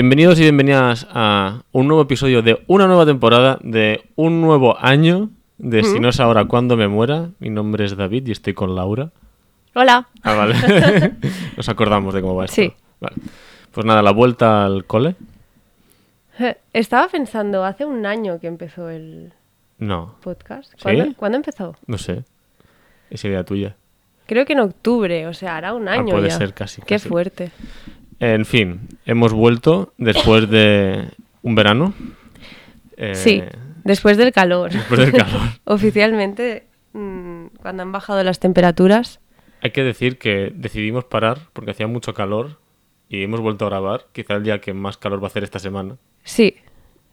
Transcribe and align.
Bienvenidos 0.00 0.38
y 0.38 0.44
bienvenidas 0.44 1.06
a 1.12 1.60
un 1.72 1.86
nuevo 1.86 2.00
episodio 2.04 2.40
de 2.40 2.64
una 2.68 2.86
nueva 2.86 3.04
temporada, 3.04 3.58
de 3.62 4.08
un 4.16 4.40
nuevo 4.40 4.78
año, 4.80 5.28
de 5.58 5.84
Si 5.84 6.00
no 6.00 6.08
es 6.08 6.18
ahora, 6.20 6.46
cuando 6.46 6.74
me 6.74 6.88
muera. 6.88 7.28
Mi 7.38 7.50
nombre 7.50 7.84
es 7.84 7.94
David 7.98 8.26
y 8.26 8.32
estoy 8.32 8.54
con 8.54 8.74
Laura. 8.74 9.10
Hola. 9.74 10.08
Ah, 10.22 10.32
vale. 10.36 10.54
Nos 11.58 11.68
acordamos 11.68 12.14
de 12.14 12.22
cómo 12.22 12.34
va 12.34 12.46
esto. 12.46 12.54
Sí. 12.54 12.72
Vale. 12.98 13.16
Pues 13.72 13.84
nada, 13.84 14.00
la 14.00 14.12
vuelta 14.12 14.64
al 14.64 14.86
cole. 14.86 15.16
Estaba 16.72 17.06
pensando, 17.08 17.62
hace 17.62 17.84
un 17.84 18.06
año 18.06 18.40
que 18.40 18.46
empezó 18.46 18.88
el 18.88 19.34
No, 19.78 20.14
podcast. 20.22 20.72
¿Sí? 20.76 20.82
¿Cuándo, 20.82 21.04
¿cuándo 21.14 21.36
empezó? 21.36 21.76
no 21.86 21.98
sé. 21.98 22.24
Es 23.10 23.22
idea 23.26 23.44
tuya. 23.44 23.76
Creo 24.26 24.46
que 24.46 24.54
en 24.54 24.60
octubre, 24.60 25.26
o 25.26 25.34
sea, 25.34 25.58
hará 25.58 25.74
un 25.74 25.88
año 25.88 26.14
Ah, 26.14 26.16
puede 26.16 26.30
ya. 26.30 26.38
ser 26.38 26.54
casi, 26.54 26.80
Qué 26.80 26.94
casi. 26.94 27.06
fuerte. 27.10 27.50
En 28.20 28.44
fin, 28.44 28.80
hemos 29.06 29.32
vuelto 29.32 29.92
después 29.98 30.48
de 30.50 31.08
un 31.42 31.54
verano. 31.54 31.94
Eh, 32.96 33.14
Sí, 33.14 33.42
después 33.84 34.16
del 34.18 34.30
calor. 34.32 34.70
Después 34.70 35.00
del 35.00 35.12
calor. 35.12 35.40
Oficialmente, 35.64 36.66
mm, 36.92 37.46
cuando 37.60 37.82
han 37.82 37.92
bajado 37.92 38.22
las 38.22 38.38
temperaturas. 38.38 39.20
Hay 39.62 39.70
que 39.72 39.82
decir 39.82 40.18
que 40.18 40.52
decidimos 40.54 41.04
parar 41.04 41.38
porque 41.52 41.70
hacía 41.72 41.86
mucho 41.86 42.14
calor 42.14 42.58
y 43.08 43.22
hemos 43.24 43.40
vuelto 43.40 43.66
a 43.66 43.70
grabar. 43.70 44.06
Quizá 44.12 44.34
el 44.34 44.42
día 44.44 44.60
que 44.60 44.72
más 44.74 44.96
calor 44.98 45.20
va 45.22 45.26
a 45.26 45.30
hacer 45.30 45.42
esta 45.44 45.58
semana. 45.58 45.96
Sí, 46.22 46.56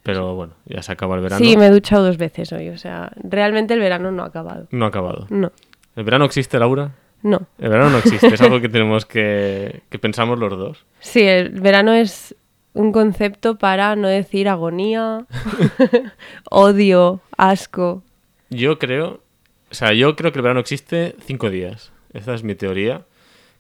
Pero 0.03 0.35
bueno, 0.35 0.53
ya 0.65 0.81
se 0.81 0.91
acaba 0.91 1.15
el 1.15 1.21
verano. 1.21 1.43
sí, 1.43 1.57
me 1.57 1.67
he 1.67 1.69
duchado 1.69 2.05
dos 2.05 2.17
veces 2.17 2.51
hoy. 2.53 2.69
O 2.69 2.77
sea, 2.77 3.11
realmente 3.15 3.73
el 3.73 3.79
verano 3.79 4.11
no 4.11 4.23
ha 4.23 4.27
acabado. 4.27 4.67
No 4.71 4.85
ha 4.85 4.87
acabado. 4.89 5.25
No, 5.29 5.51
¿El 5.95 6.03
verano 6.03 6.25
existe, 6.25 6.59
Laura? 6.59 6.91
No. 7.23 7.47
El 7.59 7.69
verano 7.69 7.89
no 7.91 7.97
existe, 7.97 8.27
es 8.27 8.41
algo 8.41 8.61
que 8.61 8.69
tenemos 8.69 9.05
que, 9.05 9.81
que 9.89 9.99
pensamos 9.99 10.39
los 10.39 10.57
dos. 10.57 10.85
Sí, 10.99 11.21
el 11.21 11.49
verano 11.49 11.93
es 11.93 12.35
un 12.73 12.91
concepto 12.91 13.57
para 13.57 13.95
no 13.95 14.07
decir 14.07 14.47
agonía, 14.47 15.25
odio, 16.49 17.21
asco. 17.35 18.03
Yo 18.49 18.77
creo, 18.77 19.21
o 19.71 19.73
sea, 19.73 19.93
yo 19.93 20.15
creo 20.15 20.31
que 20.31 20.39
el 20.39 20.43
verano 20.43 20.59
existe 20.59 21.15
cinco 21.25 21.49
días. 21.49 21.91
Esta 22.13 22.33
es 22.33 22.43
mi 22.43 22.55
teoría. 22.55 23.01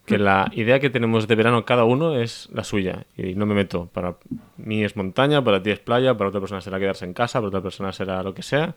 Que 0.05 0.17
la 0.17 0.49
idea 0.53 0.79
que 0.79 0.89
tenemos 0.89 1.27
de 1.27 1.35
verano 1.35 1.65
cada 1.65 1.83
uno 1.83 2.15
es 2.15 2.47
la 2.53 2.63
suya. 2.63 3.05
Y 3.17 3.35
no 3.35 3.45
me 3.45 3.53
meto. 3.53 3.89
Para 3.91 4.15
mí 4.55 4.85
es 4.85 4.95
montaña, 4.95 5.43
para 5.43 5.61
ti 5.61 5.71
es 5.71 5.79
playa, 5.79 6.15
para 6.15 6.29
otra 6.29 6.39
persona 6.39 6.61
será 6.61 6.79
quedarse 6.79 7.03
en 7.03 7.13
casa, 7.13 7.39
para 7.39 7.49
otra 7.49 7.61
persona 7.61 7.91
será 7.91 8.23
lo 8.23 8.33
que 8.33 8.41
sea. 8.41 8.75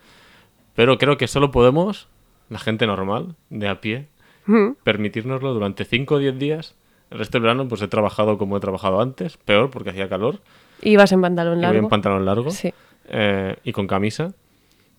Pero 0.75 0.99
creo 0.99 1.19
que 1.19 1.29
solo 1.29 1.53
podemos, 1.53 2.09
la 2.49 2.59
gente 2.59 2.85
normal, 2.85 3.37
de 3.49 3.69
a 3.69 3.81
pie, 3.81 4.09
Mm. 4.47 4.71
permitirnoslo 4.83 5.53
durante 5.55 5.85
5 5.85 6.15
o 6.15 6.19
10 6.19 6.39
días. 6.39 6.75
El 7.11 7.19
resto 7.19 7.39
del 7.39 7.43
verano 7.43 7.67
pues 7.69 7.83
he 7.83 7.89
trabajado 7.89 8.39
como 8.39 8.57
he 8.57 8.61
trabajado 8.61 9.01
antes, 9.01 9.37
peor 9.37 9.71
porque 9.71 9.91
hacía 9.91 10.09
calor. 10.09 10.41
Ibas 10.83 11.13
en 11.13 11.21
pantalón 11.21 11.61
largo. 11.61 11.79
en 11.79 11.89
pantalón 11.89 12.25
largo 12.25 12.51
Sí. 12.51 12.73
eh, 13.09 13.57
y 13.65 13.73
con 13.73 13.87
camisa. 13.87 14.33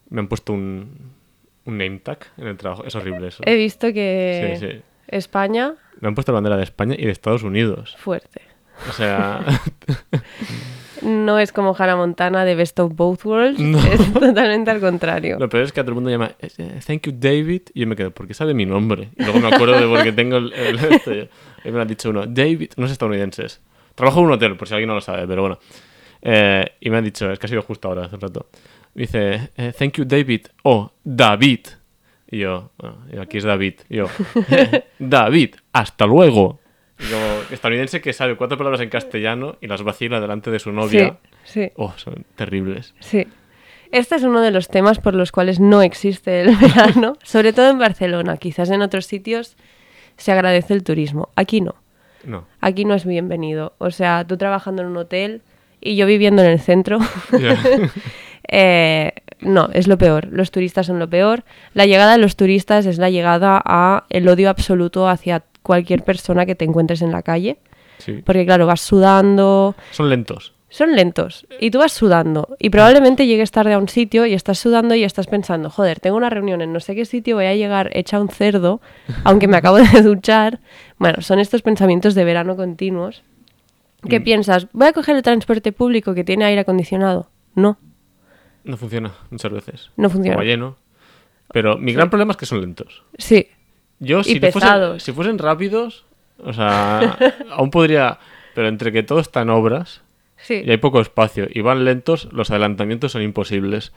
Me 0.10 0.20
han 0.20 0.28
puesto 0.28 0.52
un, 0.54 0.98
un 1.66 1.78
name 1.78 2.00
tag 2.00 2.20
en 2.38 2.48
el 2.48 2.58
trabajo. 2.58 2.84
Es 2.86 2.94
horrible 2.96 3.28
eso. 3.30 3.42
He 3.46 3.56
visto 3.56 3.92
que 3.94 4.58
Sí, 4.60 4.68
sí. 4.68 4.82
España, 5.08 5.76
Me 6.00 6.08
han 6.10 6.16
puesto 6.16 6.32
la 6.32 6.36
bandera 6.36 6.58
de 6.58 6.64
España 6.64 6.96
y 6.98 7.06
de 7.06 7.12
Estados 7.12 7.44
Unidos. 7.44 7.96
fuerte. 7.98 8.42
O 8.90 8.94
sea, 8.94 9.44
No 11.02 11.40
es 11.40 11.52
como 11.52 11.76
Hannah 11.78 11.96
Montana 11.96 12.46
de 12.46 12.56
Best 12.56 12.80
of 12.80 12.94
Both 12.96 13.26
Worlds, 13.26 13.60
No. 13.60 13.78
es 13.92 14.14
totalmente 14.14 14.70
al 14.72 14.80
contrario. 14.80 15.38
lo 15.40 15.50
peor 15.50 15.64
es 15.64 15.72
que 15.72 15.80
a 15.80 15.84
todo 15.84 15.92
el 15.92 15.96
mundo 15.96 16.10
llama 16.10 16.32
eh, 16.40 16.80
Thank 16.86 17.08
you, 17.08 17.14
David. 17.18 17.62
Y 17.74 17.82
yo 17.82 17.88
me 17.88 17.96
quedo, 17.96 18.12
porque 18.12 18.34
sabe 18.34 18.54
mi 18.54 18.66
nombre? 18.66 19.10
Y 19.18 19.24
luego 19.24 19.40
me 19.40 19.48
acuerdo 19.48 19.80
de 19.80 19.88
porque 19.88 20.12
tengo 20.12 20.38
el. 20.38 20.54
el-. 20.54 21.30
Y 21.64 21.68
me 21.68 21.74
lo 21.74 21.82
ha 21.82 21.86
dicho 21.86 22.10
uno, 22.10 22.26
David, 22.26 22.72
no 22.78 22.86
es 22.88 22.92
estadounidenses. 22.92 23.62
Trabajo 23.94 24.20
en 24.22 24.26
un 24.26 24.32
hotel, 24.32 24.58
por 24.58 24.68
si 24.68 24.74
alguien 24.74 24.88
no 24.88 24.96
lo 24.96 25.02
sabe, 25.02 25.28
pero 25.28 25.42
bueno. 25.42 25.60
Eh, 26.24 26.66
y 26.80 26.90
me 26.90 26.98
ha 26.98 27.02
dicho, 27.02 27.30
es 27.32 27.38
que 27.38 27.46
ha 27.46 27.50
sido 27.50 27.62
justo 27.62 27.88
ahora, 27.88 28.06
hace 28.06 28.16
un 28.16 28.22
rato. 28.22 28.48
Me 28.96 29.02
dice, 29.04 29.52
eh, 29.58 29.72
Thank 29.78 29.98
you, 29.98 30.06
David. 30.06 30.48
O 30.64 30.92
David. 31.04 31.60
Y 32.32 32.40
yo, 32.40 32.72
bueno, 32.78 32.98
y 33.14 33.18
aquí 33.20 33.38
es 33.38 33.44
David. 33.44 33.74
Y 33.90 33.98
yo, 33.98 34.06
"Eh, 34.50 34.86
David, 34.98 35.56
hasta 35.74 36.06
luego. 36.08 36.61
Como 37.10 37.42
estadounidense 37.52 38.00
que 38.02 38.14
sabe 38.14 38.36
cuatro 38.36 38.58
palabras 38.58 38.82
en 38.82 38.90
castellano 38.90 39.56
y 39.62 39.68
las 39.68 39.82
vacila 39.84 40.20
delante 40.20 40.52
de 40.52 40.60
su 40.60 40.72
novia. 40.72 41.18
Sí, 41.44 41.62
sí, 41.64 41.72
Oh, 41.76 41.94
son 41.98 42.26
terribles. 42.36 42.94
sí. 43.00 43.28
Este 43.92 44.16
es 44.16 44.24
uno 44.24 44.40
de 44.40 44.52
los 44.52 44.70
temas 44.70 45.00
por 45.00 45.14
los 45.16 45.34
cuales 45.34 45.60
no 45.60 45.82
existe 45.82 46.40
el 46.42 46.56
verano, 46.62 47.18
sobre 47.24 47.52
todo 47.52 47.70
en 47.70 47.78
Barcelona. 47.78 48.38
Quizás 48.38 48.70
en 48.70 48.82
otros 48.82 49.06
sitios 49.06 49.58
se 50.16 50.32
agradece 50.32 50.74
el 50.74 50.84
turismo. 50.84 51.28
Aquí 51.36 51.60
no. 51.60 51.76
No. 52.24 52.46
Aquí 52.62 52.86
no 52.86 52.94
es 52.94 53.06
bienvenido. 53.06 53.74
O 53.80 53.92
sea, 53.92 54.24
tú 54.26 54.38
trabajando 54.38 54.82
en 54.82 54.88
un 54.88 54.96
hotel 54.98 55.42
y 55.82 55.98
yo 55.98 56.06
viviendo 56.06 56.42
en 56.42 56.52
el 56.52 56.60
centro. 56.62 57.00
Eh, 58.54 59.14
no, 59.40 59.70
es 59.74 59.88
lo 59.88 59.98
peor. 59.98 60.28
Los 60.32 60.52
turistas 60.52 60.88
son 60.88 61.00
lo 61.00 61.10
peor. 61.10 61.44
La 61.74 61.86
llegada 61.86 62.14
de 62.14 62.18
los 62.18 62.36
turistas 62.36 62.86
es 62.86 62.98
la 62.98 63.10
llegada 63.10 63.62
a 63.64 64.06
el 64.10 64.28
odio 64.28 64.50
absoluto 64.50 65.08
hacia 65.08 65.44
cualquier 65.64 66.04
persona 66.04 66.46
que 66.46 66.56
te 66.56 66.66
encuentres 66.66 67.02
en 67.02 67.12
la 67.12 67.22
calle. 67.22 67.58
Sí. 68.00 68.22
Porque 68.26 68.46
claro, 68.46 68.66
vas 68.66 68.82
sudando, 68.82 69.76
Son 69.92 70.10
lentos. 70.10 70.54
son 70.70 70.96
lentos 70.96 71.46
y 71.60 71.70
tú 71.70 71.78
vas 71.80 71.92
sudando 71.92 72.56
y 72.60 72.70
probablemente 72.72 73.28
llegues 73.28 73.52
tarde 73.52 73.74
a 73.74 73.78
un 73.78 73.88
sitio 73.90 74.26
y 74.26 74.34
estás 74.34 74.58
sudando 74.58 74.96
y 74.96 75.04
estás 75.04 75.28
pensando, 75.28 75.70
joder, 75.70 76.00
tengo 76.00 76.18
una 76.18 76.30
reunión 76.32 76.62
en 76.62 76.74
no 76.74 76.80
sé 76.80 76.96
qué 76.96 77.06
sitio, 77.06 77.36
voy 77.36 77.46
a 77.46 77.54
llegar 77.56 77.92
hecha 77.94 78.20
un 78.20 78.30
cerdo, 78.30 78.82
aunque 79.24 79.48
me 79.48 79.58
acabo 79.58 79.78
de 79.78 79.84
duchar. 80.02 80.60
Bueno, 80.98 81.22
son 81.22 81.40
estos 81.40 81.62
pensamientos 81.62 82.16
de 82.16 82.24
verano 82.24 82.56
continuos. 82.56 83.22
¿Qué 84.10 84.20
Mm. 84.20 84.24
piensas? 84.24 84.68
¿Voy 84.74 84.88
a 84.88 84.94
coger 84.94 85.16
el 85.16 85.22
transporte 85.22 85.72
público 85.72 86.16
que 86.16 86.24
tiene 86.24 86.46
aire 86.46 86.62
acondicionado? 86.62 87.30
No, 87.54 87.78
No 88.64 88.78
funciona 88.78 89.12
muchas 89.30 89.52
veces. 89.52 89.92
no 89.98 90.10
funciona. 90.10 90.38
Como 90.38 90.46
lleno. 90.46 90.78
Pero 91.54 91.78
mi 91.78 91.94
gran 91.94 92.10
problema 92.10 92.32
es 92.32 92.38
que 92.38 92.46
son 92.48 92.62
lentos. 92.62 93.04
Sí, 93.20 93.48
Yo, 94.02 94.20
Y 94.20 94.24
si, 94.26 94.40
fuesen, 94.40 94.52
pesados. 94.52 95.04
si 95.04 95.12
fuesen 95.14 95.38
rápidos, 95.38 96.06
o 96.44 96.52
sea, 96.52 97.18
aún 97.52 97.70
podría. 97.72 98.20
Pero 98.54 98.68
entre 98.68 98.92
que 98.92 99.04
todo 99.04 99.20
está 99.22 99.44
en 99.44 99.50
obras 99.50 100.02
sí. 100.38 100.62
y 100.66 100.70
hay 100.72 100.78
poco 100.78 101.00
espacio 101.00 101.48
y 101.50 101.62
van 101.62 101.86
lentos, 101.86 102.28
los 102.34 102.52
adelantamientos 102.52 103.14
son 103.14 103.22
imposibles. 103.22 103.94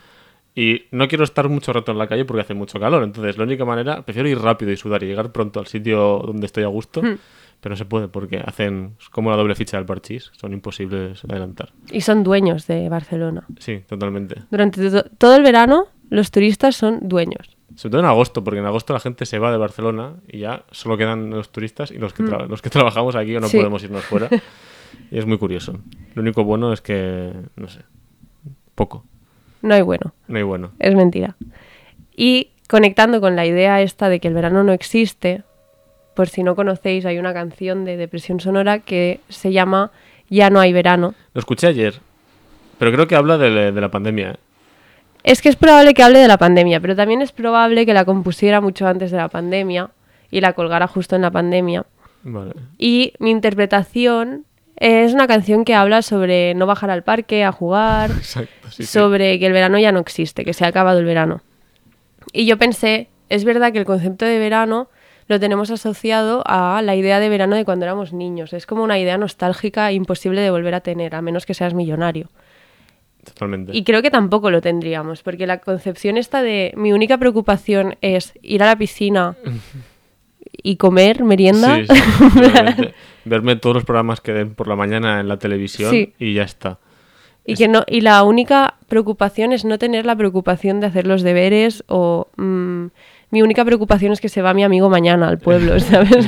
Y 0.55 0.83
no 0.93 1.09
quiero 1.09 1.25
estar 1.25 1.49
mucho 1.49 1.73
rato 1.73 1.91
en 1.91 1.99
la 1.99 2.07
calle 2.07 2.25
porque 2.25 2.43
hace 2.43 2.55
mucho 2.55 2.79
calor. 2.79 3.03
Entonces, 3.03 3.37
la 3.37 3.43
única 3.43 3.65
manera, 3.65 4.03
prefiero 4.03 4.29
ir 4.29 4.39
rápido 4.39 4.71
y 4.71 4.77
sudar 4.77 5.03
y 5.03 5.07
llegar 5.07 5.33
pronto 5.33 5.59
al 5.59 5.67
sitio 5.67 6.23
donde 6.25 6.47
estoy 6.47 6.63
a 6.63 6.69
gusto. 6.69 7.03
Hmm. 7.03 7.17
Pero 7.61 7.73
no 7.73 7.77
se 7.77 7.87
puede 7.87 8.07
porque 8.07 8.41
hacen 8.45 8.95
como 9.11 9.31
la 9.31 9.37
doble 9.37 9.55
ficha 9.57 9.79
del 9.79 9.87
parchís. 9.87 10.31
Son 10.39 10.53
imposibles 10.53 11.25
adelantar. 11.25 11.73
Y 11.91 12.03
son 12.03 12.23
dueños 12.23 12.69
de 12.69 12.89
Barcelona. 12.89 13.45
Sí, 13.59 13.81
totalmente. 13.89 14.43
Durante 14.51 14.89
to- 14.91 15.11
todo 15.19 15.35
el 15.35 15.43
verano, 15.43 15.89
los 16.11 16.31
turistas 16.31 16.77
son 16.77 17.01
dueños. 17.09 17.54
Sobre 17.77 17.91
todo 17.93 18.01
en 18.03 18.07
agosto, 18.07 18.45
porque 18.45 18.61
en 18.61 18.67
agosto 18.67 18.93
la 18.93 19.01
gente 19.01 19.27
se 19.27 19.39
va 19.39 19.51
de 19.51 19.59
Barcelona 19.59 20.15
y 20.29 20.39
ya 20.39 20.63
solo 20.71 20.97
quedan 20.97 21.31
los 21.31 21.51
turistas 21.51 21.91
y 21.91 21.99
los 21.99 22.13
que, 22.15 22.23
tra- 22.23 22.47
los 22.47 22.63
que 22.63 22.71
trabajamos 22.71 23.17
aquí 23.17 23.35
o 23.37 23.41
no 23.41 23.47
Mm. 23.49 23.51
Sí. 23.51 23.57
podemos 23.59 23.83
irnos 23.83 24.05
fuera. 24.05 24.29
Y 25.11 25.19
es 25.19 25.27
muy 25.27 25.39
curioso. 25.39 25.77
Lo 26.15 26.23
único 26.23 26.45
bueno 26.45 26.73
es 26.73 26.81
que, 26.81 27.33
no 27.57 27.67
sé, 27.69 27.81
poco. 28.77 29.05
No 29.61 29.75
hay 29.75 29.83
bueno. 29.83 30.15
No 30.29 30.37
hay 30.37 30.45
bueno. 30.45 30.71
Es 30.79 30.95
mentira. 30.95 31.35
Y 32.17 32.51
conectando 32.69 33.21
con 33.21 33.35
la 33.35 33.45
idea 33.45 33.83
esta 33.83 34.09
de 34.09 34.21
que 34.21 34.29
el 34.29 34.35
verano 34.35 34.63
no 34.63 34.73
existe, 34.73 35.43
por 36.15 36.29
si 36.29 36.45
no 36.45 36.55
conocéis, 36.55 37.07
hay 37.07 37.19
una 37.19 37.35
canción 37.35 37.85
de 37.85 37.97
Depresión 37.97 38.39
Sonora 38.39 38.79
que 38.79 39.19
se 39.29 39.53
llama 39.53 39.91
Ya 40.31 40.49
no 40.49 40.61
hay 40.61 40.73
verano. 40.73 41.15
Lo 41.35 41.41
escuché 41.41 41.67
ayer, 41.67 41.95
pero 42.79 42.93
creo 42.93 43.09
que 43.09 43.17
habla 43.17 43.37
de, 43.37 43.73
de 43.73 43.81
la 43.81 43.91
pandemia. 43.91 44.31
¿eh? 44.31 44.37
Es 45.25 45.41
que 45.41 45.49
es 45.49 45.57
probable 45.57 45.95
que 45.95 46.03
hable 46.03 46.19
de 46.19 46.29
la 46.29 46.37
pandemia, 46.37 46.81
pero 46.81 46.95
también 46.95 47.23
es 47.23 47.33
probable 47.33 47.87
que 47.87 47.95
la 47.95 48.05
compusiera 48.05 48.61
mucho 48.61 48.87
antes 48.87 49.11
de 49.11 49.17
la 49.17 49.29
pandemia 49.29 49.91
y 50.31 50.41
la 50.43 50.53
colgara 50.53 50.87
justo 50.87 51.17
en 51.17 51.23
la 51.23 51.31
pandemia. 51.31 51.87
Vale. 52.23 52.53
Y 52.79 53.15
mi 53.19 53.31
interpretación 53.31 54.45
es 54.77 55.15
una 55.15 55.27
canción 55.27 55.65
que 55.65 55.75
habla 55.75 56.03
sobre 56.03 56.55
no 56.55 56.67
bajar 56.67 56.91
al 56.91 57.05
parque 57.05 57.43
a 57.43 57.53
jugar, 57.53 58.11
Exacto. 58.19 58.71
Sí, 58.71 58.83
sí. 58.83 58.87
sobre 58.87 59.39
que 59.39 59.47
el 59.47 59.53
verano 59.53 59.79
ya 59.79 59.93
no 59.93 60.01
existe, 60.01 60.45
que 60.45 60.53
se 60.53 60.67
ha 60.67 60.69
acabado 60.69 60.99
el 60.99 61.07
verano. 61.07 61.41
Y 62.33 62.45
yo 62.45 62.59
pensé, 62.59 63.09
es 63.31 63.45
verdad 63.45 63.73
que 63.73 63.79
el 63.79 63.85
concepto 63.87 64.27
de 64.27 64.39
verano 64.39 64.89
lo 65.27 65.41
tenemos 65.41 65.71
asociado 65.71 66.43
a 66.47 66.83
la 66.83 66.97
idea 66.97 67.19
de 67.19 67.31
verano 67.31 67.57
de 67.57 67.65
cuando 67.65 67.87
éramos 67.87 68.13
niños. 68.13 68.53
Es 68.53 68.67
como 68.67 68.83
una 68.83 68.99
idea 68.99 69.17
nostálgica 69.17 69.91
imposible 69.93 70.43
de 70.43 70.51
volver 70.51 70.75
a 70.75 70.81
tener, 70.81 71.15
a 71.15 71.23
menos 71.23 71.47
que 71.47 71.55
seas 71.55 71.73
millonario. 71.73 72.29
Totalmente. 73.25 73.77
Y 73.77 73.85
creo 73.85 74.03
que 74.03 74.11
tampoco 74.11 74.51
lo 74.51 74.61
tendríamos, 74.61 75.23
porque 75.23 75.47
la 75.47 75.59
concepción 75.59 76.17
esta 76.17 76.43
de 76.43 76.73
mi 76.77 76.93
única 76.93 77.19
preocupación 77.19 77.97
es 78.01 78.35
ir 78.43 78.63
a 78.63 78.67
la 78.67 78.77
piscina 78.77 79.37
y 80.53 80.77
comer 80.77 81.25
merienda. 81.25 81.77
Sí, 81.77 81.87
sí, 81.89 82.03
totalmente. 82.41 82.95
Verme 83.25 83.57
todos 83.57 83.75
los 83.75 83.85
programas 83.85 84.21
que 84.21 84.33
den 84.33 84.55
por 84.55 84.69
la 84.69 84.77
mañana 84.77 85.21
en 85.21 85.29
la 85.29 85.39
televisión 85.39 85.91
Sí. 85.91 86.13
y 86.19 86.35
ya 86.35 86.43
está. 86.43 86.79
Y, 87.47 87.57
que 87.57 87.69
no, 87.69 87.85
y 87.87 88.01
la 88.01 88.23
única 88.23 88.77
preocupación 88.89 89.53
es 89.53 89.67
no 89.67 89.79
tener 89.79 90.07
la 90.07 90.17
preocupación 90.17 90.81
de 90.81 90.87
hacer 90.87 91.07
los 91.07 91.23
deberes 91.23 91.85
o 91.89 92.29
mm, 92.37 92.87
mi 93.31 93.43
única 93.43 93.65
preocupación 93.65 94.13
es 94.13 94.21
que 94.21 94.31
se 94.31 94.41
va 94.41 94.55
mi 94.55 94.65
amigo 94.65 94.89
mañana 94.89 95.29
al 95.29 95.39
pueblo, 95.39 95.79
¿sabes? 95.81 96.27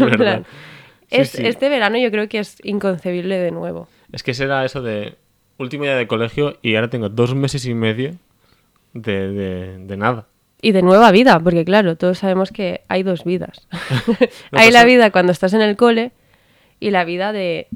Es. 1.08 1.34
Este 1.36 1.68
verano 1.68 1.96
yo 1.98 2.10
creo 2.10 2.28
que 2.28 2.40
es 2.40 2.58
inconcebible 2.64 3.38
de 3.38 3.50
nuevo. 3.50 3.88
Es 4.12 4.22
que 4.22 4.34
será 4.34 4.64
eso 4.64 4.82
de 4.82 5.16
último 5.58 5.84
día 5.84 5.96
de 5.96 6.06
colegio 6.06 6.58
y 6.62 6.74
ahora 6.76 6.88
tengo 6.90 7.08
dos 7.08 7.34
meses 7.34 7.66
y 7.66 7.74
medio 7.74 8.12
de, 8.92 9.28
de, 9.32 9.78
de 9.78 9.96
nada. 9.96 10.26
Y 10.62 10.72
de 10.72 10.82
nueva 10.82 11.10
vida, 11.10 11.38
porque 11.40 11.64
claro, 11.64 11.96
todos 11.96 12.18
sabemos 12.18 12.50
que 12.50 12.82
hay 12.88 13.02
dos 13.02 13.24
vidas. 13.24 13.68
No, 14.52 14.58
hay 14.58 14.70
la 14.70 14.84
vida 14.84 15.10
cuando 15.10 15.32
estás 15.32 15.52
en 15.54 15.60
el 15.60 15.76
cole 15.76 16.12
y 16.80 16.90
la 16.90 17.04
vida 17.04 17.32
de, 17.32 17.68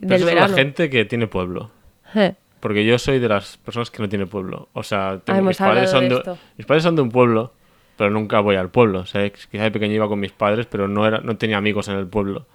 Pero 0.00 0.10
del 0.10 0.20
es 0.20 0.26
verano. 0.26 0.48
la 0.48 0.56
gente 0.56 0.90
que 0.90 1.04
tiene 1.04 1.26
pueblo. 1.26 1.70
Eh, 2.14 2.34
Porque 2.60 2.84
yo 2.84 2.98
soy 2.98 3.18
de 3.18 3.28
las 3.28 3.56
personas 3.58 3.90
que 3.90 4.02
no 4.02 4.08
tiene 4.08 4.26
pueblo. 4.26 4.68
O 4.72 4.82
sea, 4.82 5.20
tengo- 5.24 5.42
mis, 5.42 5.56
padres 5.58 5.90
son 5.90 6.08
de 6.08 6.16
de, 6.16 6.36
mis 6.56 6.66
padres 6.66 6.82
son 6.82 6.96
de 6.96 7.02
un 7.02 7.10
pueblo, 7.10 7.52
pero 7.96 8.10
nunca 8.10 8.40
voy 8.40 8.56
al 8.56 8.70
pueblo. 8.70 9.00
O 9.00 9.06
sea, 9.06 9.28
quizá 9.30 9.62
de 9.64 9.70
pequeño 9.70 9.94
iba 9.94 10.08
con 10.08 10.18
mis 10.20 10.32
padres, 10.32 10.66
pero 10.66 10.88
no, 10.88 11.06
era, 11.06 11.18
no 11.20 11.36
tenía 11.36 11.56
amigos 11.58 11.88
en 11.88 11.96
el 11.96 12.06
pueblo. 12.06 12.46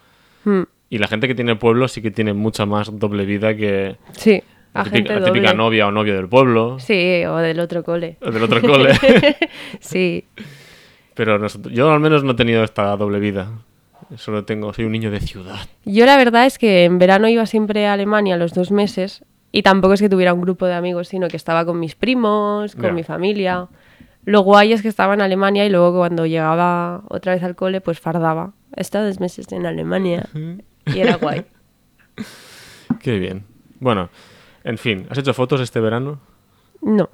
hmm, 0.45 0.63
Y 0.89 0.97
la 0.97 1.07
gente 1.07 1.27
que 1.27 1.35
tiene 1.35 1.55
pueblo 1.55 1.87
sí 1.87 2.01
que 2.01 2.11
tiene 2.11 2.33
mucha 2.33 2.65
más 2.65 2.97
doble 2.99 3.25
vida 3.25 3.55
que 3.55 3.97
Sí, 4.13 4.41
la 4.73 4.83
típica, 4.83 5.19
la 5.19 5.53
novia 5.53 5.87
o 5.87 5.91
novio 5.91 6.15
del 6.15 6.27
pueblo, 6.27 6.79
Sí, 6.79 7.23
o 7.25 7.37
del 7.37 7.59
otro 7.59 7.83
cole. 7.83 8.17
o 8.21 8.31
del 8.31 8.43
otro 8.43 8.61
cole. 8.61 8.93
Sí, 9.79 10.25
pero 11.15 11.37
nosotros- 11.39 11.73
yo 11.73 11.91
al 11.91 11.99
menos 11.99 12.23
no 12.23 12.31
he 12.31 12.35
tenido 12.35 12.63
esta 12.63 12.95
doble 12.97 13.19
vida. 13.19 13.51
Solo 14.15 14.43
tengo, 14.45 14.73
soy 14.73 14.85
un 14.85 14.91
niño 14.91 15.11
de 15.11 15.19
ciudad. 15.19 15.59
Yo 15.85 16.05
la 16.05 16.17
verdad 16.17 16.45
es 16.45 16.57
que 16.57 16.85
en 16.85 16.97
verano 16.97 17.27
iba 17.27 17.45
siempre 17.45 17.85
a 17.85 17.93
Alemania 17.93 18.37
los 18.37 18.53
dos 18.53 18.71
meses 18.71 19.23
y 19.51 19.61
tampoco 19.61 19.93
es 19.93 20.01
que 20.01 20.09
tuviera 20.09 20.33
un 20.33 20.41
grupo 20.41 20.65
de 20.65 20.73
amigos, 20.73 21.09
sino 21.09 21.27
que 21.27 21.37
estaba 21.37 21.63
con 21.65 21.79
mis 21.79 21.93
primos, 21.95 22.75
con 22.75 22.95
mi 22.95 23.03
familia. 23.03 23.67
Lo 24.25 24.41
guay 24.41 24.73
es 24.73 24.81
que 24.81 24.87
estaba 24.87 25.13
en 25.13 25.21
Alemania 25.21 25.65
y 25.65 25.69
luego 25.69 25.97
cuando 25.97 26.25
llegaba 26.25 27.03
otra 27.09 27.33
vez 27.33 27.43
al 27.43 27.55
cole, 27.55 27.81
pues 27.81 27.99
fardaba. 27.99 28.53
He 28.75 28.81
estado 28.81 29.05
dos 29.07 29.19
meses 29.19 29.51
en 29.51 29.65
Alemania 29.65 30.27
y 30.85 30.99
era 30.99 31.15
guay. 31.17 31.45
Qué 33.01 33.17
bien. 33.19 33.43
Bueno, 33.79 34.09
en 34.63 34.77
fin, 34.77 35.07
¿has 35.09 35.17
hecho 35.17 35.33
fotos 35.33 35.61
este 35.61 35.79
verano? 35.79 36.19
No. 36.81 37.09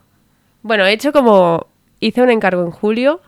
Bueno, 0.61 0.85
he 0.85 0.93
hecho 0.93 1.11
como... 1.11 1.67
Hice 1.99 2.21
un 2.21 2.29
encargo 2.29 2.63
en 2.63 2.71
julio 2.71 3.21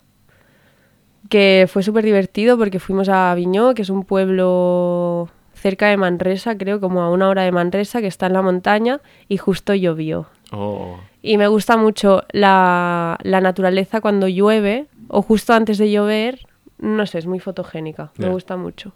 que 1.29 1.67
fue 1.69 1.83
súper 1.83 2.05
divertido 2.05 2.57
porque 2.57 2.79
fuimos 2.79 3.09
a 3.09 3.31
Aviñó, 3.31 3.73
que 3.73 3.81
es 3.81 3.89
un 3.89 4.03
pueblo 4.03 5.29
cerca 5.53 5.87
de 5.87 5.97
Manresa, 5.97 6.57
creo, 6.57 6.79
como 6.79 7.01
a 7.01 7.09
una 7.09 7.27
hora 7.29 7.43
de 7.43 7.51
Manresa, 7.51 8.01
que 8.01 8.07
está 8.07 8.27
en 8.27 8.33
la 8.33 8.41
montaña, 8.41 9.01
y 9.27 9.37
justo 9.37 9.73
llovió. 9.73 10.27
Oh, 10.51 10.99
Y 11.21 11.37
me 11.37 11.47
gusta 11.47 11.75
mucho 11.75 12.23
la, 12.31 13.17
la 13.23 13.41
naturaleza 13.41 13.99
cuando 13.99 14.27
llueve 14.27 14.85
o 15.09 15.21
justo 15.21 15.53
antes 15.53 15.77
de 15.77 15.91
llover. 15.91 16.45
No 16.77 17.05
sé, 17.05 17.17
es 17.17 17.25
muy 17.25 17.39
fotogénica. 17.39 18.11
Me 18.17 18.29
gusta 18.29 18.55
mucho. 18.55 18.93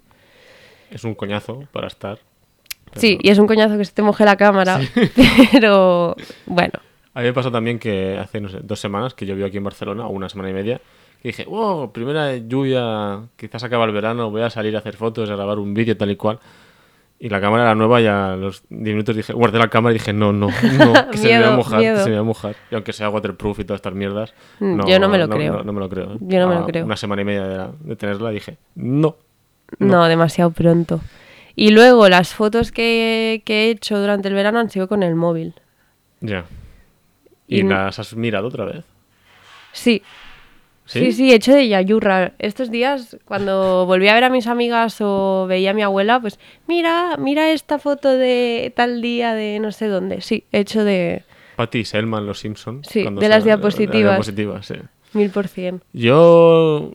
es 0.92 1.04
un 1.04 1.16
coñazo 1.16 1.64
para 1.72 1.88
estar. 1.88 2.20
Sí, 2.96 3.18
y 3.22 3.30
es 3.30 3.40
un 3.40 3.48
coñazo 3.48 3.78
que 3.78 3.86
se 3.86 3.94
te 3.94 4.02
moje 4.02 4.26
la 4.26 4.36
cámara. 4.38 4.80
Pero 5.52 6.16
bueno, 6.46 6.74
A 7.14 7.20
mí 7.22 7.26
me 7.28 7.34
pasó 7.34 7.52
también 7.52 7.80
que 7.80 8.18
hace, 8.18 8.42
no 8.42 8.50
sé, 8.50 8.60
dos 8.64 8.80
semanas 8.80 9.14
que 9.14 9.26
llovió 9.26 9.46
aquí 9.46 9.58
en 9.58 9.64
Barcelona, 9.64 10.06
o 10.08 10.10
una 10.12 10.30
semana 10.30 10.50
y 10.50 10.54
media, 10.54 10.82
que 11.22 11.30
dije, 11.30 11.46
wow, 11.46 11.92
primera 11.92 12.36
lluvia, 12.38 13.20
quizás 13.38 13.64
acaba 13.64 13.86
el 13.86 13.92
verano, 13.92 14.30
voy 14.32 14.42
a 14.42 14.50
salir 14.50 14.76
a 14.76 14.80
hacer 14.80 14.96
fotos, 14.96 15.30
a 15.30 15.36
grabar 15.36 15.60
un 15.60 15.74
vídeo 15.74 15.96
tal 15.98 16.12
y 16.12 16.16
cual. 16.16 16.40
Y 17.24 17.30
la 17.30 17.40
cámara 17.40 17.62
era 17.66 17.76
nueva 17.76 18.02
y 18.02 18.08
a 18.08 18.36
los 18.36 18.64
10 18.70 18.82
minutos 18.96 19.16
dije, 19.16 19.32
guardé 19.32 19.60
la 19.60 19.68
cámara 19.68 19.94
y 19.94 20.00
dije, 20.00 20.12
no, 20.12 20.34
no, 20.34 20.48
no, 20.48 20.94
que 21.12 21.18
se 21.20 21.28
me 21.28 21.34
va 21.34 21.38
a 21.38 21.40
Miedo, 21.52 21.56
mojar, 21.58 21.80
que 21.80 21.86
miedo. 21.92 22.04
se 22.04 22.10
me 22.10 22.16
va 22.16 22.22
a 22.22 22.24
mojar. 22.26 22.56
Y 22.72 22.74
aunque 22.76 22.94
sea 22.94 23.10
waterproof 23.12 23.60
y 23.60 23.64
todas 23.64 23.78
estas 23.78 23.94
mierdas, 23.94 24.34
Mm, 24.60 24.88
yo 24.88 25.00
no 25.00 25.08
me 25.08 25.20
lo 25.20 25.30
creo. 25.30 25.58
No, 25.58 25.64
no 25.64 25.72
me 25.74 25.80
lo 25.82 25.88
creo. 25.90 26.18
Yo 26.20 26.40
no 26.40 26.48
me 26.48 26.56
lo 26.56 26.62
A 26.62 26.66
creo. 26.66 26.84
Una 26.86 26.98
semana 26.98 27.22
y 27.22 27.26
media 27.26 27.44
de, 27.48 27.68
de 27.82 27.96
tenerla 27.96 28.32
dije, 28.32 28.58
no. 28.74 29.16
no. 29.78 30.06
demasiado 30.08 30.50
pronto. 30.50 31.00
Y 31.56 31.72
luego 31.72 32.08
las 32.10 32.34
fotos 32.34 32.72
que, 32.72 33.42
que 33.46 33.66
he 33.68 33.70
hecho 33.72 34.00
durante 34.00 34.28
el 34.28 34.34
verano 34.34 34.60
han 34.60 34.70
sido 34.70 34.88
con 34.88 35.04
el 35.04 35.16
móvil. 35.16 35.54
Ya. 36.22 36.46
¿Y, 37.48 37.60
Y- 37.60 37.64
las 37.64 38.00
has 38.00 38.16
mirado 38.16 38.48
otra 38.48 38.66
vez? 38.66 38.86
Sí, 39.74 40.02
¿Sí? 40.86 41.12
sí, 41.14 41.32
he 41.32 41.36
hecho 41.36 41.54
de 41.54 41.68
Yayurra. 41.70 42.34
Estos 42.40 42.70
días, 42.72 43.18
cuando 43.26 43.86
volví 43.86 44.08
a 44.10 44.14
ver 44.14 44.26
a 44.26 44.30
mis 44.30 44.48
amigas 44.48 44.98
o 45.00 45.46
veía 45.48 45.72
a 45.72 45.74
mi 45.74 45.82
abuela, 45.82 46.20
pues 46.20 46.40
mira, 46.68 47.16
mira 47.18 47.52
esta 47.52 47.80
foto 47.80 48.10
de 48.10 48.74
tal 48.76 49.02
día 49.02 49.34
de 49.34 49.60
no 49.60 49.72
sé 49.72 49.88
dónde. 49.88 50.20
Sí, 50.22 50.44
he 50.52 50.60
hecho 50.60 50.84
de 50.84 51.24
Patty 51.56 51.86
Selman, 51.86 52.26
Los 52.26 52.40
Simpsons. 52.40 52.88
Sí, 52.90 53.04
de 53.04 53.30
las 53.30 53.44
diapositivas. 53.46 54.18
las 54.18 54.36
diapositivas, 54.36 54.66
sí. 54.66 54.76
mil 55.14 55.30
por 55.30 55.48
cien. 55.48 55.82
Yo 55.94 56.92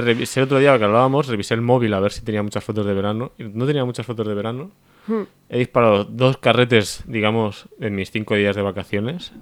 revisé 0.00 0.40
el 0.40 0.44
otro 0.44 0.58
día 0.58 0.76
que 0.78 0.84
hablábamos, 0.84 1.28
revisé 1.28 1.54
el 1.54 1.60
móvil 1.60 1.94
a 1.94 2.00
ver 2.00 2.12
si 2.12 2.22
tenía 2.22 2.42
muchas 2.42 2.64
fotos 2.64 2.84
de 2.86 2.94
verano. 2.94 3.32
No 3.38 3.66
tenía 3.66 3.84
muchas 3.84 4.04
fotos 4.06 4.26
de 4.26 4.34
verano. 4.34 4.70
Hmm. 5.06 5.22
He 5.48 5.58
disparado 5.58 6.04
dos 6.04 6.38
carretes, 6.38 7.04
digamos, 7.06 7.68
en 7.80 7.94
mis 7.94 8.10
cinco 8.10 8.34
días 8.34 8.56
de 8.56 8.62
vacaciones. 8.62 9.32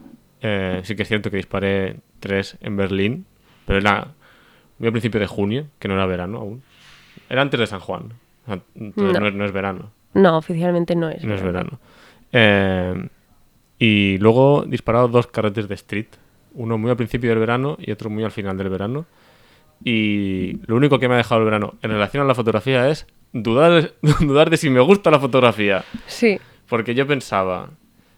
Eh, 0.41 0.81
sí 0.85 0.97
que 0.97 1.03
es 1.03 1.09
cierto 1.09 1.31
que 1.31 1.37
disparé 1.37 1.97
tres 2.21 2.57
en 2.61 2.77
Berlín, 2.77 3.27
pero 3.67 3.79
era 3.79 4.09
muy 4.79 4.89
al 4.89 4.93
principio 4.93 5.21
de 5.21 5.27
junio, 5.27 5.67
que 5.79 5.89
no 5.89 5.95
era 5.95 6.05
verano 6.07 6.39
aún. 6.39 6.63
Era 7.31 7.43
antes 7.43 7.61
de 7.61 7.67
San 7.67 7.81
Juan. 7.81 8.13
Entonces 8.75 9.15
No. 9.15 9.21
no, 9.21 9.29
es, 9.29 9.35
no 9.35 9.45
es 9.45 9.53
verano. 9.53 9.91
No, 10.15 10.37
oficialmente 10.37 10.97
no 10.97 11.09
es. 11.09 11.25
No 11.25 11.35
es 11.35 11.43
verano. 11.43 11.79
Eh, 12.33 13.09
y 13.79 14.19
luego 14.19 14.65
he 14.65 14.69
disparado 14.69 15.09
dos 15.09 15.27
carretes 15.29 15.69
de 15.69 15.75
street. 15.77 16.07
Uno 16.55 16.77
muy 16.77 16.91
al 16.91 16.97
principio 16.97 17.31
del 17.31 17.39
verano 17.39 17.77
y 17.81 17.91
otro 17.93 18.11
muy 18.11 18.25
al 18.25 18.31
final 18.33 18.57
del 18.59 18.69
verano. 18.69 19.07
Y 19.85 20.61
lo 20.67 20.77
único 20.77 20.99
que 20.99 21.09
me 21.09 21.15
ha 21.15 21.19
dejado 21.19 21.41
el 21.41 21.45
verano 21.45 21.75
en 21.83 21.91
relación 21.91 22.23
a 22.23 22.27
la 22.27 22.35
fotografía 22.35 22.89
es 22.89 23.07
dudar, 23.33 23.93
dudar 24.21 24.51
de 24.51 24.57
si 24.57 24.71
me 24.71 24.81
gusta 24.81 25.11
la 25.11 25.19
fotografía. 25.19 25.85
Sí, 26.07 26.39
Porque 26.69 26.95
yo 26.95 27.07
pensaba, 27.07 27.71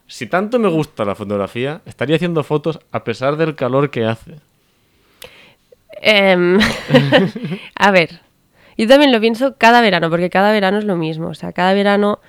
si 0.06 0.26
tanto 0.26 0.58
me 0.58 0.69
gusta 0.69 1.05
la 1.05 1.14
fotografía, 1.14 1.81
estaría 1.87 2.16
haciendo 2.16 2.43
fotos 2.44 2.81
a 2.93 3.05
pesar 3.05 3.37
del 3.37 3.55
calor 3.55 3.90
que 3.90 4.05
hace. 4.05 4.37
Em, 6.02 6.58
a 7.76 7.90
ver, 7.90 8.20
yo 8.76 8.87
también 8.87 9.12
lo 9.12 9.20
pienso 9.20 9.56
cada 9.56 9.81
verano, 9.81 10.10
porque 10.10 10.31
cada 10.31 10.52
verano 10.52 10.78
es 10.78 10.84
lo 10.84 10.96
mismo. 10.96 11.28
O 11.28 11.34
sea, 11.34 11.52
cada 11.52 11.72
verano 11.72 12.20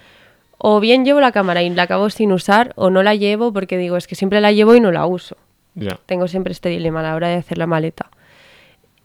o 0.57 0.79
bien 0.79 1.05
llevo 1.05 1.19
la 1.19 1.31
cámara 1.31 1.61
y 1.61 1.69
la 1.69 1.83
acabo 1.83 2.09
sin 2.09 2.31
usar, 2.31 2.71
o 2.75 2.89
no 2.89 3.03
la 3.03 3.15
llevo 3.15 3.51
porque 3.51 3.77
digo, 3.77 3.97
es 3.97 4.07
que 4.07 4.15
siempre 4.15 4.41
la 4.41 4.51
llevo 4.51 4.75
y 4.75 4.79
no 4.79 4.91
la 4.91 5.05
uso. 5.05 5.37
Ya. 5.75 5.99
Tengo 6.05 6.27
siempre 6.27 6.53
este 6.53 6.69
dilema 6.69 7.01
a 7.01 7.03
la 7.03 7.15
hora 7.15 7.27
de 7.27 7.35
hacer 7.35 7.57
la 7.57 7.67
maleta. 7.67 8.09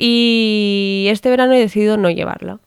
Y 0.02 1.08
este 1.10 1.28
verano 1.28 1.52
he 1.52 1.58
decidido 1.58 1.98
no 1.98 2.08
llevarla. 2.08 2.58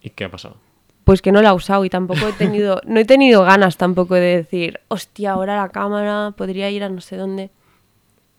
¿Y 0.00 0.08
qué 0.08 0.24
ha 0.24 0.30
pasado? 0.30 0.56
Pues 1.04 1.20
que 1.20 1.30
no 1.30 1.42
la 1.42 1.50
he 1.50 1.52
usado 1.52 1.84
y 1.84 1.90
tampoco 1.90 2.26
he 2.26 2.32
tenido, 2.32 2.80
no 2.86 2.98
he 2.98 3.04
tenido 3.04 3.42
ganas 3.42 3.76
tampoco 3.76 4.14
de 4.14 4.36
decir, 4.38 4.80
hostia, 4.88 5.32
ahora 5.32 5.58
la 5.58 5.68
cámara 5.68 6.32
podría 6.34 6.70
ir 6.70 6.84
a 6.84 6.88
no 6.88 7.02
sé 7.02 7.18
dónde. 7.18 7.50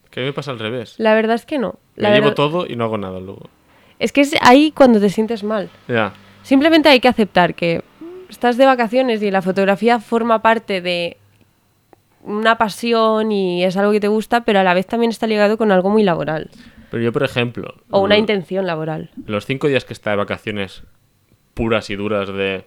Que 0.10 0.22
a 0.22 0.24
mí 0.24 0.28
me 0.30 0.34
pasa 0.34 0.50
al 0.50 0.58
revés. 0.58 0.96
La 0.98 1.14
verdad 1.14 1.36
es 1.36 1.46
que 1.46 1.60
no. 1.60 1.76
La 1.96 2.10
Me 2.10 2.16
llevo 2.16 2.34
todo 2.34 2.66
y 2.66 2.76
no 2.76 2.86
hago 2.86 2.98
nada 2.98 3.20
luego. 3.20 3.48
Es 4.00 4.12
que 4.12 4.22
es 4.22 4.36
ahí 4.42 4.72
cuando 4.72 5.00
te 5.00 5.12
sientes 5.12 5.44
mal. 5.44 5.70
Ya. 5.88 6.14
Simplemente 6.42 6.90
hay 6.90 7.00
que 7.00 7.10
aceptar 7.10 7.54
que 7.54 7.84
estás 8.28 8.58
de 8.58 8.66
vacaciones 8.66 9.22
y 9.22 9.30
la 9.30 9.44
fotografía 9.44 10.00
forma 10.00 10.42
parte 10.42 10.82
de 10.82 11.18
una 12.24 12.58
pasión 12.58 13.32
y 13.32 13.64
es 13.64 13.78
algo 13.78 13.92
que 13.92 14.00
te 14.00 14.08
gusta, 14.08 14.46
pero 14.46 14.62
a 14.62 14.64
la 14.64 14.74
vez 14.74 14.88
también 14.88 15.12
está 15.12 15.28
ligado 15.28 15.60
con 15.60 15.72
algo 15.72 15.92
muy 15.92 16.02
laboral 16.02 16.50
Pero 16.92 17.04
yo, 17.04 17.12
por 17.12 17.24
ejemplo... 17.24 17.76
o 17.90 18.00
una 18.02 18.16
lo- 18.16 18.20
intención 18.20 18.66
laboral. 18.66 19.10
Los 19.26 19.46
cinco 19.46 19.68
días 19.68 19.86
que 19.86 19.94
está 19.94 20.12
de 20.12 20.16
vacaciones 20.18 20.84
puras 21.54 21.90
y 21.90 21.96
duras 21.96 22.30
de 22.30 22.66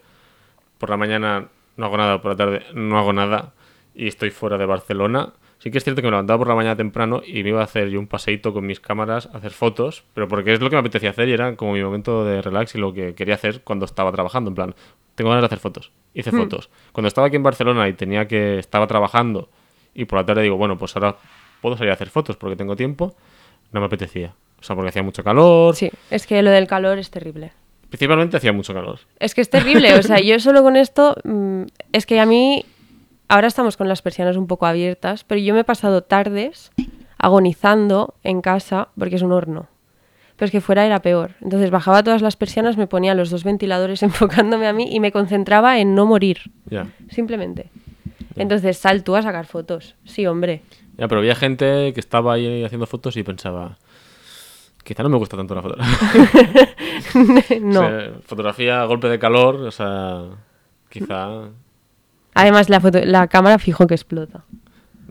por 0.78 0.90
la 0.90 0.96
mañana 0.96 1.48
no 1.76 1.86
hago 1.86 1.96
nada, 1.96 2.20
por 2.20 2.32
la 2.32 2.36
tarde 2.36 2.62
no 2.74 2.98
hago 2.98 3.12
nada 3.12 3.52
y 3.94 4.08
estoy 4.08 4.30
fuera 4.30 4.58
de 4.58 4.66
Barcelona, 4.66 5.32
sí 5.58 5.70
que 5.70 5.78
es 5.78 5.84
cierto 5.84 6.00
que 6.02 6.06
me 6.06 6.12
levantaba 6.12 6.38
por 6.38 6.48
la 6.48 6.54
mañana 6.54 6.76
temprano 6.76 7.22
y 7.26 7.42
me 7.42 7.50
iba 7.50 7.60
a 7.60 7.64
hacer 7.64 7.88
yo 7.90 7.98
un 8.00 8.06
paseíto 8.06 8.52
con 8.52 8.66
mis 8.66 8.80
cámaras, 8.80 9.28
a 9.32 9.38
hacer 9.38 9.50
fotos, 9.52 10.04
pero 10.14 10.26
porque 10.28 10.52
es 10.52 10.60
lo 10.60 10.70
que 10.70 10.76
me 10.76 10.80
apetecía 10.80 11.10
hacer 11.10 11.28
y 11.28 11.32
era 11.32 11.54
como 11.56 11.72
mi 11.72 11.82
momento 11.82 12.24
de 12.24 12.40
relax 12.42 12.74
y 12.74 12.78
lo 12.78 12.92
que 12.92 13.14
quería 13.14 13.34
hacer 13.34 13.62
cuando 13.62 13.84
estaba 13.84 14.10
trabajando, 14.12 14.50
en 14.50 14.54
plan, 14.54 14.74
tengo 15.14 15.30
ganas 15.30 15.42
de 15.42 15.46
hacer 15.46 15.58
fotos, 15.58 15.92
hice 16.14 16.30
fotos. 16.32 16.70
Cuando 16.92 17.08
estaba 17.08 17.26
aquí 17.26 17.36
en 17.36 17.42
Barcelona 17.42 17.88
y 17.88 17.92
tenía 17.92 18.26
que, 18.26 18.58
estaba 18.58 18.86
trabajando 18.86 19.48
y 19.94 20.04
por 20.06 20.18
la 20.18 20.26
tarde 20.26 20.42
digo, 20.42 20.56
bueno, 20.56 20.78
pues 20.78 20.96
ahora 20.96 21.16
puedo 21.60 21.76
salir 21.76 21.90
a 21.90 21.94
hacer 21.94 22.08
fotos 22.10 22.36
porque 22.36 22.56
tengo 22.56 22.74
tiempo, 22.76 23.14
no 23.72 23.80
me 23.80 23.86
apetecía. 23.86 24.34
O 24.60 24.62
sea, 24.62 24.76
porque 24.76 24.90
hacía 24.90 25.02
mucho 25.02 25.24
calor, 25.24 25.74
Sí, 25.74 25.90
es 26.10 26.26
que 26.26 26.42
lo 26.42 26.50
del 26.50 26.66
calor 26.66 26.98
es 26.98 27.10
terrible. 27.10 27.52
Principalmente 27.88 28.36
hacía 28.36 28.52
mucho 28.52 28.72
calor. 28.74 29.00
Es 29.18 29.34
que 29.34 29.40
es 29.40 29.50
terrible, 29.50 29.94
o 29.94 30.02
sea, 30.02 30.20
yo 30.20 30.38
solo 30.38 30.62
con 30.62 30.76
esto, 30.76 31.16
mm, 31.24 31.62
es 31.92 32.06
que 32.06 32.20
a 32.20 32.26
mí, 32.26 32.64
ahora 33.28 33.48
estamos 33.48 33.76
con 33.76 33.88
las 33.88 34.02
persianas 34.02 34.36
un 34.36 34.46
poco 34.46 34.66
abiertas, 34.66 35.24
pero 35.24 35.40
yo 35.40 35.54
me 35.54 35.60
he 35.60 35.64
pasado 35.64 36.02
tardes 36.02 36.70
agonizando 37.18 38.14
en 38.22 38.40
casa 38.40 38.88
porque 38.98 39.16
es 39.16 39.22
un 39.22 39.32
horno. 39.32 39.68
Pero 40.36 40.46
es 40.46 40.52
que 40.52 40.60
fuera 40.60 40.86
era 40.86 41.02
peor. 41.02 41.32
Entonces 41.42 41.70
bajaba 41.70 42.02
todas 42.02 42.22
las 42.22 42.36
persianas, 42.36 42.76
me 42.78 42.86
ponía 42.86 43.14
los 43.14 43.28
dos 43.30 43.44
ventiladores 43.44 44.02
enfocándome 44.04 44.66
a 44.66 44.72
mí 44.72 44.88
y 44.90 45.00
me 45.00 45.12
concentraba 45.12 45.78
en 45.78 45.94
no 45.94 46.06
morir, 46.06 46.50
Ya. 46.66 46.86
simplemente. 47.10 47.70
Entonces 48.36 48.78
sal 48.78 49.04
tú 49.04 49.16
a 49.16 49.22
sacar 49.22 49.46
fotos. 49.46 49.96
Sí, 50.04 50.26
hombre. 50.26 50.62
Ya, 51.00 51.08
pero 51.08 51.20
había 51.20 51.34
gente 51.34 51.92
que 51.94 52.00
estaba 52.00 52.34
ahí 52.34 52.62
haciendo 52.62 52.86
fotos 52.86 53.16
y 53.16 53.22
pensaba, 53.22 53.78
quizá 54.84 55.02
no 55.02 55.08
me 55.08 55.16
gusta 55.16 55.34
tanto 55.36 55.54
la 55.54 55.62
fotografía. 55.62 55.98
no. 57.62 57.80
O 57.80 57.88
sea, 57.88 58.10
fotografía 58.26 58.82
a 58.82 58.84
golpe 58.84 59.08
de 59.08 59.18
calor, 59.18 59.56
o 59.56 59.70
sea, 59.70 60.24
quizá... 60.90 61.48
Además, 62.34 62.68
la, 62.68 62.80
foto- 62.80 63.04
la 63.04 63.28
cámara 63.28 63.58
fijo 63.58 63.86
que 63.86 63.94
explota. 63.94 64.44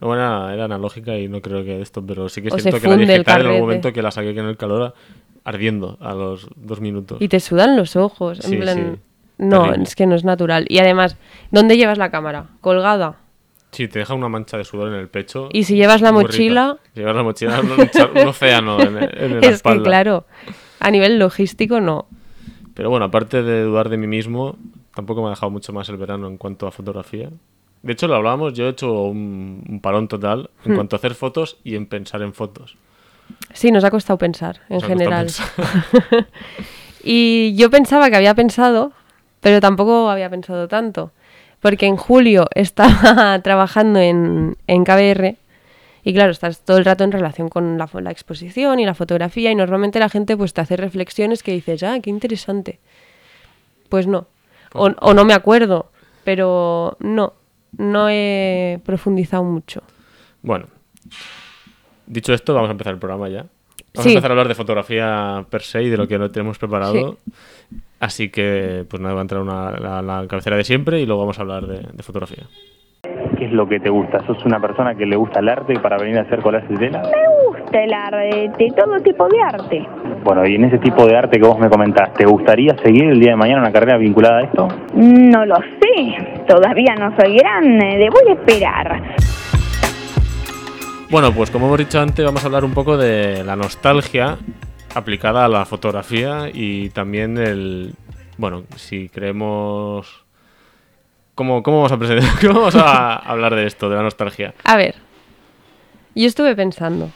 No, 0.00 0.14
era, 0.14 0.54
era 0.54 0.64
analógica 0.66 1.18
y 1.18 1.28
no 1.28 1.42
creo 1.42 1.64
que 1.64 1.82
esto, 1.82 2.06
pero 2.06 2.28
sí 2.28 2.40
que 2.40 2.48
es 2.48 2.54
O 2.54 2.58
cierto 2.58 2.80
que 2.80 2.86
la 2.88 2.94
el 2.94 3.06
digital 3.06 3.40
en 3.40 3.46
algún 3.48 3.60
momento 3.62 3.92
que 3.92 4.00
la 4.00 4.10
saqué 4.12 4.30
en 4.30 4.38
el 4.46 4.56
calor 4.56 4.94
ardiendo 5.44 5.98
a 6.00 6.14
los 6.14 6.48
dos 6.56 6.80
minutos. 6.80 7.18
Y 7.20 7.28
te 7.28 7.40
sudan 7.40 7.76
los 7.76 7.96
ojos. 7.96 8.38
Sí, 8.38 8.56
plan, 8.56 8.76
sí. 8.76 9.00
No, 9.38 9.62
Terrible. 9.64 9.82
es 9.82 9.96
que 9.96 10.06
no 10.06 10.14
es 10.14 10.24
natural. 10.24 10.66
Y 10.68 10.78
además, 10.78 11.16
¿dónde 11.50 11.76
llevas 11.76 11.98
la 11.98 12.10
cámara? 12.10 12.46
Colgada. 12.60 13.16
Sí, 13.72 13.86
te 13.88 14.00
deja 14.00 14.14
una 14.14 14.28
mancha 14.28 14.56
de 14.56 14.64
sudor 14.64 14.88
en 14.88 14.94
el 14.94 15.08
pecho. 15.08 15.48
Y 15.52 15.64
si 15.64 15.76
llevas 15.76 16.00
la 16.00 16.10
mochila, 16.12 16.78
Si 16.94 17.00
llevas 17.00 17.14
la 17.16 17.22
mochila, 17.22 17.60
un, 17.60 18.28
océano 18.28 18.80
en, 18.80 18.96
en 18.98 19.34
la 19.40 19.46
es 19.46 19.54
espalda. 19.56 19.78
que 19.82 19.84
claro, 19.88 20.26
a 20.80 20.90
nivel 20.90 21.18
logístico 21.18 21.80
no. 21.80 22.06
Pero 22.74 22.90
bueno, 22.90 23.04
aparte 23.06 23.42
de 23.42 23.62
dudar 23.62 23.88
de 23.88 23.96
mí 23.96 24.06
mismo, 24.06 24.56
tampoco 24.94 25.20
me 25.22 25.28
ha 25.28 25.30
dejado 25.30 25.50
mucho 25.50 25.72
más 25.72 25.88
el 25.88 25.96
verano 25.98 26.26
en 26.26 26.36
cuanto 26.36 26.66
a 26.66 26.72
fotografía. 26.72 27.30
De 27.82 27.92
hecho, 27.92 28.08
lo 28.08 28.16
hablábamos, 28.16 28.52
yo 28.54 28.66
he 28.66 28.70
hecho 28.70 28.92
un, 29.04 29.64
un 29.68 29.80
parón 29.80 30.08
total 30.08 30.50
Hmm. 30.64 30.70
en 30.70 30.74
cuanto 30.74 30.96
a 30.96 30.98
hacer 30.98 31.14
fotos 31.14 31.56
y 31.64 31.76
en 31.76 31.86
pensar 31.86 32.22
en 32.22 32.34
fotos. 32.34 32.76
Sí, 33.54 33.70
nos 33.70 33.84
ha 33.84 33.90
costado 33.90 34.18
pensar, 34.18 34.60
en 34.68 34.78
Nos 34.78 34.84
general. 34.84 35.26
pensar. 35.26 35.48
Y 37.02 37.54
yo 37.56 37.70
pensaba 37.70 38.10
que 38.10 38.16
había 38.16 38.34
pensado, 38.34 38.92
pero 39.40 39.60
tampoco 39.60 40.10
había 40.10 40.28
pensado 40.28 40.68
tanto. 40.68 41.12
Porque 41.60 41.86
en 41.86 41.96
julio 41.96 42.46
estaba 42.54 43.38
trabajando 43.42 43.98
en, 44.00 44.56
en 44.66 44.84
KBR 44.84 45.36
y 46.02 46.14
claro, 46.14 46.30
estás 46.32 46.60
todo 46.64 46.78
el 46.78 46.84
rato 46.84 47.04
en 47.04 47.12
relación 47.12 47.48
con 47.50 47.76
la, 47.76 47.86
exposición 48.10 48.80
y 48.80 48.86
la 48.86 48.94
fotografía 48.94 49.50
y 49.50 49.54
normalmente 49.54 49.98
la 49.98 50.08
gente 50.08 50.36
pues 50.36 50.54
te 50.54 50.62
hace 50.62 50.76
reflexiones 50.76 51.42
que 51.42 51.52
dices, 51.52 51.82
ah, 51.82 51.98
qué 52.02 52.08
interesante. 52.10 52.78
Pues 53.90 54.06
no. 54.06 54.26
O, 54.72 54.86
o 55.00 55.14
no 55.14 55.24
me 55.24 55.34
acuerdo, 55.34 55.90
pero 56.24 56.96
no, 57.00 57.34
no 57.76 58.08
he 58.08 58.80
profundizado 58.84 59.44
mucho. 59.44 59.82
Bueno, 60.42 60.66
dicho 62.06 62.32
esto, 62.32 62.54
vamos 62.54 62.68
a 62.68 62.72
empezar 62.72 62.94
el 62.94 62.98
programa 62.98 63.28
ya. 63.28 63.44
Vamos 63.94 64.04
Sí. 64.04 64.08
a 64.08 64.12
empezar 64.12 64.30
a 64.30 64.32
hablar 64.34 64.48
de 64.48 64.54
fotografía 64.54 65.44
per 65.50 65.62
se 65.62 65.82
y 65.82 65.88
de 65.90 65.96
lo 65.96 66.06
que 66.08 66.16
lo 66.16 66.30
tenemos 66.30 66.56
preparado. 66.58 67.18
Así 68.00 68.30
que, 68.30 68.86
pues 68.88 69.00
nada, 69.00 69.14
va 69.14 69.20
a 69.20 69.22
entrar 69.22 69.42
una, 69.42 69.72
la, 69.72 70.00
la 70.00 70.26
cabecera 70.26 70.56
de 70.56 70.64
siempre 70.64 71.00
y 71.00 71.06
luego 71.06 71.20
vamos 71.20 71.38
a 71.38 71.42
hablar 71.42 71.66
de, 71.66 71.80
de 71.92 72.02
fotografía. 72.02 72.44
¿Qué 73.38 73.44
es 73.44 73.52
lo 73.52 73.68
que 73.68 73.78
te 73.78 73.90
gusta? 73.90 74.24
¿Sos 74.26 74.42
una 74.44 74.58
persona 74.58 74.94
que 74.94 75.04
le 75.06 75.16
gusta 75.16 75.40
el 75.40 75.48
arte 75.48 75.78
para 75.80 75.96
venir 75.98 76.18
a 76.18 76.22
hacer 76.22 76.40
collages 76.40 76.68
de 76.70 76.76
tela? 76.88 77.02
Me 77.02 77.46
gusta 77.46 77.82
el 77.82 77.92
arte, 77.92 78.68
todo 78.76 78.98
tipo 79.02 79.28
de 79.28 79.42
arte. 79.42 79.88
Bueno, 80.24 80.46
y 80.46 80.54
en 80.54 80.64
ese 80.64 80.78
tipo 80.78 81.06
de 81.06 81.16
arte 81.16 81.38
que 81.38 81.46
vos 81.46 81.58
me 81.58 81.68
comentás, 81.68 82.12
¿te 82.14 82.26
gustaría 82.26 82.76
seguir 82.82 83.04
el 83.04 83.20
día 83.20 83.32
de 83.32 83.36
mañana 83.36 83.60
una 83.60 83.72
carrera 83.72 83.96
vinculada 83.98 84.38
a 84.38 84.42
esto? 84.44 84.68
No 84.94 85.44
lo 85.46 85.56
sé, 85.56 86.44
todavía 86.46 86.94
no 86.98 87.14
soy 87.18 87.36
grande, 87.36 87.96
debo 87.98 88.18
de 88.26 88.32
esperar. 88.32 89.02
Bueno, 91.10 91.32
pues 91.32 91.50
como 91.50 91.66
hemos 91.66 91.78
dicho 91.78 92.00
antes, 92.00 92.24
vamos 92.24 92.42
a 92.44 92.46
hablar 92.46 92.64
un 92.64 92.72
poco 92.72 92.96
de 92.96 93.42
la 93.44 93.56
nostalgia 93.56 94.36
aplicada 94.94 95.44
a 95.44 95.48
la 95.48 95.64
fotografía 95.64 96.50
y 96.52 96.90
también 96.90 97.38
el... 97.38 97.94
Bueno, 98.36 98.64
si 98.76 99.08
creemos... 99.08 100.24
¿Cómo, 101.34 101.62
cómo 101.62 101.78
vamos 101.78 101.92
a 101.92 101.98
presentar? 101.98 102.28
¿Cómo 102.40 102.60
vamos 102.60 102.76
a 102.76 103.16
hablar 103.16 103.54
de 103.54 103.66
esto, 103.66 103.88
de 103.88 103.96
la 103.96 104.02
nostalgia? 104.02 104.54
A 104.64 104.76
ver, 104.76 104.96
yo 106.14 106.26
estuve 106.26 106.54
pensando, 106.56 107.10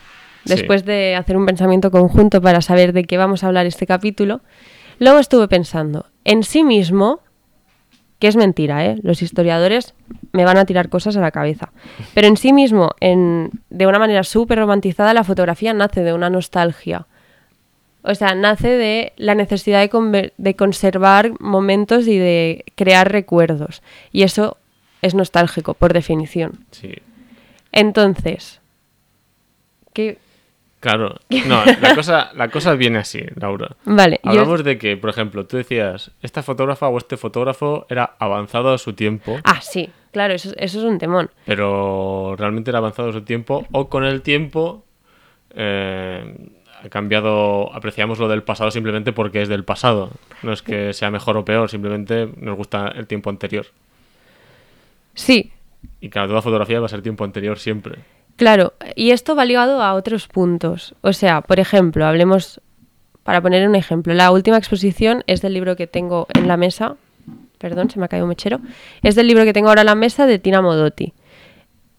Sí. 0.44 0.54
después 0.54 0.84
de 0.84 1.14
hacer 1.16 1.36
un 1.38 1.46
pensamiento 1.46 1.90
conjunto 1.90 2.40
para 2.42 2.60
saber 2.60 2.92
de 2.92 3.04
qué 3.04 3.16
vamos 3.16 3.42
a 3.42 3.46
hablar 3.46 3.64
este 3.66 3.86
capítulo, 3.86 4.40
luego 4.98 5.18
estuve 5.18 5.48
pensando, 5.48 6.06
en 6.24 6.42
sí 6.42 6.64
mismo, 6.64 7.20
que 8.18 8.28
es 8.28 8.36
mentira, 8.36 8.84
¿eh? 8.84 8.96
los 9.02 9.22
historiadores 9.22 9.94
me 10.32 10.44
van 10.44 10.58
a 10.58 10.66
tirar 10.66 10.90
cosas 10.90 11.16
a 11.16 11.20
la 11.20 11.30
cabeza, 11.30 11.72
pero 12.12 12.26
en 12.28 12.36
sí 12.36 12.52
mismo, 12.52 12.90
en, 13.00 13.50
de 13.70 13.86
una 13.86 13.98
manera 13.98 14.22
súper 14.22 14.58
romantizada, 14.58 15.14
la 15.14 15.24
fotografía 15.24 15.72
nace 15.72 16.02
de 16.02 16.12
una 16.12 16.28
nostalgia. 16.30 17.06
O 18.04 18.14
sea, 18.14 18.34
nace 18.34 18.68
de 18.68 19.12
la 19.16 19.34
necesidad 19.34 19.88
de, 19.90 20.32
de 20.36 20.56
conservar 20.56 21.32
momentos 21.40 22.06
y 22.06 22.18
de 22.18 22.64
crear 22.76 23.10
recuerdos. 23.10 23.82
Y 24.12 24.22
eso 24.22 24.58
es 25.02 25.14
nostálgico, 25.14 25.74
por 25.74 25.92
definición. 25.92 26.64
Sí. 26.70 26.92
Entonces, 27.72 28.60
¿qué? 29.92 30.18
Claro. 30.80 31.16
No, 31.46 31.64
la 31.80 31.94
cosa, 31.94 32.30
la 32.34 32.48
cosa 32.48 32.74
viene 32.74 32.98
así, 32.98 33.20
Laura. 33.36 33.74
Vale, 33.86 34.20
yo- 34.22 34.30
Hablamos 34.32 34.62
de 34.64 34.76
que, 34.76 34.96
por 34.98 35.08
ejemplo, 35.10 35.46
tú 35.46 35.56
decías, 35.56 36.10
esta 36.22 36.42
fotógrafa 36.42 36.88
o 36.88 36.98
este 36.98 37.16
fotógrafo 37.16 37.86
era 37.88 38.16
avanzado 38.18 38.72
a 38.72 38.76
su 38.78 38.92
tiempo, 38.92 39.38
Ah, 39.44 39.62
sí, 39.62 39.88
claro, 40.12 40.34
eso, 40.34 40.52
eso 40.58 40.78
es 40.78 40.84
un 40.84 40.98
temón. 40.98 41.30
pero 41.46 42.36
realmente 42.36 42.70
era 42.70 42.78
avanzado 42.80 43.08
a 43.08 43.12
su 43.14 43.22
tiempo, 43.22 43.66
o 43.72 43.88
con 43.88 44.04
el 44.04 44.20
tiempo 44.20 44.84
eh, 45.56 46.36
ha 46.88 46.90
cambiado, 46.90 47.74
apreciamos 47.74 48.18
lo 48.18 48.28
del 48.28 48.42
pasado 48.42 48.70
simplemente 48.70 49.12
porque 49.12 49.42
es 49.42 49.48
del 49.48 49.64
pasado. 49.64 50.10
No 50.42 50.52
es 50.52 50.62
que 50.62 50.92
sea 50.92 51.10
mejor 51.10 51.36
o 51.36 51.44
peor, 51.44 51.70
simplemente 51.70 52.28
nos 52.38 52.56
gusta 52.56 52.88
el 52.88 53.06
tiempo 53.06 53.30
anterior. 53.30 53.66
Sí, 55.14 55.52
Y 56.00 56.08
cada 56.08 56.26
toda 56.26 56.42
fotografía 56.42 56.80
va 56.80 56.86
a 56.86 56.88
ser 56.88 57.02
tiempo 57.02 57.24
anterior 57.24 57.58
siempre. 57.58 57.98
claro, 58.36 58.72
y 58.96 59.10
esto 59.12 59.36
va 59.36 59.44
ligado 59.44 59.80
a 59.82 59.94
otros 59.94 60.26
puntos. 60.28 60.94
O 61.02 61.12
sea, 61.12 61.40
por 61.40 61.60
ejemplo, 61.60 62.04
hablemos, 62.06 62.60
para 63.22 63.40
poner 63.40 63.68
un 63.68 63.76
ejemplo, 63.76 64.12
la 64.14 64.30
última 64.30 64.58
exposición 64.58 65.22
es 65.26 65.40
del 65.40 65.54
libro 65.54 65.76
que 65.76 65.86
tengo 65.86 66.26
en 66.34 66.48
la 66.48 66.56
mesa, 66.56 66.96
perdón, 67.58 67.90
se 67.90 67.98
me 67.98 68.06
ha 68.06 68.08
caído 68.08 68.24
un 68.26 68.30
mechero, 68.30 68.60
es 69.02 69.14
del 69.14 69.28
libro 69.28 69.44
que 69.44 69.52
tengo 69.52 69.68
ahora 69.68 69.82
en 69.82 69.86
la 69.86 69.94
mesa 69.94 70.26
de 70.26 70.38
Tina 70.38 70.60
Modotti. 70.60 71.12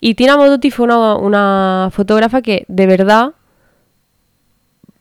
Y 0.02 0.16
Tina 0.16 0.36
Modotti 0.36 0.72
fue 0.72 0.86
una, 0.86 1.16
una 1.16 1.90
fotógrafa 1.92 2.42
que 2.42 2.66
de 2.68 2.86
verdad 2.86 3.32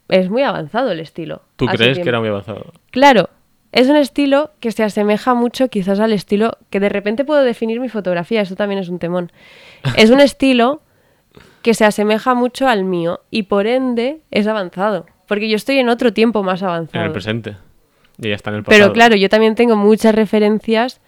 es 0.09 0.31
muy 0.31 0.43
avanzado 0.43 0.91
el 0.93 1.01
estilo. 1.01 1.43
¿Tú 1.57 1.67
crees 1.67 1.99
que 1.99 2.09
era 2.09 2.21
muy 2.21 2.29
avanzado? 2.29 2.73
Claro, 2.91 3.31
es 3.73 3.89
un 3.89 3.97
estilo 3.97 4.51
que 4.61 4.71
se 4.73 4.85
asemeja 4.85 5.35
mucho 5.35 5.69
quizás 5.69 5.99
al 6.01 6.13
estilo 6.13 6.59
que 6.71 6.81
de 6.81 6.89
repente 6.89 7.25
puedo 7.25 7.43
definir 7.43 7.81
mi 7.81 7.89
fotografía, 7.89 8.41
eso 8.41 8.55
también 8.57 8.81
es 8.81 8.89
un 8.89 8.99
temón. 8.99 9.33
Es 9.97 10.11
un 10.11 10.21
estilo 10.21 10.81
que 11.63 11.75
se 11.75 11.85
asemeja 11.85 12.35
mucho 12.35 12.69
al 12.69 12.85
mío 12.85 13.21
y 13.31 13.45
por 13.45 13.67
ende 13.67 14.21
es 14.31 14.47
avanzado, 14.47 15.07
porque 15.27 15.49
yo 15.49 15.57
estoy 15.57 15.79
en 15.79 15.89
otro 15.89 16.13
tiempo 16.13 16.43
más 16.43 16.61
En 16.63 16.69
avanzado. 16.69 17.05
el 17.07 17.13
presente. 17.13 17.57
Y 18.19 18.29
ya 18.29 18.35
está 18.35 18.51
en 18.51 18.57
el 18.57 18.63
pasado. 18.63 18.81
Pero 18.83 18.93
claro, 18.93 19.17
yo 19.17 19.29
también 19.29 19.55
tengo 19.57 19.75
muchas 19.75 20.15
referencias 20.15 21.01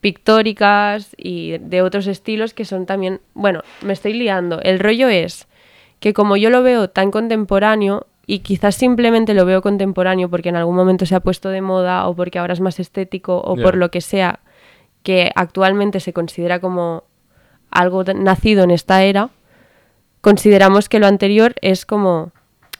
pictóricas 0.00 1.14
y 1.18 1.58
de 1.58 1.82
otros 1.82 2.06
estilos 2.06 2.54
que 2.54 2.64
son 2.64 2.86
también, 2.86 3.20
bueno, 3.34 3.62
me 3.82 3.92
estoy 3.92 4.14
liando. 4.14 4.60
El 4.62 4.78
rollo 4.78 5.08
es 5.08 5.48
que 6.00 6.12
como 6.12 6.36
yo 6.36 6.48
lo 6.50 6.62
veo 6.62 6.88
tan 6.88 7.10
contemporáneo 7.10 8.06
y 8.26 8.40
quizás 8.40 8.74
simplemente 8.74 9.34
lo 9.34 9.44
veo 9.44 9.62
contemporáneo 9.62 10.28
porque 10.28 10.48
en 10.48 10.56
algún 10.56 10.74
momento 10.74 11.06
se 11.06 11.14
ha 11.14 11.20
puesto 11.20 11.48
de 11.50 11.60
moda 11.60 12.08
o 12.08 12.14
porque 12.14 12.38
ahora 12.38 12.52
es 12.52 12.60
más 12.60 12.80
estético 12.80 13.38
o 13.38 13.56
por 13.56 13.76
lo 13.76 13.90
que 13.90 14.00
sea 14.00 14.40
que 15.02 15.30
actualmente 15.36 16.00
se 16.00 16.12
considera 16.12 16.58
como 16.58 17.04
algo 17.70 18.02
nacido 18.02 18.64
en 18.64 18.72
esta 18.72 19.04
era, 19.04 19.30
consideramos 20.20 20.88
que 20.88 20.98
lo 20.98 21.06
anterior 21.06 21.54
es 21.60 21.86
como 21.86 22.32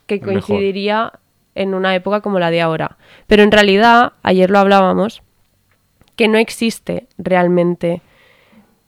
que 0.06 0.16
Mejor. 0.16 0.32
coincidiría 0.32 1.12
en 1.54 1.74
una 1.74 1.94
época 1.94 2.20
como 2.20 2.40
la 2.40 2.50
de 2.50 2.60
ahora. 2.60 2.96
Pero 3.28 3.42
en 3.44 3.52
realidad, 3.52 4.12
ayer 4.22 4.50
lo 4.50 4.58
hablábamos, 4.58 5.22
que 6.16 6.28
no 6.28 6.38
existe 6.38 7.06
realmente 7.18 8.02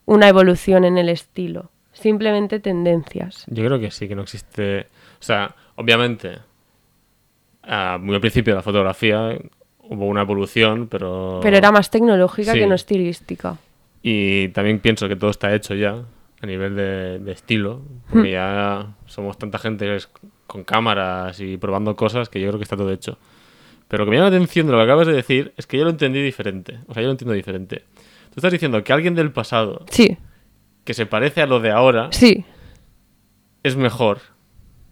una 0.04 0.28
evolución 0.28 0.84
en 0.84 0.98
el 0.98 1.08
estilo, 1.08 1.70
simplemente 1.92 2.58
tendencias. 2.58 3.44
Yo 3.48 3.64
creo 3.64 3.78
que 3.78 3.90
sí, 3.90 4.08
que 4.08 4.16
no 4.16 4.22
existe. 4.22 4.88
O 5.20 5.22
sea, 5.22 5.54
obviamente, 5.76 6.38
ah, 7.68 7.98
muy 8.00 8.14
al 8.14 8.20
principio 8.20 8.54
de 8.54 8.56
la 8.56 8.62
fotografía 8.62 9.38
hubo 9.82 10.06
una 10.06 10.22
evolución, 10.22 10.88
pero. 10.88 11.38
Pero 11.42 11.56
era 11.56 11.70
más 11.70 11.90
tecnológica 11.90 12.52
Sí. 12.52 12.58
que 12.58 12.66
no 12.66 12.74
estilística. 12.74 13.56
Y 14.02 14.48
también 14.48 14.80
pienso 14.80 15.08
que 15.08 15.16
todo 15.16 15.30
está 15.30 15.54
hecho 15.54 15.74
ya 15.74 16.02
a 16.40 16.46
nivel 16.46 16.74
de, 16.76 17.18
de 17.18 17.32
estilo, 17.32 17.76
Hmm. 18.08 18.12
porque 18.12 18.30
ya 18.32 18.94
somos 19.06 19.38
tanta 19.38 19.58
gente 19.58 19.96
con 20.46 20.64
cámaras 20.64 21.40
y 21.40 21.56
probando 21.56 21.94
cosas 21.96 22.28
que 22.28 22.40
yo 22.40 22.48
creo 22.48 22.58
que 22.58 22.64
está 22.64 22.76
todo 22.76 22.90
hecho. 22.92 23.18
Pero 23.88 24.04
lo 24.04 24.06
que 24.06 24.10
me 24.10 24.16
llama 24.18 24.30
la 24.30 24.36
atención 24.36 24.66
de 24.66 24.72
lo 24.72 24.78
que 24.78 24.84
acabas 24.84 25.06
de 25.06 25.14
decir 25.14 25.52
es 25.56 25.66
que 25.66 25.78
yo 25.78 25.84
lo 25.84 25.90
entendí 25.90 26.22
diferente. 26.22 26.78
O 26.88 26.94
sea, 26.94 27.02
yo 27.02 27.06
lo 27.08 27.12
entiendo 27.12 27.32
diferente. 27.34 27.84
Tú 28.30 28.34
estás 28.36 28.52
diciendo 28.52 28.84
que 28.84 28.92
alguien 28.92 29.14
del 29.14 29.32
pasado 29.32 29.84
Sí, 29.90 30.16
que 30.84 30.92
se 30.94 31.06
parece 31.06 31.40
a 31.42 31.46
lo 31.46 31.58
de 31.60 31.70
ahora 31.70 32.08
sí, 32.12 32.44
es 33.62 33.76
mejor. 33.76 34.18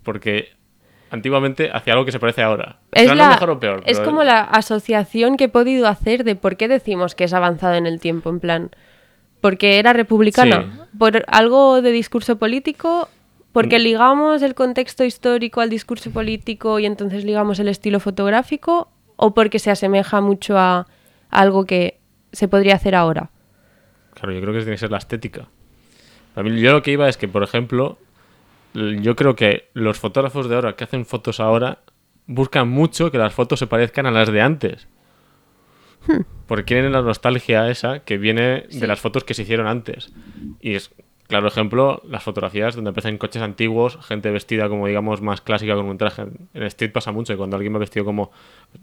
Porque 0.02 0.49
antiguamente 1.16 1.70
hacía 1.73 1.92
algo 1.94 2.04
que 2.04 2.12
se 2.12 2.18
parece 2.20 2.42
ahora. 2.42 2.78
Es, 2.92 3.08
no 3.08 3.14
la- 3.14 3.30
mejor 3.30 3.50
o 3.50 3.61
peor. 3.61 3.82
es 3.87 3.99
como 4.00 4.23
la 4.25 4.40
asociación 4.40 5.37
que 5.37 5.44
he 5.44 5.49
podido 5.49 5.88
hacer 5.88 6.25
de 6.25 6.37
por 6.37 6.56
qué 6.56 6.68
decimos 6.68 7.14
que 7.14 7.25
es 7.25 7.35
avanzado 7.35 7.75
en 7.75 7.87
el 7.87 7.99
tiempo, 8.00 8.30
en 8.30 8.40
plan, 8.40 8.70
porque 9.40 9.78
era 9.78 9.92
republicana, 9.92 10.88
por 10.99 11.25
algo 11.28 11.82
de 11.82 11.92
discurso 11.92 12.37
político, 12.38 13.08
porque 13.52 13.78
Mm. 13.78 13.82
ligamos 13.82 14.42
el 14.42 14.54
contexto 14.54 15.04
histórico 15.04 15.61
al 15.61 15.70
discurso 15.70 16.11
político 16.11 16.78
y 16.78 16.87
entonces 16.87 17.25
ligamos 17.25 17.58
el 17.58 17.68
estilo 17.68 18.00
fotográfico, 18.00 18.88
o 19.16 19.35
porque 19.35 19.58
se 19.58 19.70
asemeja 19.70 20.20
mucho 20.20 20.58
a 20.58 20.87
algo 21.30 21.64
que 21.64 21.99
se 22.32 22.49
podría 22.49 22.75
hacer 22.75 22.94
ahora. 22.94 23.30
Claro, 24.14 24.32
yo 24.32 24.40
creo 24.40 24.52
que 24.52 24.58
tiene 24.61 24.73
que 24.73 24.78
ser 24.78 24.90
la 24.90 24.99
estética. 24.99 25.49
Mí, 26.37 26.61
yo 26.61 26.73
lo 26.73 26.82
que 26.82 26.90
iba 26.92 27.08
es 27.08 27.16
que, 27.16 27.28
por 27.28 27.42
ejemplo, 27.42 27.99
yo 29.00 29.16
creo 29.16 29.35
que 29.37 29.68
los 29.75 29.99
fotógrafos 29.99 30.49
de 30.49 30.54
ahora 30.56 30.76
que 30.76 30.85
hacen 30.85 31.06
fotos 31.06 31.40
ahora 31.40 31.78
buscan 32.26 32.68
mucho 32.68 33.11
que 33.11 33.18
las 33.18 33.33
fotos 33.35 33.59
se 33.59 33.66
parezcan 33.66 34.06
a 34.06 34.11
las 34.11 34.30
de 34.30 34.40
antes. 34.42 34.88
Porque 36.47 36.64
quieren 36.64 36.92
la 36.92 37.02
nostalgia 37.02 37.68
esa 37.68 38.00
que 38.00 38.18
viene 38.18 38.64
Sí. 38.68 38.78
de 38.80 38.87
las 38.87 39.00
fotos 39.00 39.25
que 39.25 39.35
se 39.35 39.42
hicieron 39.42 39.66
antes. 39.66 40.12
Y 40.61 40.75
es, 40.75 40.92
claro 41.26 41.49
ejemplo, 41.49 42.00
las 42.09 42.23
fotografías 42.23 42.76
donde 42.76 42.90
aparecen 42.90 43.18
coches 43.18 43.42
antiguos, 43.42 43.99
gente 44.06 44.30
vestida 44.30 44.68
como, 44.68 44.87
digamos, 44.87 45.21
más 45.21 45.40
clásica 45.40 45.75
con 45.75 45.87
un 45.87 45.99
traje. 45.99 46.23
En 46.54 46.62
street 46.64 46.92
pasa 46.92 47.11
mucho, 47.11 47.33
y 47.33 47.37
cuando 47.37 47.56
alguien 47.56 47.75
va 47.75 47.78
vestido 47.78 48.04
como, 48.04 48.30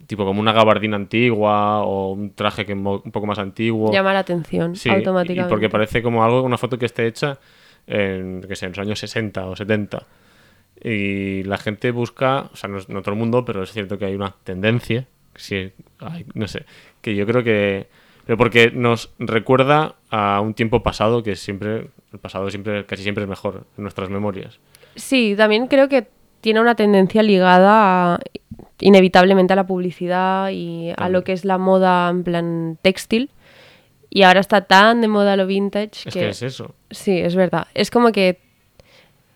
tipo, 0.07 0.25
como 0.25 0.41
una 0.41 0.51
gabardina 0.51 0.97
antigua 0.97 1.83
o 1.83 2.11
un 2.11 2.33
traje 2.33 2.65
que 2.65 2.73
un 2.73 2.83
poco 3.11 3.25
más 3.25 3.39
antiguo. 3.39 3.93
Llama 3.93 4.11
la 4.11 4.19
atención 4.19 4.75
Sí, 4.75 4.89
automáticamente. 4.89 5.47
y 5.47 5.49
porque 5.49 5.69
parece 5.69 6.03
como 6.03 6.25
algo, 6.25 6.41
una 6.43 6.57
foto 6.57 6.77
que 6.77 6.87
esté 6.87 7.07
hecha 7.07 7.37
en, 7.87 8.41
que 8.41 8.55
sé, 8.55 8.65
en 8.65 8.71
los 8.71 8.79
años 8.79 8.99
60 8.99 9.45
o 9.45 9.55
70. 9.55 10.03
Y 10.83 11.43
la 11.43 11.57
gente 11.57 11.91
busca, 11.91 12.49
o 12.51 12.55
sea, 12.55 12.69
no, 12.69 12.77
no 12.87 13.01
todo 13.01 13.13
el 13.13 13.19
mundo, 13.19 13.45
pero 13.45 13.63
es 13.63 13.71
cierto 13.71 13.97
que 13.97 14.05
hay 14.05 14.15
una 14.15 14.35
tendencia, 14.43 15.05
sí, 15.35 15.71
hay- 15.99 16.25
no 16.33 16.47
sé, 16.47 16.65
que 17.01 17.15
yo 17.15 17.25
creo 17.25 17.43
que... 17.43 17.87
Pero 18.25 18.37
porque 18.37 18.71
nos 18.71 19.13
recuerda 19.19 19.95
a 20.09 20.39
un 20.41 20.53
tiempo 20.53 20.81
pasado 20.81 21.23
que 21.23 21.35
siempre, 21.35 21.89
el 22.13 22.19
pasado 22.19 22.49
siempre, 22.49 22.85
casi 22.85 23.03
siempre 23.03 23.23
es 23.25 23.29
mejor 23.29 23.65
en 23.77 23.83
nuestras 23.83 24.09
memorias. 24.09 24.59
Sí, 24.95 25.35
también 25.37 25.67
creo 25.67 25.89
que 25.89 26.07
tiene 26.39 26.61
una 26.61 26.75
tendencia 26.75 27.21
ligada 27.21 28.15
a- 28.15 28.19
inevitablemente 28.79 29.53
a 29.53 29.55
la 29.57 29.67
publicidad 29.67 30.49
y 30.51 30.91
a 30.95 31.09
lo 31.09 31.23
que 31.23 31.33
es 31.33 31.43
la 31.45 31.57
moda 31.57 32.09
en 32.09 32.23
plan 32.23 32.77
textil. 32.81 33.29
Y 34.15 34.21
ahora 34.21 34.41
está 34.41 34.61
tan 34.61 35.01
de 35.01 35.07
moda 35.07 35.35
lo 35.35 35.47
vintage 35.47 36.07
Es 36.07 36.13
que... 36.13 36.19
que 36.19 36.29
es 36.29 36.43
eso. 36.43 36.75
Sí, 36.91 37.17
es 37.19 37.35
verdad. 37.35 37.65
Es 37.73 37.89
como 37.89 38.11
que 38.11 38.39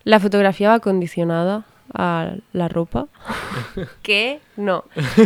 la 0.04 0.20
fotografía 0.20 0.70
va 0.70 0.80
condicionada 0.80 1.66
a 1.96 2.36
la 2.54 2.68
ropa. 2.68 3.08
¿Qué? 4.04 4.40
No. 4.56 4.84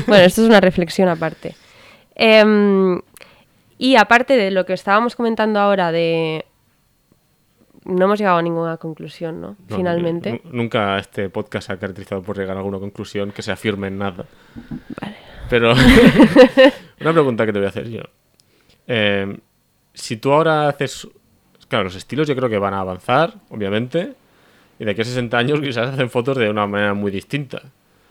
Bueno, 0.07 0.23
esto 0.23 0.41
es 0.41 0.47
una 0.47 0.61
reflexión 0.61 1.09
aparte. 1.09 1.55
Em, 2.15 3.01
y 3.77 3.97
aparte 3.97 4.37
de 4.37 4.51
lo 4.51 4.65
que 4.65 4.71
estábamos 4.71 5.17
comentando 5.17 5.59
ahora 5.59 5.91
de... 5.91 6.45
No 7.83 8.05
hemos 8.05 8.19
llegado 8.19 8.37
a 8.37 8.41
ninguna 8.43 8.77
conclusión, 8.77 9.41
¿no? 9.41 9.57
No, 9.67 9.75
Finalmente. 9.75 10.39
nu- 10.45 10.51
Nunca 10.63 10.97
este 10.97 11.29
podcast 11.29 11.67
se 11.67 11.73
ha 11.73 11.77
caracterizado 11.77 12.21
por 12.21 12.37
llegar 12.37 12.55
a 12.55 12.59
alguna 12.59 12.79
conclusión 12.79 13.31
que 13.31 13.41
se 13.41 13.51
afirme 13.51 13.87
en 13.87 13.97
nada. 13.97 14.25
Pero 15.49 15.73
una 17.01 17.11
pregunta 17.11 17.45
que 17.45 17.51
te 17.51 17.59
voy 17.59 17.65
a 17.65 17.69
hacer 17.69 17.89
yo. 17.89 18.01
Eh, 18.87 19.37
si 19.93 20.17
tú 20.17 20.31
ahora 20.31 20.67
haces... 20.67 21.07
Claro, 21.67 21.85
los 21.85 21.95
estilos 21.95 22.27
yo 22.27 22.35
creo 22.35 22.49
que 22.49 22.57
van 22.57 22.73
a 22.73 22.79
avanzar, 22.79 23.35
obviamente. 23.49 24.13
Y 24.79 24.85
de 24.85 24.91
aquí 24.91 25.01
a 25.01 25.05
60 25.05 25.37
años 25.37 25.59
quizás 25.61 25.89
hacen 25.89 26.09
fotos 26.09 26.37
de 26.37 26.49
una 26.49 26.67
manera 26.67 26.93
muy 26.93 27.11
distinta. 27.11 27.61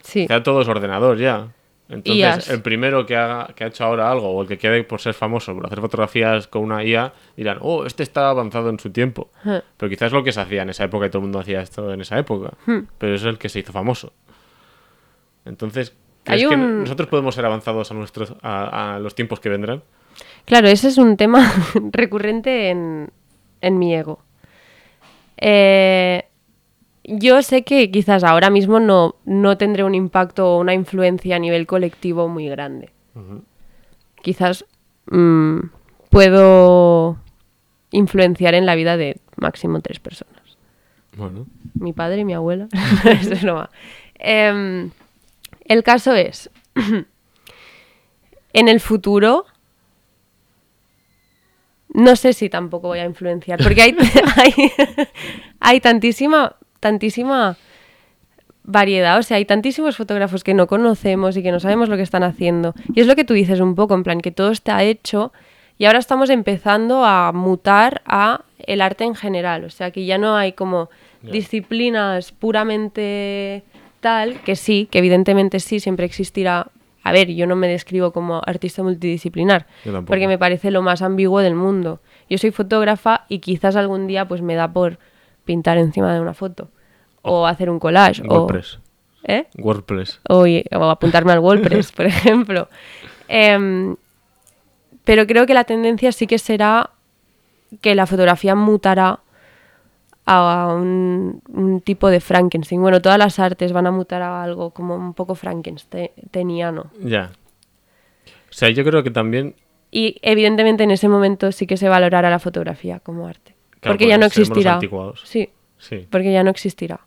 Sí. 0.03 0.27
Todo 0.43 0.63
es 0.63 0.69
ordenador 0.69 1.19
ya. 1.19 1.49
Entonces, 1.91 2.17
IAs. 2.17 2.51
el 2.51 2.63
primero 2.63 3.05
que, 3.05 3.17
haga, 3.17 3.53
que 3.55 3.65
ha 3.65 3.67
hecho 3.67 3.85
ahora 3.85 4.11
algo, 4.11 4.31
o 4.31 4.43
el 4.43 4.49
que 4.49 4.57
quede 4.57 4.85
por 4.85 5.01
ser 5.01 5.13
famoso, 5.13 5.53
por 5.55 5.67
hacer 5.67 5.81
fotografías 5.81 6.47
con 6.47 6.63
una 6.63 6.85
IA, 6.85 7.13
dirán, 7.37 7.59
oh, 7.61 7.85
este 7.85 8.05
está 8.05 8.31
avanzado 8.31 8.71
en 8.71 8.79
su 8.79 8.91
tiempo. 8.91 9.31
Pero 9.43 9.91
quizás 9.91 10.07
es 10.07 10.13
lo 10.13 10.23
que 10.23 10.31
se 10.31 10.41
hacía 10.41 10.63
en 10.63 10.71
esa 10.71 10.85
época 10.85 11.07
y 11.07 11.11
todo 11.11 11.19
el 11.19 11.25
mundo 11.25 11.41
hacía 11.41 11.61
esto 11.61 11.93
en 11.93 12.01
esa 12.01 12.17
época. 12.17 12.53
Hmm. 12.65 12.83
Pero 12.97 13.17
es 13.17 13.25
el 13.25 13.39
que 13.39 13.49
se 13.49 13.59
hizo 13.59 13.73
famoso. 13.73 14.13
Entonces, 15.45 15.97
Hay 16.27 16.39
¿crees 16.39 16.49
que 16.49 16.57
nosotros 16.57 17.09
podemos 17.09 17.35
ser 17.35 17.45
avanzados 17.45 17.91
a, 17.91 17.95
nuestros, 17.95 18.35
a, 18.41 18.95
a 18.95 18.99
los 19.01 19.17
tiempos 19.17 19.41
que 19.41 19.49
vendrán? 19.49 19.83
Claro, 20.45 20.69
ese 20.69 20.89
es 20.89 20.99
un 20.99 21.17
tema 21.17 21.53
recurrente 21.93 22.71
en, 22.71 23.11
en 23.61 23.79
mi 23.79 23.95
ego. 23.95 24.23
Eh, 25.37 26.25
yo 27.05 27.43
sé 27.43 27.63
que 27.65 27.91
quizás 27.91 28.25
ahora 28.25 28.51
mismo 28.51 28.79
no, 28.79 29.17
no 29.25 29.57
tendré 29.57 29.85
un 29.85 29.95
impacto 29.95 30.55
o 30.55 30.61
una 30.61 30.75
influencia 30.75 31.37
a 31.37 31.39
nivel 31.39 31.67
colectivo 31.67 32.29
muy 32.29 32.49
grande. 32.49 32.91
Quizás 34.23 34.65
mm, 35.11 35.59
puedo 36.11 37.19
influenciar 37.91 38.55
en 38.55 38.67
la 38.67 38.75
vida 38.75 38.97
de 38.97 39.19
máximo 39.37 39.81
tres 39.81 39.99
personas. 39.99 40.41
Bueno, 41.17 41.47
Mi 41.75 41.93
padre 41.93 42.21
y 42.21 42.25
mi 42.25 42.35
abuela. 42.35 42.69
Eso 43.05 43.33
es 43.33 43.43
broma. 43.43 43.71
Em, 44.15 44.91
el 45.65 45.83
caso 45.83 46.15
es, 46.15 46.51
en 48.53 48.69
el 48.69 48.81
futuro, 48.81 49.47
no 51.93 52.17
sé 52.17 52.33
si 52.33 52.49
tampoco 52.49 52.89
voy 52.89 53.01
a 53.01 53.05
influenciar, 53.05 53.63
porque 53.63 53.83
hay, 53.83 53.97
hay, 54.37 54.73
hay 55.61 55.81
tantísima, 55.81 56.57
tantísima 56.81 57.57
variedad, 58.63 59.19
o 59.19 59.23
sea, 59.23 59.39
hay 59.39 59.45
tantísimos 59.45 59.97
fotógrafos 59.97 60.45
que 60.45 60.55
no 60.55 60.67
conocemos 60.67 61.37
y 61.37 61.43
que 61.43 61.53
no 61.53 61.61
sabemos 61.61 61.89
lo 61.89 61.97
que 61.97 62.03
están 62.03 62.23
haciendo. 62.23 62.75
Y 62.95 63.01
es 63.01 63.07
lo 63.07 63.17
que 63.17 63.25
tú 63.25 63.35
dices 63.35 63.61
un 63.61 63.75
poco, 63.75 63.95
en 63.95 64.03
plan, 64.03 64.21
que 64.21 64.31
todo 64.31 64.51
está 64.51 64.83
hecho 64.83 65.33
y 65.79 65.87
ahora 65.87 65.99
estamos 65.99 66.31
empezando 66.31 67.05
a 67.05 67.33
mutar 67.33 68.03
a 68.05 68.43
el 68.59 68.83
arte 68.83 69.05
en 69.05 69.15
general, 69.15 69.65
o 69.65 69.71
sea, 69.71 69.91
que 69.91 70.05
ya 70.05 70.19
no 70.19 70.37
hay 70.37 70.53
como 70.53 70.91
disciplinas 71.23 72.33
puramente 72.33 73.63
tal, 74.01 74.41
que 74.43 74.57
sí, 74.57 74.89
que 74.91 74.99
evidentemente 74.99 75.59
sí, 75.61 75.81
siempre 75.81 76.07
existirá. 76.07 76.69
A 77.03 77.13
ver, 77.13 77.29
yo 77.29 77.47
no 77.47 77.57
me 77.57 77.69
describo 77.69 78.13
como 78.13 78.43
artista 78.47 78.83
multidisciplinar, 78.83 79.67
porque 80.07 80.29
me 80.29 80.39
parece 80.39 80.71
lo 80.71 80.83
más 80.83 81.03
ambiguo 81.03 81.41
del 81.41 81.55
mundo. 81.55 82.01
Yo 82.29 82.39
soy 82.39 82.51
fotógrafa 82.51 83.25
y 83.29 83.39
quizás 83.39 83.77
algún 83.77 84.07
día 84.07 84.29
pues 84.29 84.43
me 84.43 84.55
da 84.55 84.73
por 84.73 84.99
pintar 85.45 85.79
encima 85.79 86.13
de 86.13 86.21
una 86.21 86.35
foto 86.35 86.69
o 87.23 87.47
hacer 87.47 87.71
un 87.71 87.79
collage 87.79 88.23
o 88.29 88.35
WordPress. 88.35 88.79
¿eh? 89.25 89.47
WordPress. 89.59 90.21
o, 90.29 90.45
o 90.45 90.85
apuntarme 90.91 91.33
al 91.33 91.41
WordPress, 91.41 91.93
por 91.97 92.07
ejemplo. 92.07 92.69
Em, 93.29 93.97
pero 95.05 95.27
creo 95.27 95.47
que 95.47 95.55
la 95.55 95.65
tendencia 95.65 96.13
sí 96.13 96.27
que 96.27 96.39
será 96.39 96.91
que 97.81 97.95
la 97.95 98.07
fotografía 98.07 98.55
mutará 98.55 99.21
a 100.31 100.75
un, 100.75 101.43
un 101.49 101.81
tipo 101.81 102.09
de 102.09 102.21
Frankenstein. 102.21 102.81
Bueno, 102.81 103.01
todas 103.03 103.19
las 103.19 103.39
artes 103.39 103.73
van 103.73 103.87
a 103.87 103.91
mutar 103.91 104.23
a 104.23 104.43
algo 104.43 104.71
como 104.71 104.95
un 104.97 105.15
poco 105.15 105.35
Frankensteiniano. 105.35 106.91
Ya. 107.03 107.33
O 108.27 108.53
sea, 108.53 108.71
yo 108.71 108.85
creo 108.85 109.03
que 109.03 109.11
también 109.11 109.55
Y 109.91 110.19
evidentemente 110.23 110.85
en 110.85 110.91
ese 110.93 111.09
momento 111.09 111.51
sí 111.53 111.67
que 111.67 111.77
se 111.77 111.89
valorará 111.89 112.31
la 112.31 112.39
fotografía 112.39 113.01
como 113.01 113.27
arte. 113.27 113.55
Claro, 113.81 113.95
porque 113.95 114.07
ya 114.09 114.19
no 114.19 114.27
los 114.27 114.37
existirá. 114.37 114.79
Sí, 115.25 115.51
Sí. 115.79 116.07
porque 116.11 116.33
ya 116.33 116.45
no 116.45 116.51
existirá. 116.51 117.01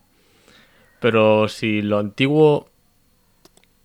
Pero 0.99 1.47
si 1.47 1.81
lo 1.81 1.99
antiguo, 1.99 2.69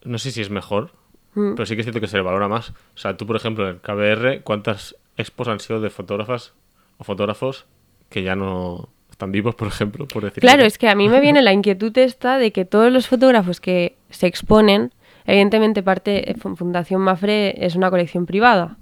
no 0.05 0.19
sé 0.19 0.31
si 0.31 0.41
es 0.41 0.51
mejor, 0.51 0.93
Mm. 1.35 1.55
pero 1.55 1.67
sí 1.67 1.75
que 1.75 1.83
es 1.83 1.85
cierto 1.85 2.01
que 2.01 2.07
se 2.07 2.17
le 2.17 2.23
valora 2.23 2.49
más. 2.49 2.71
O 2.71 2.97
sea, 2.97 3.17
tú, 3.17 3.27
por 3.27 3.37
ejemplo, 3.37 3.69
en 3.69 3.75
el 3.77 3.81
KBR, 3.81 4.41
¿cuántas 4.43 4.97
expos 5.17 5.47
han 5.49 5.61
sido 5.61 5.81
de 5.81 5.91
fotógrafas 5.91 6.55
o 6.97 7.05
fotógrafos 7.05 7.67
que 8.09 8.23
ya 8.23 8.35
no 8.35 8.89
están 9.19 9.33
vivos, 9.33 9.57
por 9.57 9.67
ejemplo? 9.67 10.07
Por 10.07 10.31
Claro, 10.33 10.63
es 10.65 10.79
que 10.79 10.89
a 10.89 10.95
mí 10.95 11.09
me 11.09 11.19
viene 11.19 11.43
la 11.43 11.53
inquietud 11.53 11.97
esta 11.99 12.39
de 12.39 12.53
que 12.53 12.65
todos 12.65 12.93
los 12.93 13.09
fotógrafos 13.09 13.61
que 13.61 13.97
se 14.11 14.29
exponen, 14.29 14.93
evidentemente 15.27 15.83
parte 15.83 16.37
Fu- 16.41 16.55
Fundación 16.55 17.01
Mafre 17.01 17.67
es 17.67 17.75
una 17.75 17.91
colección 17.91 18.27
privada 18.27 18.77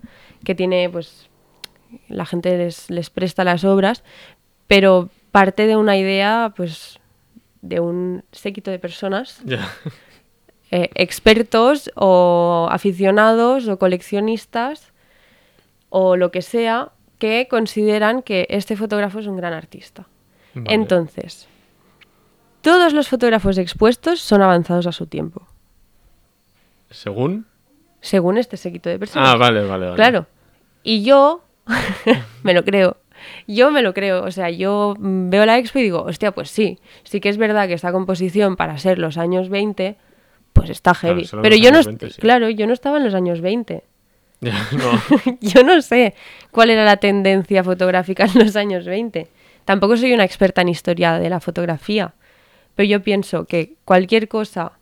que 0.44 0.54
tiene, 0.54 0.90
pues, 0.90 1.30
la 2.08 2.26
gente 2.26 2.54
les, 2.58 2.90
les 2.90 3.08
presta 3.08 3.44
las 3.44 3.64
obras, 3.64 4.04
pero 4.66 5.08
parte 5.32 5.66
de 5.66 5.76
una 5.76 5.96
idea, 5.96 6.52
pues, 6.54 7.00
de 7.62 7.80
un 7.80 8.22
séquito 8.32 8.70
de 8.70 8.78
personas 8.78 9.40
eh, 10.70 10.90
expertos 10.96 11.90
o 11.96 12.68
aficionados 12.70 13.68
o 13.68 13.78
coleccionistas 13.78 14.92
o 15.88 16.16
lo 16.18 16.30
que 16.30 16.42
sea 16.42 16.90
que 17.18 17.48
consideran 17.48 18.20
que 18.20 18.46
este 18.50 18.76
fotógrafo 18.76 19.20
es 19.20 19.26
un 19.28 19.38
gran 19.38 19.54
artista. 19.54 20.06
Vale. 20.56 20.74
Entonces, 20.74 21.46
todos 22.62 22.92
los 22.92 23.08
fotógrafos 23.08 23.58
expuestos 23.58 24.20
son 24.20 24.42
avanzados 24.42 24.86
a 24.86 24.92
su 24.92 25.06
tiempo, 25.06 25.46
¿Según? 26.90 27.46
según 28.00 28.38
este 28.38 28.56
séquito 28.56 28.88
de 28.88 28.98
personas. 28.98 29.28
Ah, 29.28 29.36
vale, 29.36 29.64
vale, 29.64 29.84
vale. 29.86 29.96
Claro. 29.96 30.26
Y 30.82 31.02
yo 31.02 31.42
me 32.42 32.54
lo 32.54 32.64
creo. 32.64 32.96
Yo 33.46 33.70
me 33.70 33.82
lo 33.82 33.92
creo. 33.94 34.24
O 34.24 34.30
sea, 34.30 34.50
yo 34.50 34.94
veo 34.98 35.46
la 35.46 35.58
expo 35.58 35.78
y 35.78 35.82
digo, 35.82 36.02
hostia, 36.02 36.32
pues 36.32 36.50
sí. 36.50 36.78
Sí 37.04 37.20
que 37.20 37.28
es 37.28 37.38
verdad 37.38 37.66
que 37.66 37.74
esta 37.74 37.92
composición 37.92 38.56
para 38.56 38.78
ser 38.78 38.98
los 38.98 39.18
años 39.18 39.48
20, 39.48 39.96
pues 40.52 40.70
está 40.70 40.94
heavy. 40.94 41.28
Pero 41.42 41.56
yo 41.56 41.70
no, 41.72 41.78
años 41.78 41.86
est- 41.88 42.00
20, 42.00 42.10
sí. 42.10 42.20
claro, 42.20 42.48
yo 42.50 42.66
no 42.66 42.72
estaba 42.72 42.98
en 42.98 43.04
los 43.04 43.14
años 43.14 43.40
20. 43.40 43.84
Ya, 44.40 44.52
no. 44.72 45.38
yo 45.40 45.62
no 45.64 45.80
sé 45.80 46.14
cuál 46.50 46.68
era 46.68 46.84
la 46.84 46.98
tendencia 46.98 47.64
fotográfica 47.64 48.26
en 48.26 48.44
los 48.44 48.54
años 48.54 48.84
20. 48.84 49.28
Tampoco 49.66 49.96
soy 49.96 50.14
una 50.14 50.24
experta 50.24 50.62
en 50.62 50.68
historia 50.68 51.18
de 51.18 51.28
la 51.28 51.40
fotografía. 51.40 52.14
Pero 52.76 52.88
yo 52.88 53.02
pienso 53.02 53.46
que 53.46 53.74
cualquier 53.84 54.28
cosa 54.28 54.72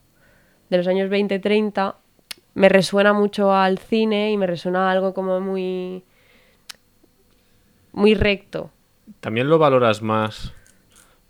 de 0.69 0.77
los 0.77 0.87
años 0.87 1.11
20-30 1.11 1.95
me 2.55 2.69
resuena 2.69 3.15
mucho 3.15 3.53
al 3.53 3.79
cine 3.79 4.31
y 4.31 4.37
me 4.37 4.47
resuena 4.47 4.89
a 4.89 4.93
algo 4.93 5.15
como 5.15 5.41
muy 5.41 6.05
muy 7.93 8.15
recto. 8.15 8.71
También 9.21 9.49
lo 9.49 9.59
valoras 9.59 10.03
más 10.03 10.53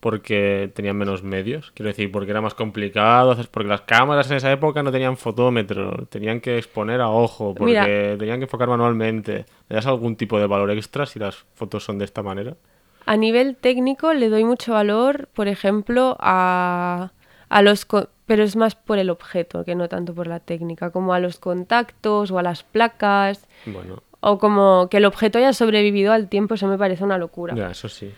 porque 0.00 0.70
tenían 0.74 0.96
menos 0.96 1.22
medios, 1.22 1.70
quiero 1.74 1.88
decir, 1.88 2.10
porque 2.10 2.32
era 2.32 2.40
más 2.40 2.54
complicado, 2.54 3.36
porque 3.50 3.68
las 3.68 3.82
cámaras 3.82 4.30
en 4.30 4.38
esa 4.38 4.50
época 4.50 4.82
no 4.82 4.90
tenían 4.90 5.16
fotómetro, 5.16 6.06
tenían 6.10 6.40
que 6.40 6.58
exponer 6.58 7.00
a 7.00 7.08
ojo, 7.08 7.54
porque 7.54 7.70
Mira. 7.70 8.18
tenían 8.18 8.38
que 8.38 8.44
enfocar 8.44 8.68
manualmente. 8.68 9.46
¿Le 9.68 9.76
das 9.76 9.86
algún 9.86 10.16
tipo 10.16 10.40
de 10.40 10.46
valor 10.46 10.70
extra 10.72 11.06
si 11.06 11.18
las 11.20 11.36
fotos 11.54 11.84
son 11.84 11.98
de 11.98 12.04
esta 12.04 12.22
manera? 12.22 12.56
A 13.06 13.16
nivel 13.16 13.56
técnico 13.56 14.12
le 14.14 14.28
doy 14.30 14.44
mucho 14.44 14.72
valor, 14.72 15.28
por 15.34 15.48
ejemplo, 15.48 16.16
a, 16.20 17.10
a 17.48 17.62
los... 17.62 17.86
Pero 18.26 18.42
es 18.42 18.56
más 18.56 18.74
por 18.74 18.98
el 18.98 19.10
objeto 19.10 19.64
que 19.66 19.74
no 19.74 19.88
tanto 19.88 20.14
por 20.14 20.26
la 20.26 20.40
técnica, 20.40 20.90
como 20.90 21.12
a 21.12 21.20
los 21.20 21.38
contactos 21.38 22.30
o 22.30 22.38
a 22.38 22.42
las 22.42 22.62
placas, 22.62 23.46
Bueno, 23.66 24.02
o 24.20 24.38
como 24.38 24.88
que 24.90 24.96
el 24.96 25.04
objeto 25.04 25.36
haya 25.38 25.52
sobrevivido 25.52 26.12
al 26.12 26.28
tiempo, 26.30 26.54
eso 26.54 26.66
me 26.66 26.78
parece 26.78 27.04
una 27.04 27.18
locura. 27.18 27.54
ya, 27.54 27.70
eso 27.70 27.88
sí. 27.90 28.10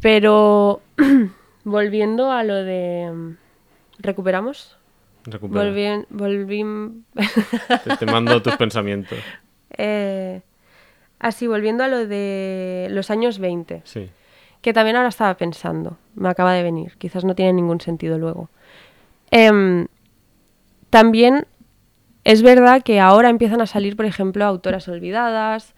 Pero 0.00 0.82
volviendo 1.64 2.30
a 2.30 2.44
lo 2.44 2.54
de... 2.56 3.34
¿Recuperamos? 3.98 4.76
Recupera. 5.24 5.62
Volvien- 5.64 6.06
volvim- 6.10 7.04
Te, 7.84 7.96
te 7.96 8.06
mando 8.06 8.42
tus 8.42 8.56
pensamientos. 8.58 9.18
Eh, 9.78 10.42
así, 11.22 11.46
volviendo 11.46 11.84
a 11.84 11.88
lo 11.88 12.06
de 12.06 12.88
los 12.90 13.10
años 13.10 13.38
20, 13.38 13.80
Sí. 13.84 14.10
que 14.60 14.72
también 14.74 14.96
ahora 14.96 15.08
estaba 15.08 15.34
pensando, 15.38 15.96
me 16.14 16.28
acaba 16.28 16.52
de 16.52 16.62
venir, 16.62 16.96
quizás 16.98 17.24
no 17.24 17.34
tiene 17.34 17.54
ningún 17.54 17.80
sentido 17.80 18.18
luego. 18.18 18.50
Em, 19.30 19.86
también 20.90 21.46
es 22.24 22.42
verdad 22.42 22.82
que 22.82 23.00
ahora 23.00 23.30
empiezan 23.30 23.60
a 23.62 23.66
salir, 23.66 23.96
por 23.96 24.04
ejemplo, 24.04 24.44
autoras 24.44 24.86
olvidadas 24.88 25.74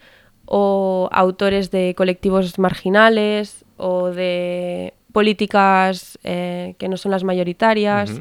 o 0.46 1.08
autores 1.12 1.70
de 1.70 1.94
colectivos 1.96 2.58
marginales 2.58 3.64
o 3.76 4.10
de 4.10 4.92
políticas 5.12 6.18
eh, 6.24 6.74
que 6.78 6.88
no 6.88 6.96
son 6.96 7.12
las 7.12 7.22
mayoritarias. 7.24 8.20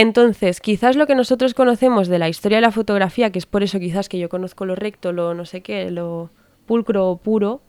Entonces, 0.00 0.60
quizás 0.60 0.94
lo 0.94 1.08
que 1.08 1.16
nosotros 1.16 1.54
conocemos 1.54 2.06
de 2.06 2.20
la 2.20 2.28
historia 2.28 2.58
de 2.58 2.62
la 2.62 2.70
fotografía, 2.70 3.30
que 3.32 3.38
es 3.40 3.46
por 3.46 3.64
eso 3.64 3.80
quizás 3.80 4.08
que 4.08 4.18
yo 4.20 4.28
conozco 4.28 4.64
lo 4.64 4.76
recto, 4.76 5.10
lo 5.12 5.34
no 5.34 5.44
sé 5.44 5.60
qué, 5.60 5.90
lo 5.90 6.30
pulcro 6.66 7.08
o 7.08 7.16
puro, 7.16 7.60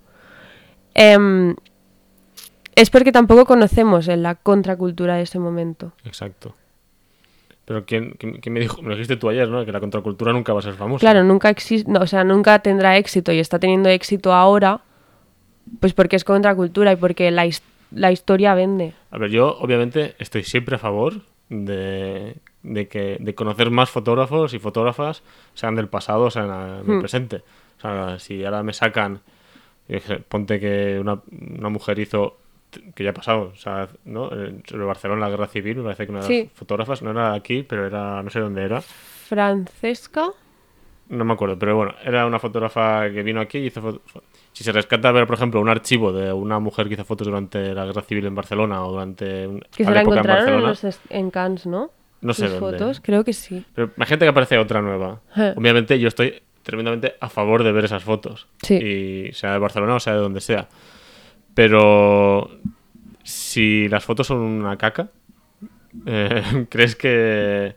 em, 0.94 1.56
es 2.76 2.92
porque 2.92 3.12
tampoco 3.12 3.46
conocemos 3.46 4.08
en 4.08 4.22
la 4.22 4.36
contracultura 4.36 5.15
de 5.15 5.24
ese 5.24 5.39
momento. 5.39 5.94
Exacto. 6.06 6.54
Pero 7.65 7.86
¿quién, 7.86 8.12
quién- 8.20 8.39
quién 8.42 8.54
me 8.54 8.60
dijo? 8.60 8.80
Me 8.84 8.89
lo 8.89 8.96
dijiste 8.96 9.18
tú 9.18 9.28
ayer, 9.30 9.48
¿no? 9.50 9.65
Que 9.65 9.72
la 9.72 9.80
contracultura 9.80 10.32
nunca 10.32 10.54
va 10.54 10.60
a 10.60 10.63
ser 10.63 10.74
famosa. 10.76 11.00
Claro, 11.00 11.24
nunca 11.24 11.50
existe, 11.50 11.92
o 11.98 12.06
sea, 12.08 12.24
nunca 12.24 12.60
tendrá 12.60 12.98
éxito 12.98 13.32
y 13.32 13.39
está 13.39 13.58
teniendo 13.58 13.89
éxito 13.89 14.34
ahora, 14.34 14.82
pues 15.80 15.94
porque 15.94 16.15
es 16.15 16.24
contracultura 16.24 16.92
y 16.94 16.96
porque 16.96 17.32
la, 17.32 17.48
his- 17.48 17.63
la 17.92 18.12
historia 18.12 18.54
vende. 18.54 18.94
A 19.10 19.18
ver, 19.18 19.32
yo 19.32 19.58
obviamente 19.60 20.13
estoy 20.20 20.44
siempre 20.44 20.76
a 20.76 20.80
favor 20.80 21.22
de, 21.50 22.38
de 22.64 22.88
que, 22.88 23.18
de 23.20 23.36
conocer 23.36 23.70
más 23.72 23.90
fotógrafos 23.90 24.54
y 24.54 24.60
fotógrafas, 24.60 25.24
sean 25.54 25.76
del 25.76 25.88
pasado 25.88 26.24
o 26.26 26.32
sean 26.32 26.86
del 26.86 26.96
Hmm. 26.98 27.00
presente. 27.00 27.44
O 27.78 27.82
sea, 27.82 28.20
si 28.20 28.44
ahora 28.46 28.64
me 28.64 28.74
sacan, 28.74 29.22
ponte 30.28 30.60
que 30.60 31.00
una, 31.00 31.20
una 31.58 31.70
mujer 31.70 31.98
hizo, 32.00 32.38
que 32.94 33.04
ya 33.04 33.10
ha 33.10 33.14
pasado, 33.14 33.52
o 33.54 33.56
sea, 33.56 33.88
¿no? 34.06 34.28
Eh, 34.32 34.62
Sobre 34.68 34.86
Barcelona, 34.86 35.22
la 35.22 35.30
guerra 35.30 35.48
civil, 35.48 35.78
me 35.78 35.84
parece 35.84 36.06
que 36.06 36.12
una 36.12 36.22
de 36.22 36.28
Sí. 36.28 36.44
las 36.44 36.54
fotógrafas, 36.54 37.02
no 37.02 37.12
era 37.12 37.34
aquí, 37.34 37.64
pero 37.64 37.88
era, 37.88 38.22
no 38.22 38.30
sé 38.30 38.40
dónde 38.40 38.64
era, 38.64 38.82
Francesca, 38.82 40.30
no 41.10 41.26
me 41.26 41.34
acuerdo, 41.34 41.58
pero 41.58 41.76
bueno, 41.76 41.96
era 42.04 42.26
una 42.28 42.38
fotógrafa 42.40 43.10
que 43.10 43.24
vino 43.24 43.40
aquí 43.42 43.58
y 43.60 43.66
hizo 43.68 43.82
fotos. 43.82 44.02
Si 44.52 44.64
se 44.64 44.72
rescata 44.72 45.12
ver, 45.12 45.26
por 45.28 45.36
ejemplo, 45.36 45.62
un 45.62 45.70
archivo 45.70 46.12
de 46.12 46.34
una 46.34 46.60
mujer 46.60 46.88
que 46.88 46.96
hizo 46.96 47.06
fotos 47.06 47.28
durante 47.28 47.74
la 47.74 47.86
guerra 47.86 48.02
civil 48.02 48.26
en 48.26 48.36
Barcelona 48.36 48.84
o 48.84 48.92
durante 48.92 49.48
un- 49.48 49.62
que 49.76 49.86
se 49.86 49.92
la 49.92 50.02
época 50.02 50.16
encontraron 50.18 50.54
en, 50.56 50.64
Barcelona, 50.64 50.98
en 51.10 51.32
Cannes, 51.32 51.66
¿no? 51.66 51.92
No 52.22 52.34
sé 52.34 52.50
dónde. 52.50 52.78
fotos, 52.78 53.00
creo 53.00 53.24
que 53.24 53.32
sí. 53.32 53.64
Pero 53.74 53.92
imagínate 53.96 54.26
que 54.26 54.30
aparece 54.30 54.58
otra 54.58 54.82
nueva. 54.82 55.22
Eh. 55.38 55.54
Obviamente 55.56 55.98
yo 56.00 56.10
estoy 56.10 56.42
tremendamente 56.64 57.16
a 57.22 57.30
favor 57.30 57.64
de 57.64 57.72
ver 57.72 57.86
esas 57.86 58.04
fotos. 58.04 58.48
Sí. 58.62 58.76
Y 58.76 59.34
sea 59.34 59.54
de 59.54 59.60
Barcelona 59.60 59.96
o 59.96 60.00
sea 60.02 60.14
de 60.14 60.20
donde 60.20 60.42
sea. 60.42 60.68
Pero 61.54 62.50
si 63.24 63.88
las 63.88 64.04
fotos 64.04 64.28
son 64.28 64.40
una 64.40 64.78
caca, 64.78 65.10
eh, 66.06 66.66
¿crees 66.70 66.96
que 66.96 67.76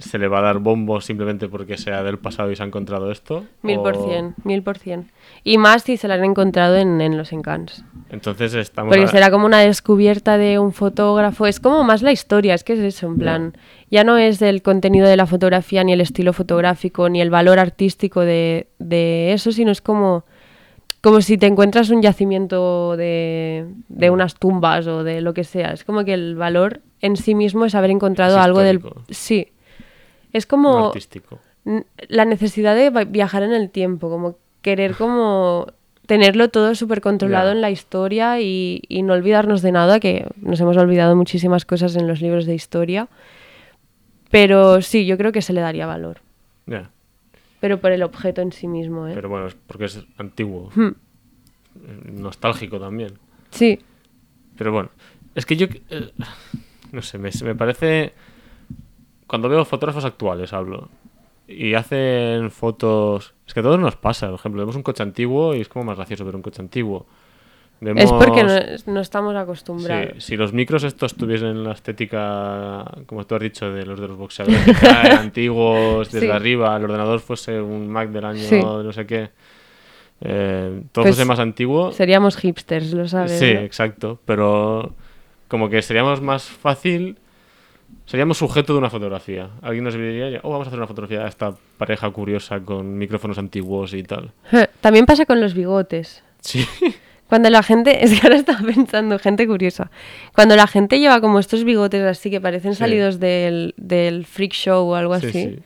se 0.00 0.18
le 0.18 0.26
va 0.28 0.38
a 0.40 0.42
dar 0.42 0.58
bombo 0.58 1.00
simplemente 1.00 1.48
porque 1.48 1.76
sea 1.78 2.02
del 2.02 2.18
pasado 2.18 2.50
y 2.50 2.56
se 2.56 2.62
ha 2.62 2.66
encontrado 2.66 3.10
esto? 3.12 3.44
Mil 3.62 3.78
por 3.78 3.96
cien, 3.96 4.34
mil 4.44 4.62
por 4.62 4.78
cien. 4.78 5.10
Y 5.44 5.58
más 5.58 5.82
si 5.84 5.96
se 5.96 6.08
la 6.08 6.14
han 6.14 6.24
encontrado 6.24 6.76
en, 6.76 7.00
en 7.00 7.16
los 7.16 7.32
encans. 7.32 7.84
Entonces 8.10 8.54
estamos... 8.54 8.90
Porque 8.90 9.04
a- 9.04 9.08
será 9.08 9.30
como 9.30 9.46
una 9.46 9.60
descubierta 9.60 10.36
de 10.38 10.58
un 10.58 10.72
fotógrafo. 10.72 11.46
Es 11.46 11.60
como 11.60 11.84
más 11.84 12.02
la 12.02 12.12
historia, 12.12 12.54
es 12.54 12.64
que 12.64 12.72
es 12.72 12.80
eso, 12.80 13.06
en 13.06 13.16
plan. 13.18 13.56
Ya 13.90 14.02
no 14.04 14.18
es 14.18 14.42
el 14.42 14.62
contenido 14.62 15.06
de 15.06 15.16
la 15.16 15.26
fotografía, 15.26 15.84
ni 15.84 15.92
el 15.92 16.00
estilo 16.00 16.32
fotográfico, 16.32 17.08
ni 17.08 17.20
el 17.20 17.30
valor 17.30 17.58
artístico 17.58 18.20
de, 18.20 18.66
de 18.78 19.32
eso, 19.32 19.52
sino 19.52 19.70
es 19.70 19.80
como, 19.80 20.24
como 21.00 21.20
si 21.20 21.38
te 21.38 21.46
encuentras 21.46 21.90
un 21.90 22.02
yacimiento 22.02 22.96
de, 22.96 23.66
de 23.88 24.10
unas 24.10 24.34
tumbas 24.34 24.86
o 24.86 25.04
de 25.04 25.20
lo 25.20 25.32
que 25.34 25.44
sea. 25.44 25.72
Es 25.72 25.84
como 25.84 26.04
que 26.04 26.14
el 26.14 26.34
valor 26.36 26.80
en 27.00 27.16
sí 27.16 27.34
mismo 27.34 27.64
es 27.64 27.74
haber 27.74 27.90
encontrado 27.90 28.36
Es 28.38 28.44
algo 28.44 28.60
del. 28.60 28.82
Sí. 29.08 29.48
Es 30.32 30.46
como 30.46 30.86
artístico. 30.86 31.38
la 32.08 32.24
necesidad 32.24 32.74
de 32.74 33.04
viajar 33.04 33.42
en 33.42 33.52
el 33.52 33.70
tiempo, 33.70 34.08
como 34.08 34.36
querer 34.62 34.94
como 34.94 35.66
tenerlo 36.06 36.48
todo 36.48 36.74
súper 36.74 37.00
controlado 37.00 37.52
en 37.52 37.60
la 37.60 37.70
historia 37.70 38.40
y, 38.40 38.82
y 38.88 39.02
no 39.02 39.12
olvidarnos 39.12 39.62
de 39.62 39.72
nada, 39.72 40.00
que 40.00 40.26
nos 40.36 40.60
hemos 40.60 40.76
olvidado 40.76 41.14
muchísimas 41.14 41.64
cosas 41.64 41.94
en 41.96 42.08
los 42.08 42.20
libros 42.20 42.46
de 42.46 42.54
historia. 42.54 43.08
Pero 44.30 44.80
sí, 44.82 45.06
yo 45.06 45.16
creo 45.16 45.32
que 45.32 45.42
se 45.42 45.52
le 45.52 45.60
daría 45.60 45.86
valor. 45.86 46.18
Ya. 46.66 46.90
Pero 47.60 47.80
por 47.80 47.92
el 47.92 48.02
objeto 48.02 48.40
en 48.40 48.52
sí 48.52 48.66
mismo, 48.68 49.06
¿eh? 49.06 49.12
Pero 49.14 49.28
bueno, 49.28 49.46
es 49.46 49.54
porque 49.54 49.84
es 49.84 50.04
antiguo. 50.16 50.70
Hmm. 50.74 50.92
Nostálgico 52.20 52.80
también. 52.80 53.12
Sí, 53.50 53.78
Pero 54.56 54.72
bueno, 54.72 54.90
es 55.34 55.46
que 55.46 55.56
yo, 55.56 55.66
eh, 55.90 56.12
no 56.92 57.02
sé, 57.02 57.18
me, 57.18 57.30
me 57.44 57.54
parece, 57.54 58.12
cuando 59.30 59.48
veo 59.48 59.64
fotógrafos 59.64 60.04
actuales 60.04 60.52
hablo, 60.52 60.88
y 61.46 61.74
hacen 61.74 62.50
fotos, 62.50 63.32
es 63.46 63.54
que 63.54 63.60
a 63.60 63.62
todos 63.62 63.78
nos 63.78 63.94
pasa, 63.94 64.26
por 64.26 64.40
ejemplo, 64.40 64.60
vemos 64.62 64.74
un 64.74 64.82
coche 64.82 65.04
antiguo 65.04 65.54
y 65.54 65.60
es 65.60 65.68
como 65.68 65.84
más 65.84 65.96
gracioso 65.96 66.24
ver 66.24 66.34
un 66.34 66.42
coche 66.42 66.60
antiguo. 66.60 67.06
Vemos, 67.80 68.02
es 68.04 68.12
porque 68.12 68.42
no, 68.44 68.92
no 68.92 69.00
estamos 69.00 69.32
sí, 69.32 69.38
acostumbrados. 69.38 70.22
si 70.24 70.36
los 70.36 70.52
micros 70.52 70.82
estos 70.82 71.14
tuviesen 71.14 71.62
la 71.64 71.72
estética, 71.72 72.84
como 73.06 73.24
tú 73.24 73.36
has 73.36 73.40
dicho, 73.40 73.70
de 73.72 73.86
los 73.86 74.00
de 74.00 74.08
los 74.08 74.16
boxeadores, 74.18 74.60
que 74.80 74.86
antiguos 74.88 76.10
desde 76.10 76.26
Sí. 76.26 76.32
arriba, 76.32 76.76
el 76.76 76.84
ordenador 76.84 77.20
fuese 77.20 77.60
un 77.60 77.88
Mac 77.88 78.10
del 78.10 78.24
año 78.24 78.42
Sí. 78.42 78.60
no 78.60 78.92
sé 78.92 79.06
qué, 79.06 79.30
eh, 80.20 80.82
todo 80.92 81.04
Pues 81.04 81.14
fuese 81.16 81.24
más 81.28 81.38
antiguo, 81.38 81.92
Seríamos 81.92 82.36
hipsters, 82.36 82.92
lo 82.92 83.08
sabes. 83.08 83.38
Sí, 83.38 83.54
¿no? 83.54 83.60
exacto. 83.60 84.18
Pero 84.26 84.92
como 85.48 85.70
que 85.70 85.80
seríamos 85.82 86.20
más 86.20 86.42
fácil. 86.44 87.16
Seríamos 88.06 88.38
sujeto 88.38 88.72
de 88.72 88.78
una 88.80 88.90
fotografía. 88.90 89.50
Alguien 89.62 89.84
nos 89.84 89.94
diría, 89.94 90.40
oh, 90.42 90.50
vamos 90.50 90.66
a 90.66 90.70
hacer 90.70 90.78
una 90.80 90.88
fotografía 90.88 91.20
de 91.22 91.28
esta 91.28 91.54
pareja 91.78 92.10
curiosa 92.10 92.58
con 92.60 92.98
micrófonos 92.98 93.38
antiguos 93.38 93.94
y 93.94 94.02
tal. 94.02 94.32
También 94.80 95.06
pasa 95.06 95.26
con 95.26 95.40
los 95.40 95.54
bigotes. 95.54 96.22
Sí. 96.40 96.66
Cuando 97.28 97.48
la 97.50 97.62
gente, 97.62 98.04
es 98.04 98.18
que 98.18 98.26
ahora 98.26 98.36
estaba 98.36 98.60
pensando, 98.66 99.16
gente 99.20 99.46
curiosa, 99.46 99.90
cuando 100.34 100.56
la 100.56 100.66
gente 100.66 100.98
lleva 100.98 101.20
como 101.20 101.38
estos 101.38 101.62
bigotes 101.62 102.02
así 102.02 102.30
que 102.30 102.40
parecen 102.40 102.72
Sí. 102.74 102.80
salidos 102.80 103.20
del, 103.20 103.74
del 103.76 104.26
freak 104.26 104.52
show 104.52 104.88
o 104.88 104.94
algo 104.96 105.16
Sí, 105.20 105.26
así, 105.28 105.42
sí. 105.44 105.58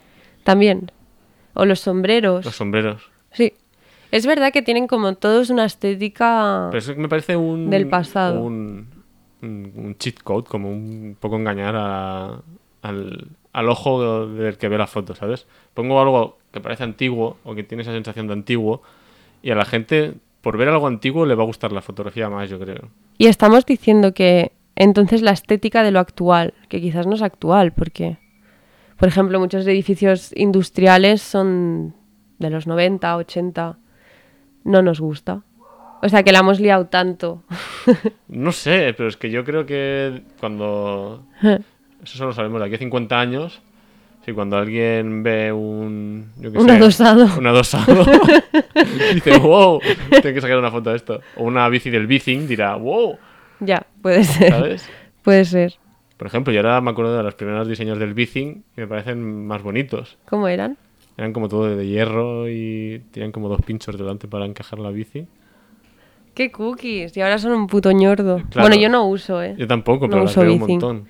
también. 0.42 0.90
O 1.54 1.64
los 1.64 1.80
sombreros. 1.80 2.44
Los 2.44 2.56
sombreros. 2.56 3.08
Sí. 3.32 3.54
Es 4.10 4.26
verdad 4.26 4.52
que 4.52 4.60
tienen 4.62 4.86
como 4.86 5.14
todos 5.14 5.48
una 5.50 5.64
estética... 5.64 6.68
Pero 6.70 6.78
eso 6.78 6.94
me 6.96 7.08
parece 7.08 7.36
un. 7.36 7.70
Del 7.70 7.88
pasado. 7.88 8.42
Un, 8.42 8.88
un, 9.44 9.96
cheat 9.98 10.22
code, 10.22 10.44
como 10.44 10.70
un 10.70 11.16
poco 11.18 11.36
engañar 11.36 11.76
al, 11.76 13.28
al 13.52 13.68
ojo 13.68 14.26
del 14.26 14.58
que 14.58 14.68
ve 14.68 14.78
la 14.78 14.86
foto, 14.86 15.14
¿sabes? 15.14 15.46
Pongo 15.74 16.00
algo 16.00 16.38
que 16.52 16.60
parece 16.60 16.84
antiguo 16.84 17.38
o 17.44 17.54
que 17.54 17.62
tiene 17.62 17.82
esa 17.82 17.92
sensación 17.92 18.26
de 18.26 18.32
antiguo 18.32 18.82
y 19.42 19.50
a 19.50 19.54
la 19.54 19.64
gente, 19.64 20.14
por 20.40 20.56
ver 20.56 20.68
algo 20.68 20.86
antiguo, 20.86 21.26
le 21.26 21.34
va 21.34 21.42
a 21.42 21.46
gustar 21.46 21.72
la 21.72 21.82
fotografía 21.82 22.28
más, 22.30 22.50
yo 22.50 22.58
creo. 22.58 22.88
Y 23.18 23.26
estamos 23.26 23.64
diciendo 23.64 24.14
que 24.14 24.52
entonces 24.76 25.22
la 25.22 25.30
estética 25.30 25.82
de 25.82 25.90
lo 25.90 26.00
actual, 26.00 26.54
que 26.68 26.80
quizás 26.80 27.06
no 27.06 27.14
es 27.14 27.22
actual, 27.22 27.72
porque, 27.72 28.18
por 28.96 29.08
ejemplo, 29.08 29.38
muchos 29.38 29.66
edificios 29.66 30.32
industriales 30.34 31.22
son 31.22 31.94
de 32.38 32.50
los 32.50 32.66
90, 32.66 33.16
80, 33.16 33.78
no 34.64 34.82
nos 34.82 35.00
gusta. 35.00 35.42
O 36.04 36.08
sea, 36.10 36.22
que 36.22 36.32
la 36.32 36.40
hemos 36.40 36.60
liado 36.60 36.86
tanto. 36.86 37.42
No 38.28 38.52
sé, 38.52 38.92
pero 38.96 39.08
es 39.08 39.16
que 39.16 39.30
yo 39.30 39.44
creo 39.44 39.64
que 39.64 40.22
cuando. 40.40 41.24
Eso 41.42 42.18
solo 42.18 42.32
sabemos 42.32 42.60
de 42.60 42.66
aquí 42.66 42.74
a 42.74 42.78
50 42.78 43.18
años. 43.18 43.62
Sí, 44.24 44.32
cuando 44.32 44.56
alguien 44.56 45.22
ve 45.22 45.52
un. 45.52 46.30
yo 46.38 46.52
qué 46.52 46.58
Un 46.58 46.66
sé, 46.68 46.72
adosado. 46.72 47.28
Un 47.38 47.46
adosado. 47.46 48.04
dice, 49.14 49.38
wow, 49.38 49.80
tengo 50.10 50.34
que 50.34 50.40
sacar 50.40 50.58
una 50.58 50.70
foto 50.70 50.90
de 50.90 50.96
esto. 50.96 51.20
O 51.36 51.44
una 51.44 51.68
bici 51.68 51.90
del 51.90 52.06
bicing 52.06 52.46
dirá, 52.46 52.74
wow, 52.74 53.16
Ya, 53.60 53.86
puede 54.02 54.24
ser. 54.24 54.50
¿sabes? 54.50 54.88
Puede 55.22 55.44
ser. 55.44 55.74
Por 56.18 56.26
ejemplo, 56.26 56.52
yo 56.52 56.60
ahora 56.60 56.80
me 56.80 56.90
acuerdo 56.90 57.16
de 57.16 57.22
los 57.22 57.34
primeros 57.34 57.66
diseños 57.68 57.98
del 57.98 58.12
bicing 58.14 58.64
y 58.76 58.80
me 58.80 58.86
parecen 58.86 59.46
más 59.46 59.62
bonitos. 59.62 60.18
¿Cómo 60.26 60.48
eran? 60.48 60.76
Eran 61.16 61.32
como 61.32 61.48
todo 61.48 61.74
de 61.76 61.86
hierro 61.86 62.48
y 62.48 63.02
tenían 63.12 63.32
como 63.32 63.48
dos 63.48 63.60
pinchos 63.62 63.96
delante 63.96 64.26
para 64.28 64.44
encajar 64.44 64.78
la 64.78 64.90
bici. 64.90 65.26
¡Qué 66.34 66.50
cookies! 66.50 67.16
Y 67.16 67.20
ahora 67.20 67.38
son 67.38 67.52
un 67.52 67.66
puto 67.66 67.92
ñordo. 67.92 68.42
Claro. 68.50 68.68
Bueno, 68.68 68.76
yo 68.76 68.88
no 68.88 69.06
uso, 69.06 69.42
¿eh? 69.42 69.54
Yo 69.56 69.66
tampoco, 69.66 70.06
No 70.06 70.10
pero 70.10 70.22
las 70.22 70.32
uso 70.32 70.40
veo 70.40 70.52
un 70.52 70.58
bicing. 70.58 70.72
montón. 70.80 71.08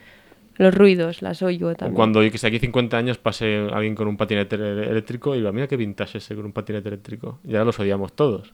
Los 0.57 0.73
ruidos, 0.75 1.21
las 1.23 1.43
oigo 1.43 1.69
O 1.71 1.75
también. 1.75 1.97
Cuando 1.97 2.23
yo 2.23 2.31
que 2.31 2.39
sé, 2.39 2.47
aquí 2.47 2.59
50 2.61 2.97
años 2.97 3.19
pase 3.19 3.67
alguien 3.73 3.95
con 3.97 4.07
un 4.07 4.17
patinete 4.17 4.55
eléctrico 4.55 5.35
y 5.35 5.39
digo, 5.39 5.53
mira 5.53 5.67
qué 5.67 5.77
vintage 5.77 6.19
ese 6.19 6.37
con 6.37 6.45
un 6.45 6.53
patinete 6.53 6.89
eléctrico. 6.89 7.41
Y 7.45 7.53
ahora 7.55 7.65
los 7.65 7.79
odiamos 7.81 8.13
todos. 8.13 8.53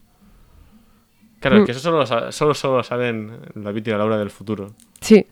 Claro, 1.40 1.56
es 1.56 1.62
Mm. 1.62 1.66
que 1.66 1.72
eso 1.72 1.80
solo, 1.80 1.98
lo 1.98 2.06
solo, 2.06 2.54
solo 2.54 2.76
lo 2.78 2.82
saben 2.82 3.32
David 3.54 3.86
y 3.88 3.90
Laura 3.90 4.16
del 4.18 4.30
futuro. 4.30 4.72
Sí, 5.00 5.26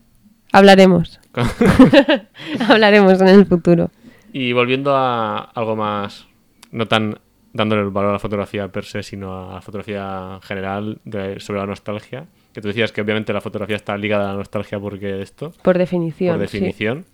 hablaremos. 0.51 1.19
hablaremos 2.67 3.19
en 3.21 3.27
el 3.29 3.45
futuro. 3.45 3.89
Y 4.33 4.53
volviendo 4.53 4.95
a 4.95 5.37
algo 5.39 5.75
más, 5.75 6.27
no 6.71 6.87
tan 6.87 7.17
dándole 7.53 7.81
el 7.81 7.89
valor 7.89 8.11
a 8.11 8.13
la 8.13 8.19
fotografía 8.19 8.67
per 8.67 8.85
se, 8.85 9.01
sino 9.03 9.49
a 9.51 9.55
la 9.55 9.61
fotografía 9.61 10.39
general 10.43 10.99
de- 11.05 11.39
sobre 11.39 11.59
la 11.59 11.65
nostalgia. 11.65 12.25
Que 12.53 12.61
tú 12.61 12.67
decías 12.67 12.91
que 12.91 13.01
obviamente 13.01 13.33
la 13.33 13.41
fotografía 13.41 13.75
está 13.75 13.97
ligada 13.97 14.25
a 14.29 14.31
la 14.33 14.37
nostalgia 14.37 14.79
porque 14.79 15.21
esto, 15.21 15.53
Por 15.63 15.77
definición. 15.77 16.37
por 16.37 16.47
sí. 16.47 16.57
definición. 16.59 17.05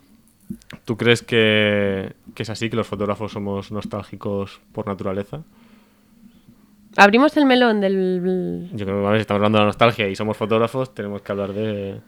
¿Tú 0.86 0.96
crees 0.98 1.24
que, 1.24 2.14
que 2.36 2.44
es 2.44 2.50
así, 2.50 2.70
que 2.70 2.76
los 2.76 2.86
fotógrafos 2.88 3.32
somos 3.32 3.72
nostálgicos 3.72 4.62
por 4.74 4.86
naturaleza? 4.88 5.42
Abrimos 6.98 7.36
el 7.36 7.46
melón 7.46 7.82
del... 7.82 8.70
Yo 8.74 8.86
creo 8.86 9.10
que 9.10 9.16
si 9.18 9.22
estamos 9.22 9.40
hablando 9.40 9.58
de 9.58 9.64
la 9.64 9.68
nostalgia 9.68 10.08
y 10.08 10.16
somos 10.16 10.38
fotógrafos, 10.38 10.94
tenemos 10.94 11.22
que 11.22 11.32
hablar 11.32 11.52
de... 11.54 12.00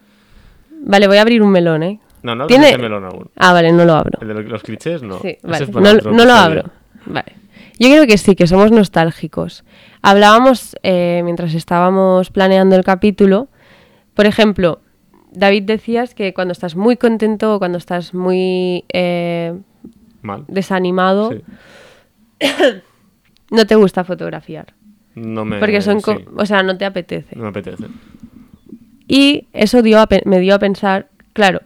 Vale, 0.86 1.08
voy 1.08 1.18
a 1.18 1.22
abrir 1.22 1.42
un 1.42 1.50
melón, 1.52 1.84
¿eh? 1.84 2.00
No, 2.24 2.36
no 2.36 2.48
Tiene- 2.48 2.68
¿Tiene... 2.70 2.84
melón 2.84 3.04
aún. 3.06 3.30
Ah, 3.36 3.52
vale, 3.52 3.72
no 3.74 3.84
lo 3.84 3.94
abro. 3.94 4.20
El 4.22 4.28
de 4.30 4.44
los 4.44 4.64
clichés, 4.64 5.02
no. 5.04 5.20
Sí, 5.20 5.38
vale. 5.44 5.68
No, 5.68 6.12
no 6.12 6.26
lo 6.26 6.34
abro. 6.34 6.64
Vale. 7.08 7.34
Yo 7.80 7.90
creo 7.90 8.08
que 8.08 8.18
sí, 8.18 8.36
que 8.36 8.48
somos 8.48 8.72
nostálgicos. 8.72 9.64
Hablábamos 10.02 10.76
eh, 10.84 11.22
mientras 11.24 11.54
estábamos 11.54 12.30
planeando 12.32 12.76
el 12.76 12.84
capítulo. 12.84 13.50
Por 14.14 14.26
ejemplo, 14.26 14.80
David 15.32 15.64
decías 15.64 16.16
que 16.16 16.34
cuando 16.34 16.52
estás 16.54 16.76
muy 16.76 16.98
contento 16.98 17.54
o 17.56 17.60
cuando 17.60 17.78
estás 17.78 18.14
muy 18.14 18.84
eh, 18.94 19.58
Mal. 20.22 20.46
desanimado, 20.48 21.32
Sí. 21.32 21.42
no 23.52 23.66
te 23.66 23.76
gusta 23.76 24.04
fotografiar. 24.04 24.74
No 25.16 25.46
me... 25.46 25.60
Porque 25.60 25.82
son... 25.82 26.02
sí, 26.02 26.12
O 26.36 26.46
sea, 26.46 26.64
no 26.64 26.78
te 26.78 26.86
apetece. 26.86 27.36
no 27.36 27.44
me 27.44 27.50
apetece. 27.50 27.86
Y 29.08 29.48
eso 29.54 29.82
dio 29.82 30.00
a 30.00 30.08
pe- 30.08 30.22
me 30.26 30.40
dio 30.40 30.54
a 30.56 30.60
pensar, 30.60 31.08
claro, 31.34 31.62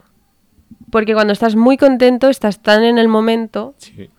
porque 0.91 1.13
cuando 1.13 1.33
estás 1.33 1.55
muy 1.55 1.75
contento, 1.77 2.29
estás 2.29 2.61
tan 2.61 2.83
en 2.83 2.97
el 2.97 3.07
momento 3.07 3.73
Sí. 3.77 4.09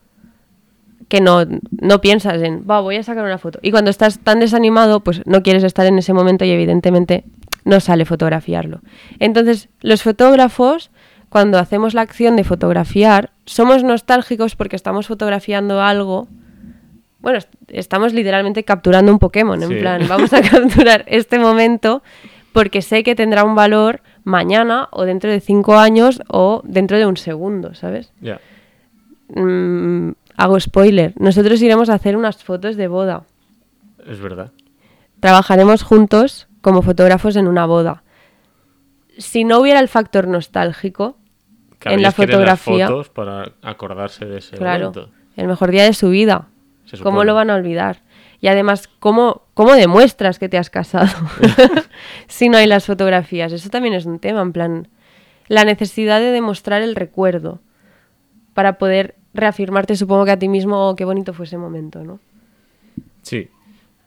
Que 1.12 1.20
no, 1.20 1.44
no 1.82 2.00
piensas 2.00 2.40
en, 2.40 2.64
va, 2.68 2.80
voy 2.80 2.96
a 2.96 3.02
sacar 3.02 3.22
una 3.22 3.36
foto. 3.36 3.58
Y 3.60 3.70
cuando 3.70 3.90
estás 3.90 4.18
tan 4.20 4.40
desanimado, 4.40 5.00
pues 5.00 5.20
no 5.26 5.42
quieres 5.42 5.62
estar 5.62 5.84
en 5.84 5.98
ese 5.98 6.14
momento 6.14 6.46
y 6.46 6.50
evidentemente 6.50 7.24
no 7.66 7.80
sale 7.80 8.06
fotografiarlo. 8.06 8.80
Entonces, 9.18 9.68
los 9.82 10.02
fotógrafos, 10.02 10.90
cuando 11.28 11.58
hacemos 11.58 11.92
la 11.92 12.00
acción 12.00 12.34
de 12.36 12.44
fotografiar, 12.44 13.28
somos 13.44 13.84
nostálgicos 13.84 14.56
porque 14.56 14.74
estamos 14.74 15.06
fotografiando 15.06 15.82
algo. 15.82 16.28
Bueno, 17.20 17.36
est- 17.36 17.52
estamos 17.68 18.14
literalmente 18.14 18.64
capturando 18.64 19.12
un 19.12 19.18
Pokémon, 19.18 19.62
en 19.62 19.68
plan, 19.80 20.02
vamos 20.08 20.32
a 20.32 20.40
capturar 20.40 21.04
este 21.08 21.38
momento 21.38 22.02
porque 22.54 22.80
sé 22.80 23.02
que 23.02 23.14
tendrá 23.14 23.44
un 23.44 23.54
valor 23.54 24.00
mañana 24.24 24.88
o 24.92 25.04
dentro 25.04 25.30
de 25.30 25.40
cinco 25.40 25.76
años 25.76 26.22
o 26.28 26.62
dentro 26.64 26.96
de 26.96 27.04
un 27.04 27.18
segundo, 27.18 27.74
¿sabes? 27.74 28.12
Ya. 28.22 28.40
Mm, 29.34 30.12
hago 30.36 30.58
spoiler. 30.60 31.12
Nosotros 31.16 31.60
iremos 31.62 31.88
a 31.90 31.94
hacer 31.94 32.16
unas 32.16 32.42
fotos 32.42 32.76
de 32.76 32.88
boda. 32.88 33.24
Es 34.06 34.20
verdad. 34.20 34.50
Trabajaremos 35.20 35.82
juntos 35.82 36.48
como 36.60 36.82
fotógrafos 36.82 37.36
en 37.36 37.46
una 37.48 37.66
boda. 37.66 38.02
Si 39.18 39.44
no 39.44 39.58
hubiera 39.60 39.80
el 39.80 39.88
factor 39.88 40.26
nostálgico, 40.26 41.16
En 41.84 42.00
la 42.02 42.08
las 42.08 42.14
fotografía- 42.14 42.86
fotos 42.88 43.08
para 43.10 43.52
acordarse 43.62 44.24
de 44.24 44.38
ese 44.38 44.56
claro, 44.56 44.90
momento. 44.92 45.10
el 45.36 45.48
mejor 45.48 45.70
día 45.70 45.84
de 45.84 45.92
su 45.94 46.10
vida. 46.10 46.48
¿Cómo 47.02 47.24
lo 47.24 47.34
van 47.34 47.50
a 47.50 47.54
olvidar? 47.54 48.02
Y 48.40 48.48
además, 48.48 48.88
¿cómo, 48.98 49.42
cómo 49.54 49.72
demuestras 49.74 50.38
que 50.38 50.48
te 50.48 50.58
has 50.58 50.68
casado 50.70 51.08
si 52.28 52.48
no 52.48 52.58
hay 52.58 52.66
las 52.66 52.86
fotografías? 52.86 53.52
Eso 53.52 53.68
también 53.70 53.94
es 53.94 54.04
un 54.06 54.18
tema, 54.18 54.42
en 54.42 54.52
plan, 54.52 54.88
la 55.48 55.64
necesidad 55.64 56.20
de 56.20 56.32
demostrar 56.32 56.82
el 56.82 56.94
recuerdo 56.96 57.60
para 58.54 58.78
poder 58.78 59.14
reafirmarte, 59.34 59.96
supongo 59.96 60.24
que 60.24 60.30
a 60.32 60.38
ti 60.38 60.48
mismo, 60.48 60.88
"Oh, 60.90 60.96
qué 60.96 61.04
bonito 61.04 61.32
fue 61.32 61.46
ese 61.46 61.58
momento, 61.58 62.02
¿no? 62.04 62.20
Sí. 63.22 63.48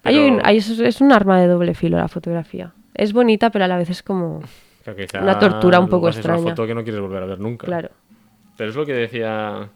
Hay 0.04 0.18
un- 0.20 0.40
hay- 0.44 0.58
es, 0.58 0.70
es 0.80 1.02
un 1.02 1.12
arma 1.12 1.40
de 1.40 1.48
doble 1.48 1.74
filo 1.74 1.98
la 1.98 2.08
fotografía. 2.08 2.74
Es 2.94 3.12
bonita, 3.14 3.50
pero 3.50 3.66
a 3.66 3.68
la 3.68 3.78
vez 3.78 3.90
es 3.90 4.04
como... 4.04 4.42
una 5.22 5.40
tortura 5.40 5.80
un 5.80 5.90
poco 5.90 6.10
extraña. 6.10 6.40
Una 6.42 6.50
foto 6.52 6.68
que 6.68 6.76
no 6.76 6.84
quieres 6.84 7.02
volver 7.02 7.24
a 7.24 7.26
ver 7.26 7.40
nunca. 7.40 7.66
Claro. 7.66 7.90
Pero 8.58 8.70
es 8.70 8.76
lo 8.76 8.86
que 8.86 8.94
decía. 8.94 9.68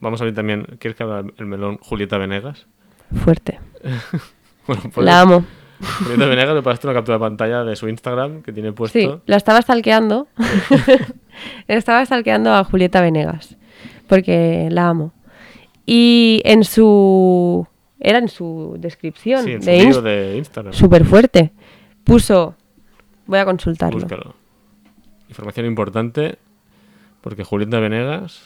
Vamos 0.00 0.20
a 0.20 0.24
ver 0.24 0.34
también. 0.34 0.64
¿Quieres 0.78 0.96
que 0.96 1.02
hable 1.02 1.32
el 1.36 1.46
melón 1.46 1.76
Julieta 1.78 2.16
Venegas? 2.18 2.66
Fuerte. 3.24 3.60
Bueno, 4.66 4.82
pues 4.94 5.04
La 5.04 5.20
amo. 5.20 5.44
Julieta 5.98 6.26
Venegas 6.26 6.54
me 6.54 6.62
pasaste 6.62 6.86
una 6.86 6.94
captura 6.94 7.16
de 7.18 7.20
pantalla 7.20 7.64
de 7.64 7.74
su 7.74 7.88
Instagram 7.88 8.42
que 8.42 8.52
tiene 8.52 8.72
puesto. 8.72 8.96
Sí, 8.98 9.10
la 9.26 9.36
estaba 9.36 9.60
stalkeando. 9.60 10.28
estaba 11.68 12.04
stalkeando 12.06 12.54
a 12.54 12.64
Julieta 12.64 13.00
Venegas. 13.00 13.56
Porque 14.12 14.68
la 14.70 14.88
amo. 14.90 15.10
Y 15.86 16.42
en 16.44 16.64
su. 16.64 17.66
Era 17.98 18.18
en 18.18 18.28
su 18.28 18.76
descripción 18.78 19.42
Sí, 19.44 19.52
en 19.52 19.62
su 19.94 20.02
de 20.02 20.10
de 20.12 20.36
Instagram. 20.36 20.74
Súper 20.74 21.06
fuerte. 21.06 21.50
Puso. 22.04 22.54
Voy 23.26 23.38
a 23.38 23.46
consultarlo. 23.46 23.98
Búscalo. 24.00 24.34
Información 25.30 25.64
importante. 25.64 26.36
Porque 27.22 27.42
Julieta 27.42 27.80
Venegas 27.80 28.42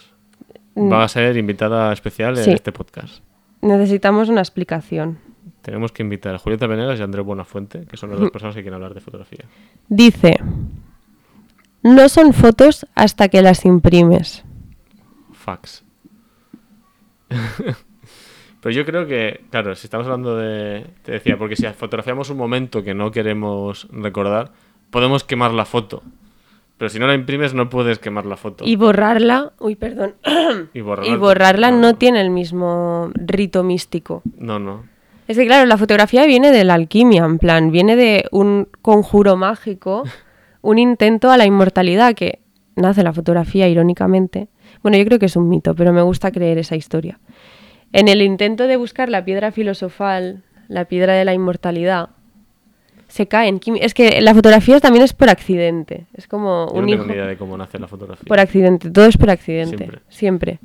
Mm. 0.75 0.89
va 0.93 1.03
a 1.03 1.07
ser 1.09 1.35
invitada 1.35 1.91
especial 1.91 2.37
en 2.37 2.43
Sí. 2.45 2.51
este 2.51 2.71
podcast. 2.71 3.21
Necesitamos 3.61 4.29
una 4.29 4.39
explicación. 4.39 5.17
Tenemos 5.63 5.91
que 5.91 6.01
invitar 6.01 6.33
a 6.33 6.37
Julieta 6.37 6.65
Venegas 6.65 6.97
y 6.97 7.01
a 7.01 7.05
Andrés 7.05 7.25
Buenafuente, 7.25 7.85
que 7.87 7.97
son 7.97 8.11
las 8.11 8.19
dos 8.21 8.31
personas 8.31 8.55
que 8.55 8.61
quieren 8.61 8.75
hablar 8.75 8.93
de 8.93 9.01
fotografía. 9.01 9.43
Dice. 9.89 10.37
No 11.83 12.07
son 12.07 12.31
fotos 12.33 12.85
hasta 12.95 13.27
que 13.27 13.41
las 13.41 13.65
imprimes. 13.65 14.45
Fax. 15.47 15.85
Pero 18.59 18.75
yo 18.75 18.85
creo 18.85 19.07
que, 19.07 19.45
claro, 19.49 19.75
si 19.75 19.87
estamos 19.87 20.05
hablando 20.05 20.35
de. 20.35 20.85
Te 21.03 21.13
decía, 21.13 21.37
porque 21.37 21.55
si 21.55 21.65
fotografiamos 21.67 22.29
un 22.29 22.35
momento 22.35 22.83
que 22.83 22.93
no 22.93 23.11
queremos 23.11 23.87
recordar, 23.89 24.51
podemos 24.89 25.23
quemar 25.23 25.53
la 25.53 25.63
foto. 25.63 26.03
Pero 26.77 26.89
si 26.89 26.99
no 26.99 27.07
la 27.07 27.13
imprimes, 27.13 27.53
no 27.53 27.69
puedes 27.69 27.97
quemar 27.97 28.25
la 28.25 28.35
foto. 28.35 28.65
Y 28.67 28.75
borrarla. 28.75 29.53
Uy, 29.59 29.75
perdón. 29.75 30.15
Y 30.73 30.81
borrarla. 30.81 31.13
Y 31.13 31.15
borrarla 31.15 31.71
no 31.71 31.95
tiene 31.95 32.19
el 32.19 32.29
mismo 32.29 33.09
rito 33.15 33.63
místico. 33.63 34.23
No, 34.37 34.59
no. 34.59 34.83
Es 35.29 35.37
que 35.37 35.45
claro, 35.45 35.65
la 35.65 35.77
fotografía 35.77 36.25
viene 36.25 36.51
de 36.51 36.65
la 36.65 36.73
alquimia, 36.73 37.23
en 37.23 37.37
plan, 37.37 37.71
viene 37.71 37.95
de 37.95 38.25
un 38.31 38.67
conjuro 38.81 39.37
mágico, 39.37 40.03
un 40.61 40.77
intento 40.77 41.31
a 41.31 41.37
la 41.37 41.45
inmortalidad 41.45 42.15
que 42.15 42.39
nace 42.75 43.01
la 43.01 43.13
fotografía 43.13 43.69
irónicamente. 43.69 44.49
Bueno, 44.87 44.97
yo 44.99 45.03
creo 45.05 45.19
que 45.19 45.25
es 45.25 45.35
un 45.35 45.49
mito, 45.49 45.75
pero 45.75 45.91
me 45.91 46.01
gusta 46.01 46.31
creer 46.31 46.57
esa 46.59 46.77
historia. 46.77 47.19
En 47.91 48.07
el 48.07 48.21
intento 48.21 48.67
de 48.67 48.77
buscar 48.77 49.09
la 49.09 49.25
piedra 49.25 49.51
filosofal, 49.51 50.43
la 50.69 50.85
piedra 50.85 51.11
de 51.13 51.25
la 51.25 51.33
inmortalidad, 51.33 52.11
se 53.09 53.27
cae 53.27 53.49
en 53.49 53.59
quimi- 53.59 53.79
Es 53.81 53.93
que 53.93 54.21
la 54.21 54.33
fotografía 54.33 54.79
también 54.79 55.03
es 55.03 55.11
por 55.11 55.29
accidente. 55.29 56.05
Es 56.13 56.25
como 56.29 56.67
Yo 56.71 56.79
un 56.79 56.85
no 56.85 56.87
tengo 56.91 57.03
hijo 57.03 57.05
ni 57.07 57.13
idea 57.15 57.25
de 57.27 57.35
cómo 57.35 57.57
nace 57.57 57.79
la 57.79 57.89
fotografía. 57.89 58.23
por 58.29 58.39
accidente, 58.39 58.89
todo 58.89 59.07
es 59.07 59.17
por 59.17 59.29
accidente, 59.29 59.75
Siempre. 59.77 59.99
siempre. 60.07 60.59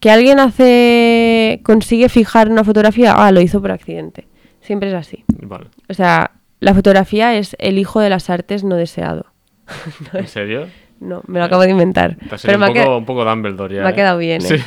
Que 0.00 0.10
alguien 0.10 0.40
hace 0.40 1.60
consigue 1.62 2.08
fijar 2.08 2.48
una 2.48 2.64
fotografía, 2.64 3.14
ah, 3.16 3.30
lo 3.30 3.40
hizo 3.40 3.60
por 3.60 3.70
accidente. 3.70 4.26
Siempre 4.60 4.88
es 4.88 4.94
así. 4.96 5.24
Vale. 5.40 5.66
O 5.88 5.94
sea, 5.94 6.32
la 6.58 6.74
fotografía 6.74 7.36
es 7.38 7.54
el 7.60 7.78
hijo 7.78 8.00
de 8.00 8.10
las 8.10 8.28
artes 8.28 8.64
no 8.64 8.74
deseado. 8.74 9.26
¿En 10.12 10.26
serio? 10.26 10.66
No, 11.02 11.20
me 11.26 11.38
lo 11.40 11.44
acabo 11.46 11.62
de 11.62 11.70
inventar. 11.70 12.16
Te 12.16 12.36
Pero 12.44 12.58
me, 12.58 12.70
un, 12.70 12.78
ha 12.78 12.82
poco, 12.84 12.96
un 12.98 13.04
poco 13.04 13.24
Dumbledore 13.24 13.74
ya. 13.74 13.82
me 13.82 13.88
ha 13.88 13.90
¿eh? 13.90 13.94
quedado 13.94 14.18
bien, 14.18 14.40
Sí. 14.40 14.54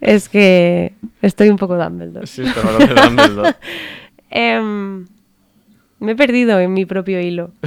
es 0.00 0.28
que 0.28 0.94
estoy 1.20 1.50
un 1.50 1.56
poco 1.58 1.76
Dumbledore. 1.76 2.26
sí, 2.26 2.42
está 2.42 2.60
hablando 2.60 2.94
de 2.94 3.00
Dumbledore. 3.02 3.54
Em, 4.34 5.06
me 6.00 6.12
he 6.12 6.16
perdido 6.16 6.58
en 6.60 6.72
mi 6.72 6.86
propio 6.86 7.20
hilo. 7.20 7.50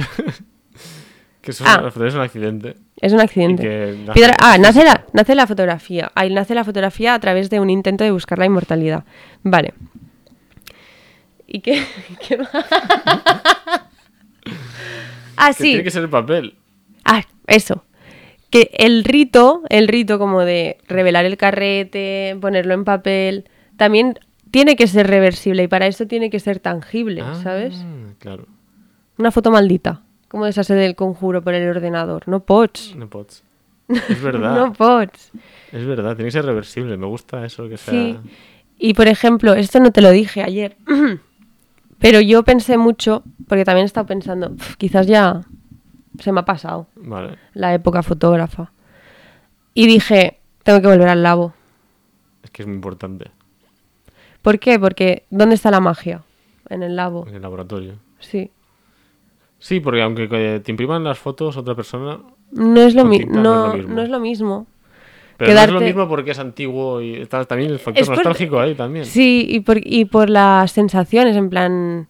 Que 1.40 1.52
eso 1.52 1.62
Ah. 1.64 1.88
es 1.94 2.14
un 2.14 2.20
accidente. 2.22 2.74
Es 3.00 3.12
un 3.12 3.20
accidente. 3.20 3.62
Y 3.62 3.66
que 3.66 3.96
nace- 4.04 4.12
Piedra- 4.14 4.34
ah, 4.42 4.58
nace 4.58 4.82
la, 4.82 5.04
nace 5.12 5.36
la 5.36 5.46
fotografía. 5.46 6.10
Ahí 6.16 6.34
nace 6.34 6.56
la 6.56 6.64
fotografía 6.64 7.14
a 7.14 7.20
través 7.20 7.50
de 7.50 7.60
un 7.60 7.70
intento 7.70 8.02
de 8.02 8.10
buscar 8.10 8.36
la 8.40 8.46
inmortalidad. 8.46 9.04
Vale. 9.44 9.72
¿Y 11.46 11.60
qué? 11.60 11.84
qué 12.26 12.38
más? 12.38 12.50
Ah, 15.36 15.48
Que 15.48 15.54
sí. 15.54 15.62
tiene 15.70 15.84
que 15.84 15.90
ser 15.90 16.02
el 16.02 16.08
papel. 16.10 16.54
Ah, 17.04 17.22
eso. 17.46 17.84
Que 18.50 18.70
el 18.78 19.04
rito, 19.04 19.62
el 19.68 19.88
rito 19.88 20.18
como 20.18 20.42
de 20.42 20.78
revelar 20.88 21.24
el 21.24 21.36
carrete, 21.36 22.36
ponerlo 22.40 22.74
en 22.74 22.84
papel, 22.84 23.48
también 23.76 24.18
tiene 24.50 24.76
que 24.76 24.86
ser 24.86 25.06
reversible 25.08 25.64
y 25.64 25.68
para 25.68 25.86
eso 25.86 26.06
tiene 26.06 26.30
que 26.30 26.40
ser 26.40 26.60
tangible, 26.60 27.22
Ah, 27.22 27.38
¿sabes? 27.42 27.74
Claro. 28.18 28.46
Una 29.18 29.30
foto 29.30 29.50
maldita. 29.50 30.02
Como 30.28 30.44
deshace 30.44 30.74
del 30.74 30.94
conjuro 30.96 31.42
por 31.42 31.54
el 31.54 31.68
ordenador. 31.68 32.26
No 32.28 32.40
pots. 32.40 32.94
No 32.96 33.08
pots. 33.08 33.42
Es 33.88 34.20
verdad. 34.22 34.54
No 34.56 34.72
pots. 34.72 35.30
Es 35.72 35.84
verdad, 35.86 36.14
tiene 36.16 36.28
que 36.28 36.32
ser 36.32 36.44
reversible. 36.44 36.96
Me 36.96 37.06
gusta 37.06 37.44
eso 37.44 37.68
que 37.68 37.76
sea. 37.76 37.92
Sí. 37.92 38.18
Y 38.78 38.94
por 38.94 39.08
ejemplo, 39.08 39.54
esto 39.54 39.80
no 39.80 39.90
te 39.92 40.00
lo 40.02 40.10
dije 40.10 40.42
ayer, 40.42 40.76
pero 41.98 42.20
yo 42.20 42.42
pensé 42.44 42.76
mucho, 42.78 43.22
porque 43.48 43.64
también 43.64 43.84
he 43.84 43.86
estado 43.86 44.06
pensando, 44.06 44.50
"Uf, 44.52 44.76
quizás 44.76 45.06
ya 45.06 45.42
se 46.18 46.32
me 46.32 46.40
ha 46.40 46.44
pasado 46.44 46.86
Vale. 46.96 47.36
la 47.54 47.74
época 47.74 48.02
fotógrafa. 48.02 48.72
Y 49.74 49.86
dije, 49.86 50.38
tengo 50.62 50.80
que 50.80 50.86
volver 50.88 51.08
al 51.08 51.22
labo. 51.22 51.52
Es 52.42 52.50
que 52.50 52.62
es 52.62 52.66
muy 52.66 52.76
importante 52.76 53.30
¿Por 54.42 54.58
qué? 54.60 54.78
Porque 54.78 55.24
¿dónde 55.30 55.56
está 55.56 55.70
la 55.70 55.80
magia? 55.80 56.22
En 56.68 56.82
el 56.82 56.94
labo. 56.96 57.26
en 57.28 57.34
el 57.34 57.42
laboratorio. 57.42 57.94
Sí. 58.20 58.50
Sí, 59.58 59.80
porque 59.80 60.02
aunque 60.02 60.28
eh, 60.30 60.60
te 60.60 60.70
impriman 60.70 61.02
las 61.04 61.18
fotos 61.18 61.56
otra 61.56 61.74
persona, 61.74 62.20
No 62.52 62.80
es 62.80 62.94
lo, 62.94 63.04
mi- 63.04 63.18
no 63.18 63.42
no, 63.42 63.66
es 63.66 63.72
lo 63.72 63.76
mismo. 63.78 63.94
no 63.94 64.02
es 64.02 64.08
lo 64.08 64.20
mismo. 64.20 64.66
Pero 65.36 65.52
no 65.54 65.60
es 65.60 65.70
lo 65.70 65.80
mismo 65.80 66.08
porque 66.08 66.30
es 66.32 66.38
antiguo 66.38 67.00
y 67.00 67.14
está 67.16 67.44
también 67.44 67.70
el 67.70 67.78
factor 67.78 68.02
Es 68.02 68.08
por- 68.08 68.16
nostálgico 68.16 68.58
ahí 68.60 68.74
también. 68.74 69.04
Sí, 69.04 69.46
y 69.48 69.60
por, 69.60 69.78
y 69.82 70.04
por 70.06 70.30
las 70.30 70.72
sensaciones, 70.72 71.36
en 71.36 71.50
plan, 71.50 72.08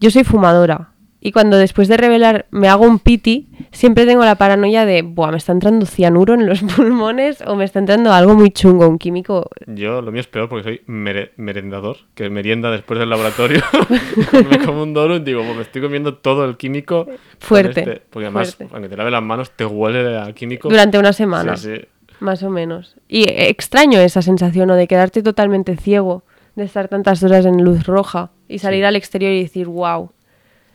yo 0.00 0.10
soy 0.10 0.24
fumadora 0.24 0.88
y 1.22 1.32
cuando 1.32 1.58
después 1.58 1.86
de 1.88 1.98
revelar 1.98 2.46
me 2.50 2.68
hago 2.68 2.86
un 2.86 2.98
piti, 2.98 3.48
siempre 3.72 4.06
tengo 4.06 4.24
la 4.24 4.36
paranoia 4.36 4.86
de, 4.86 5.02
buah, 5.02 5.30
me 5.32 5.36
está 5.36 5.52
entrando 5.52 5.84
cianuro 5.84 6.32
en 6.32 6.46
los 6.46 6.62
pulmones 6.76 7.42
o 7.46 7.56
me 7.56 7.64
está 7.66 7.78
entrando 7.78 8.10
algo 8.10 8.34
muy 8.34 8.50
chungo, 8.52 8.88
un 8.88 8.96
químico. 8.96 9.50
Yo 9.66 10.00
lo 10.00 10.12
mío 10.12 10.22
es 10.22 10.28
peor 10.28 10.48
porque 10.48 10.62
soy 10.64 10.80
mere- 10.86 11.32
merendador, 11.36 11.98
que 12.14 12.30
merienda 12.30 12.70
después 12.70 12.98
del 12.98 13.10
laboratorio. 13.10 13.60
Me 14.50 14.64
como 14.64 14.82
un 14.82 14.94
donut 14.94 15.22
digo, 15.22 15.42
"Pues 15.42 15.56
me 15.56 15.62
estoy 15.62 15.82
comiendo 15.82 16.14
todo 16.14 16.46
el 16.46 16.56
químico. 16.56 17.06
Fuerte, 17.38 17.80
este". 17.80 18.02
Porque 18.08 18.26
además, 18.26 18.54
fuerte. 18.56 18.74
aunque 18.74 18.88
te 18.88 18.96
lave 18.96 19.10
las 19.10 19.22
manos, 19.22 19.50
te 19.50 19.66
huele 19.66 20.16
a 20.16 20.32
químico. 20.32 20.70
Durante 20.70 20.98
una 20.98 21.12
semana, 21.12 21.54
Sí, 21.56 21.74
sí. 21.76 21.82
Más 22.20 22.42
o 22.42 22.50
menos. 22.50 22.96
Y 23.08 23.24
extraño 23.28 23.98
esa 24.00 24.22
sensación, 24.22 24.68
¿no? 24.68 24.74
De 24.76 24.86
quedarte 24.86 25.22
totalmente 25.22 25.76
ciego, 25.76 26.22
de 26.56 26.64
estar 26.64 26.88
tantas 26.88 27.22
horas 27.22 27.46
en 27.46 27.62
luz 27.64 27.84
roja 27.86 28.30
y 28.48 28.58
salir 28.58 28.80
Sí. 28.80 28.84
al 28.84 28.96
exterior 28.96 29.32
y 29.32 29.42
decir, 29.42 29.66
wow, 29.66 30.10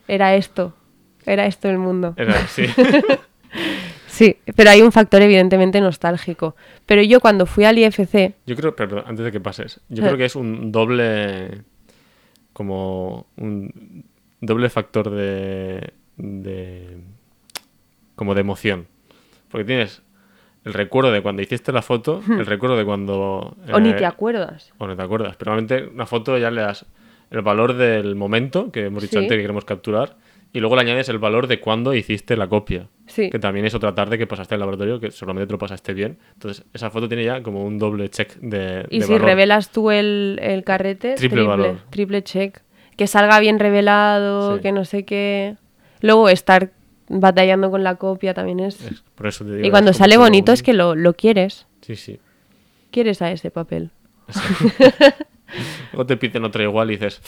era 0.08 0.34
esto, 0.34 0.74
era 1.24 1.46
esto 1.46 1.68
el 1.68 1.78
mundo. 1.78 2.14
Era 2.16 2.34
así. 2.40 2.64
Sí, 4.06 4.36
pero 4.54 4.70
hay 4.70 4.80
un 4.80 4.92
factor 4.92 5.20
evidentemente 5.20 5.78
nostálgico. 5.80 6.56
Pero 6.86 7.02
yo 7.02 7.20
cuando 7.20 7.44
fui 7.44 7.64
al 7.64 7.76
IFC, 7.78 8.34
Yo 8.46 8.56
creo, 8.56 8.74
perdón, 8.74 9.04
antes 9.06 9.24
de 9.26 9.32
que 9.32 9.40
pases, 9.40 9.80
yo 9.90 10.02
Eh. 10.02 10.06
creo 10.06 10.16
que 10.16 10.24
es 10.24 10.36
un 10.36 10.72
doble, 10.72 11.62
como 12.54 13.26
un 13.36 14.04
doble 14.40 14.70
factor 14.70 15.10
de, 15.10 15.92
de, 16.16 16.96
como 18.14 18.34
de 18.34 18.40
emoción. 18.40 18.86
Porque 19.50 19.64
tienes 19.66 20.00
el 20.66 20.74
recuerdo 20.74 21.10
de 21.12 21.22
cuando 21.22 21.40
hiciste 21.40 21.72
la 21.72 21.80
foto, 21.80 22.20
el 22.28 22.44
recuerdo 22.44 22.76
de 22.76 22.84
cuando... 22.84 23.56
Hmm. 23.66 23.74
o 23.74 23.80
ni 23.80 23.90
eh, 23.90 23.94
te 23.94 24.04
acuerdas. 24.04 24.72
o 24.76 24.86
no 24.86 24.94
te 24.96 25.02
acuerdas, 25.02 25.36
pero 25.38 25.52
realmente 25.54 25.88
una 25.88 26.04
foto 26.06 26.36
ya 26.36 26.50
le 26.50 26.60
das 26.60 26.84
el 27.30 27.40
valor 27.40 27.74
del 27.74 28.14
momento, 28.16 28.70
que 28.70 28.84
hemos 28.86 29.02
dicho 29.02 29.12
Sí. 29.12 29.24
antes 29.24 29.36
que 29.36 29.42
queremos 29.42 29.64
capturar, 29.64 30.16
y 30.52 30.60
luego 30.60 30.76
le 30.76 30.82
añades 30.82 31.08
el 31.08 31.18
valor 31.18 31.46
de 31.48 31.60
cuando 31.60 31.92
hiciste 31.94 32.36
la 32.36 32.46
copia. 32.48 32.88
Sí. 33.06 33.30
Que 33.30 33.38
también 33.38 33.66
es 33.66 33.74
otra 33.74 33.94
tarde 33.94 34.16
que 34.18 34.26
pasaste 34.26 34.54
en 34.54 34.56
el 34.56 34.60
laboratorio, 34.60 35.00
que 35.00 35.10
solamente 35.10 35.46
te 35.46 35.52
lo 35.52 35.58
pasaste 35.58 35.92
bien. 35.92 36.18
Entonces, 36.34 36.64
esa 36.72 36.88
foto 36.90 37.08
tiene 37.08 37.24
ya 37.24 37.42
como 37.42 37.64
un 37.64 37.78
doble 37.78 38.08
check 38.10 38.34
de. 38.36 38.86
Y 38.90 39.00
de 39.00 39.06
si 39.06 39.12
valor. 39.12 39.26
revelas 39.26 39.70
tú 39.70 39.90
el, 39.90 40.38
el 40.42 40.64
carrete, 40.64 41.14
Triple 41.16 41.42
valor. 41.42 41.76
triple 41.90 42.22
check. 42.22 42.60
Que 42.96 43.06
salga 43.06 43.38
bien 43.40 43.58
revelado, 43.58 44.56
Sí. 44.56 44.62
que 44.62 44.72
no 44.72 44.84
sé 44.84 45.04
qué. 45.04 45.56
Luego 46.00 46.28
estar 46.28 46.70
batallando 47.08 47.70
con 47.70 47.82
la 47.84 47.96
copia 47.96 48.34
también 48.34 48.60
es... 48.60 48.80
Es- 48.84 49.02
por 49.14 49.26
eso 49.26 49.44
te 49.44 49.52
digo, 49.56 49.66
Y 49.66 49.70
cuando 49.70 49.92
sale 49.92 50.16
bonito 50.16 50.52
es 50.52 50.62
que 50.62 50.72
lo, 50.72 50.94
lo 50.94 51.14
quieres. 51.14 51.66
Sí, 51.82 51.96
sí. 51.96 52.18
Quieres 52.90 53.20
a 53.22 53.30
ese 53.30 53.50
papel. 53.50 53.90
Luego 55.92 56.06
te 56.06 56.16
piden 56.16 56.44
otra 56.44 56.62
igual 56.62 56.90
y 56.90 56.94
dices. 56.96 57.20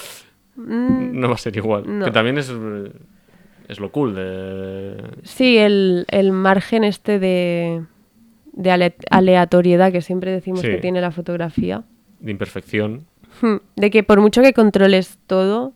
No 0.57 1.29
va 1.29 1.35
a 1.35 1.39
ser 1.39 1.57
igual. 1.57 1.85
Mm. 1.87 1.99
no. 2.01 2.05
Que 2.07 2.11
también 2.11 2.39
es, 2.39 2.53
es 3.69 3.79
lo 3.81 3.93
cool 3.93 4.15
de. 4.15 4.97
Sí, 5.23 5.57
el, 5.59 6.05
el 6.11 6.33
margen 6.33 6.83
este 6.85 7.19
de, 7.21 7.85
de 8.53 8.71
ale- 8.71 8.97
aleatoriedad 9.11 9.93
que 9.93 10.03
siempre 10.03 10.33
decimos 10.33 10.61
Sí. 10.61 10.69
que 10.69 10.79
tiene 10.79 11.01
la 11.01 11.13
fotografía. 11.13 11.85
de 12.21 12.31
imperfección. 12.33 13.07
Hmm, 13.41 13.57
De 13.77 13.91
que 13.91 14.03
por 14.03 14.21
mucho 14.21 14.43
que 14.43 14.53
controles 14.53 15.19
todo, 15.29 15.73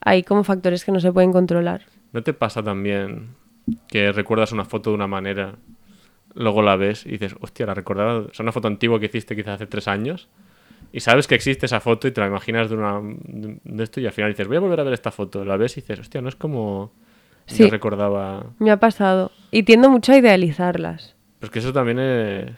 hay 0.00 0.22
como 0.22 0.44
factores 0.44 0.84
que 0.84 0.92
no 0.92 1.00
se 1.00 1.12
pueden 1.12 1.32
controlar. 1.32 1.82
¿No 2.12 2.22
te 2.22 2.32
pasa 2.32 2.62
también 2.62 3.30
que 3.88 4.12
recuerdas 4.12 4.52
una 4.52 4.64
foto 4.64 4.90
de 4.90 4.96
una 4.96 5.06
manera, 5.06 5.56
luego 6.34 6.62
la 6.62 6.76
ves 6.76 7.04
y 7.06 7.10
dices, 7.10 7.34
hostia, 7.40 7.66
la 7.66 7.74
recordaba, 7.74 8.18
o 8.20 8.32
sea, 8.34 8.42
una 8.44 8.52
foto 8.52 8.68
antigua 8.68 8.98
que 8.98 9.06
hiciste 9.06 9.36
quizás 9.36 9.54
hace 9.56 9.66
tres 9.66 9.88
años, 9.88 10.28
y 10.90 11.00
sabes 11.00 11.26
que 11.26 11.34
existe 11.34 11.66
esa 11.66 11.80
foto 11.80 12.08
y 12.08 12.12
te 12.12 12.20
la 12.22 12.28
imaginas 12.28 12.70
de, 12.70 12.76
una, 12.76 13.00
de 13.02 13.84
esto 13.84 14.00
y 14.00 14.06
al 14.06 14.12
final 14.12 14.30
dices, 14.30 14.48
voy 14.48 14.56
a 14.56 14.60
volver 14.60 14.80
a 14.80 14.84
ver 14.84 14.94
esta 14.94 15.10
foto, 15.10 15.44
la 15.44 15.56
ves 15.58 15.76
y 15.76 15.80
dices, 15.82 15.98
hostia, 16.00 16.22
no 16.22 16.28
es 16.28 16.36
como 16.36 16.92
Sí. 17.46 17.64
yo 17.64 17.70
recordaba. 17.70 18.44
Me 18.58 18.70
ha 18.70 18.76
pasado. 18.78 19.30
Y 19.50 19.62
tiendo 19.62 19.88
mucho 19.88 20.12
a 20.12 20.18
idealizarlas. 20.18 21.16
Pero 21.38 21.46
es 21.48 21.50
que 21.50 21.58
eso 21.60 21.72
también 21.72 21.98
es 21.98 22.52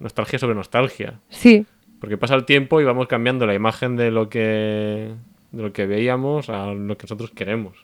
nostalgia 0.00 0.38
sobre 0.40 0.56
nostalgia. 0.56 1.20
Sí, 1.28 1.66
Porque 2.00 2.16
pasa 2.18 2.34
el 2.34 2.44
tiempo 2.44 2.80
y 2.80 2.84
vamos 2.84 3.06
cambiando 3.06 3.46
la 3.46 3.54
imagen 3.54 3.94
de 3.96 4.10
lo 4.10 4.28
que, 4.28 5.12
de 5.52 5.62
lo 5.62 5.72
que 5.72 5.86
veíamos 5.86 6.48
a 6.48 6.66
lo 6.74 6.96
que 6.98 7.04
nosotros 7.04 7.30
queremos. 7.30 7.76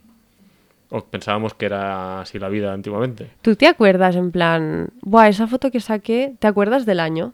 O 0.91 1.05
pensábamos 1.05 1.55
que 1.55 1.67
era 1.67 2.21
así 2.21 2.39
la 2.39 2.49
vida 2.49 2.73
antiguamente. 2.73 3.31
¿Tú 3.43 3.55
te 3.55 3.67
acuerdas 3.69 4.17
en 4.17 4.33
plan, 4.33 4.91
buah, 5.03 5.29
esa 5.29 5.47
foto 5.47 5.71
que 5.71 5.79
saqué, 5.81 6.35
¿te 6.39 6.47
acuerdas 6.49 6.85
del 6.85 6.99
año? 7.01 7.33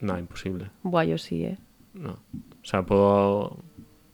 No, 0.00 0.18
imposible. 0.18 0.70
Buah, 0.84 1.04
yo 1.04 1.18
sí, 1.18 1.44
¿eh? 1.44 1.58
No. 1.94 2.12
O 2.12 2.64
sea, 2.64 2.82
puedo... 2.84 3.58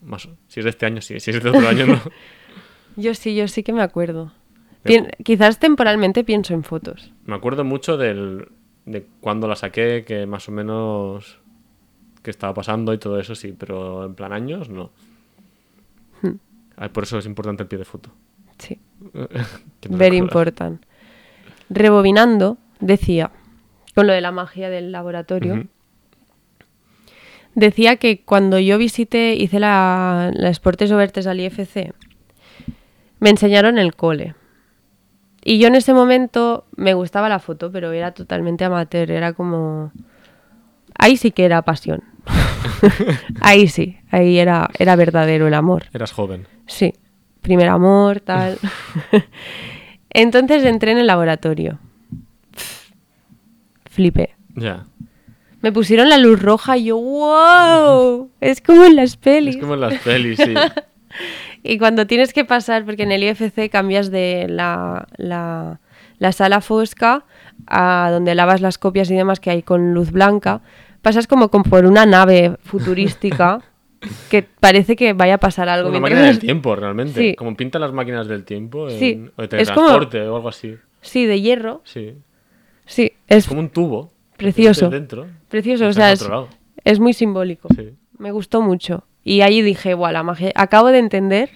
Más... 0.03 0.29
Si 0.48 0.61
es 0.61 0.64
de 0.64 0.70
este 0.70 0.87
año, 0.87 1.01
sí. 1.03 1.20
Si 1.20 1.31
es 1.31 1.42
de 1.42 1.51
otro 1.51 1.68
año, 1.68 1.87
no. 1.87 2.01
Yo 2.96 3.14
sí, 3.14 3.37
yo 3.37 3.46
sí 3.46 3.62
que 3.62 3.72
me 3.72 3.83
acuerdo. 3.83 4.33
Pien- 4.83 5.11
quizás 5.22 5.61
temporalmente 5.61 6.24
pienso 6.24 6.53
en 6.55 6.64
fotos. 6.64 7.12
Me 7.27 7.37
acuerdo 7.37 7.62
mucho 7.62 7.96
del, 7.96 8.48
de 8.87 9.07
cuándo 9.20 9.46
la 9.46 9.55
saqué, 9.55 10.05
que 10.05 10.27
más 10.27 10.48
o 10.48 10.53
menos... 10.53 11.38
que 12.22 12.31
estaba 12.31 12.55
pasando 12.55 12.92
y 12.92 12.98
todo 12.98 13.20
eso, 13.20 13.35
sí. 13.37 13.55
Pero 13.57 14.05
en 14.05 14.14
plan 14.14 14.33
años, 14.33 14.68
no. 14.68 14.90
Ah, 16.77 16.88
Por 16.88 17.05
eso 17.05 17.18
es 17.18 17.27
importante 17.27 17.62
el 17.62 17.68
pie 17.68 17.79
de 17.79 17.85
foto. 17.85 18.11
Sí, 18.58 18.78
no 19.12 19.28
very 19.96 20.16
important. 20.16 20.82
Rebobinando, 21.70 22.58
decía, 22.80 23.30
con 23.94 24.06
lo 24.06 24.12
de 24.12 24.20
la 24.20 24.32
magia 24.32 24.70
del 24.70 24.92
laboratorio, 24.92 25.66
decía 27.54 27.96
que 27.96 28.22
cuando 28.22 28.58
yo 28.58 28.78
visité, 28.78 29.34
hice 29.34 29.60
la, 29.60 30.30
la 30.34 30.52
Sportes 30.54 30.90
Obertes 30.92 31.26
al 31.26 31.40
IFC, 31.40 31.92
me 33.20 33.30
enseñaron 33.30 33.78
el 33.78 33.94
cole. 33.94 34.34
Y 35.44 35.58
yo 35.58 35.68
en 35.68 35.74
ese 35.74 35.94
momento 35.94 36.66
me 36.76 36.94
gustaba 36.94 37.28
la 37.28 37.38
foto, 37.38 37.70
pero 37.72 37.92
era 37.92 38.12
totalmente 38.12 38.64
amateur, 38.64 39.10
era 39.10 39.32
como... 39.32 39.92
Ahí 40.94 41.16
sí 41.16 41.30
que 41.30 41.44
era 41.44 41.62
pasión. 41.62 42.02
ahí 43.40 43.68
sí, 43.68 43.98
ahí 44.11 44.38
era, 44.38 44.68
era 44.78 44.96
verdadero 44.96 45.46
el 45.46 45.54
amor. 45.54 45.84
Eras 45.92 46.12
joven. 46.12 46.46
Sí, 46.66 46.92
primer 47.41 47.68
amor, 47.68 48.20
tal. 48.20 48.59
Entonces 50.11 50.64
entré 50.64 50.93
en 50.93 50.99
el 50.99 51.07
laboratorio. 51.07 51.78
Flipé. 53.91 54.34
Ya. 54.55 54.86
Me 55.61 55.72
pusieron 55.72 56.09
la 56.09 56.18
luz 56.18 56.41
roja 56.41 56.76
y 56.76 56.84
yo, 56.84 56.99
wow, 56.99 58.30
es 58.41 58.61
como 58.61 58.84
en 58.84 58.97
las 58.97 59.16
pelis. 59.16 59.57
Es 59.57 59.61
como 59.61 59.74
en 59.74 59.80
las 59.80 59.95
pelis, 60.01 60.39
sí. 60.39 60.55
Y 61.64 61.78
cuando 61.78 62.07
tienes 62.07 62.32
que 62.32 62.45
pasar, 62.45 62.84
porque 62.84 63.03
en 63.03 63.12
el 63.12 63.24
IFC 63.24 63.68
cambias 63.70 64.11
de 64.11 64.47
la, 64.49 65.09
la, 65.16 65.80
la 66.18 66.32
sala 66.32 66.61
fosca 66.61 67.24
a 67.66 68.11
donde 68.12 68.34
lavas 68.34 68.61
las 68.61 68.78
copias 68.78 69.11
y 69.11 69.16
demás 69.16 69.41
que 69.41 69.51
hay 69.51 69.62
con 69.62 69.93
luz 69.93 70.12
blanca, 70.12 70.62
pasas 71.03 71.26
como, 71.26 71.51
como 71.51 71.64
por 71.64 71.84
una 71.84 72.07
nave 72.07 72.57
futurística 72.62 73.61
que 74.30 74.42
parece 74.42 74.96
que 74.96 75.12
vaya 75.12 75.34
a 75.34 75.38
pasar 75.38 75.68
algo. 75.68 75.88
Una 75.90 76.01
máquina 76.01 76.22
del 76.22 76.38
tiempo, 76.38 76.74
realmente. 76.76 77.20
Sí. 77.20 77.34
Como 77.36 77.57
pintan 77.57 77.80
las 77.82 77.92
máquinas 77.92 78.28
del 78.28 78.44
tiempo. 78.44 78.88
en- 78.88 78.99
Sí. 78.99 79.30
O 79.36 79.46
de 79.46 79.61
Es 79.61 79.70
como- 79.70 79.88
o 79.88 80.36
algo 80.36 80.49
así. 80.49 80.76
Sí, 81.01 81.26
de 81.26 81.40
hierro. 81.40 81.82
Sí. 81.84 82.14
Sí, 82.86 83.12
es 83.26 83.46
Como 83.46 83.61
un 83.61 83.68
tubo. 83.70 84.11
Precioso. 84.36 84.88
Dentro. 84.88 85.26
precioso. 85.49 85.86
O 85.88 85.92
sea, 85.92 86.12
es, 86.12 86.26
es 86.84 87.01
muy 87.01 87.12
simbólico. 87.12 87.68
Sí. 87.76 87.90
Me 88.18 88.30
gustó 88.30 88.62
mucho. 88.62 89.05
Y 89.24 89.40
ahí 89.42 89.62
dije, 89.62 89.94
guau, 89.94 90.12
la 90.12 90.22
magia. 90.22 90.53
Acabo 90.55 90.88
de 90.88 90.99
entender 90.99 91.51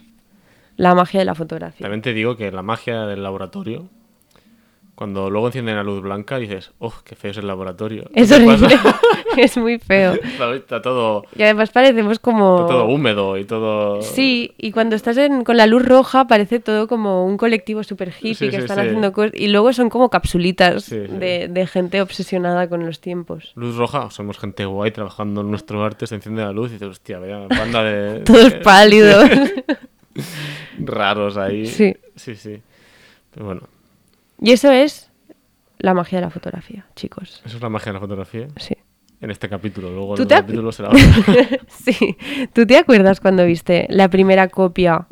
la 0.77 0.95
magia 0.95 1.21
de 1.21 1.25
la 1.27 1.35
fotografía. 1.35 1.85
También 1.85 2.03
te 2.03 2.13
digo 2.13 2.37
que 2.37 2.51
la 2.51 2.63
magia 2.63 3.07
del 3.07 3.23
laboratorio, 3.23 3.89
cuando 5.03 5.31
luego 5.31 5.49
encienden 5.49 5.75
la 5.75 5.83
luz 5.83 6.01
blanca, 6.01 6.39
dices, 6.39 6.71
¡oh, 6.79 6.95
qué 7.05 7.17
feo 7.17 7.33
es 7.33 7.37
el 7.37 7.49
laboratorio! 7.49 8.05
Es 8.15 8.29
¿Qué 8.29 8.37
horrible. 8.37 8.69
es 9.37 9.57
muy 9.57 9.81
feo. 9.81 10.13
Está- 10.55 10.81
todo, 10.81 11.25
Y 11.37 11.43
además 11.43 11.71
parecemos 11.71 12.21
como. 12.21 12.61
está 12.61 12.69
todo 12.75 12.85
húmedo 12.87 13.37
y 13.37 13.45
todo... 13.45 14.01
Sí, 14.01 14.53
y 14.59 14.71
cuando 14.71 14.95
estás 14.95 15.17
en- 15.17 15.43
con 15.43 15.57
la 15.57 15.67
luz 15.67 15.85
roja 15.85 16.29
parece 16.29 16.61
todo 16.61 16.87
como 16.87 17.27
un 17.27 17.37
colectivo 17.37 17.83
super 17.83 18.11
hippie 18.17 18.35
Sí, 18.37 18.45
que 18.51 18.59
sí, 18.59 18.63
están 18.63 18.77
sí. 18.79 18.83
haciendo 18.87 19.13
cosas. 19.13 19.33
Y 19.35 19.49
luego 19.49 19.73
son 19.73 19.91
como 19.91 20.09
capsulitas. 20.09 20.89
De, 20.89 21.49
de 21.51 21.67
gente 21.67 22.01
obsesionada 22.01 22.69
con 22.69 22.87
los 22.87 23.01
tiempos. 23.01 23.51
Luz 23.57 23.75
roja, 23.75 24.09
somos 24.13 24.39
gente 24.39 24.65
guay 24.67 24.93
trabajando 24.93 25.41
en 25.41 25.51
nuestro 25.51 25.83
arte, 25.85 26.07
se 26.07 26.15
enciende 26.15 26.43
la 26.43 26.53
luz 26.53 26.71
y 26.71 26.75
dices, 26.75 26.91
hostia, 26.91 27.19
vaya 27.19 27.49
banda 27.49 27.83
de... 27.83 28.21
Todos 28.25 28.53
pálidos. 28.63 29.29
raros 30.79 31.37
ahí. 31.37 31.67
Sí. 31.67 31.97
Sí, 32.15 32.37
sí. 32.37 32.61
Pero 33.35 33.47
bueno, 33.47 33.63
y 34.43 34.53
eso 34.53 34.71
es 34.71 35.11
la 35.79 35.95
magia 35.95 36.19
de 36.19 36.25
la 36.27 36.31
fotografía, 36.31 36.87
chicos. 36.97 37.43
eso 37.45 37.57
es 37.57 37.63
la 37.63 37.69
magia 37.69 37.87
de 37.93 37.95
la 37.95 38.01
fotografía 38.01 38.47
Sí. 38.57 38.75
en 39.21 39.31
este 39.31 39.49
capítulo. 39.49 39.91
Luego 39.91 40.15
¿Tú 40.15 40.23
el 40.23 40.29
te 40.29 40.35
capítulo 40.35 40.73
será 40.73 40.89
otro. 40.91 41.01
sí. 41.69 42.17
¿Tú 42.53 42.67
te 42.67 42.77
acuerdas 42.77 43.21
cuando 43.21 43.45
viste 43.47 43.87
la 43.89 44.09
primera 44.09 44.49
copia 44.49 45.07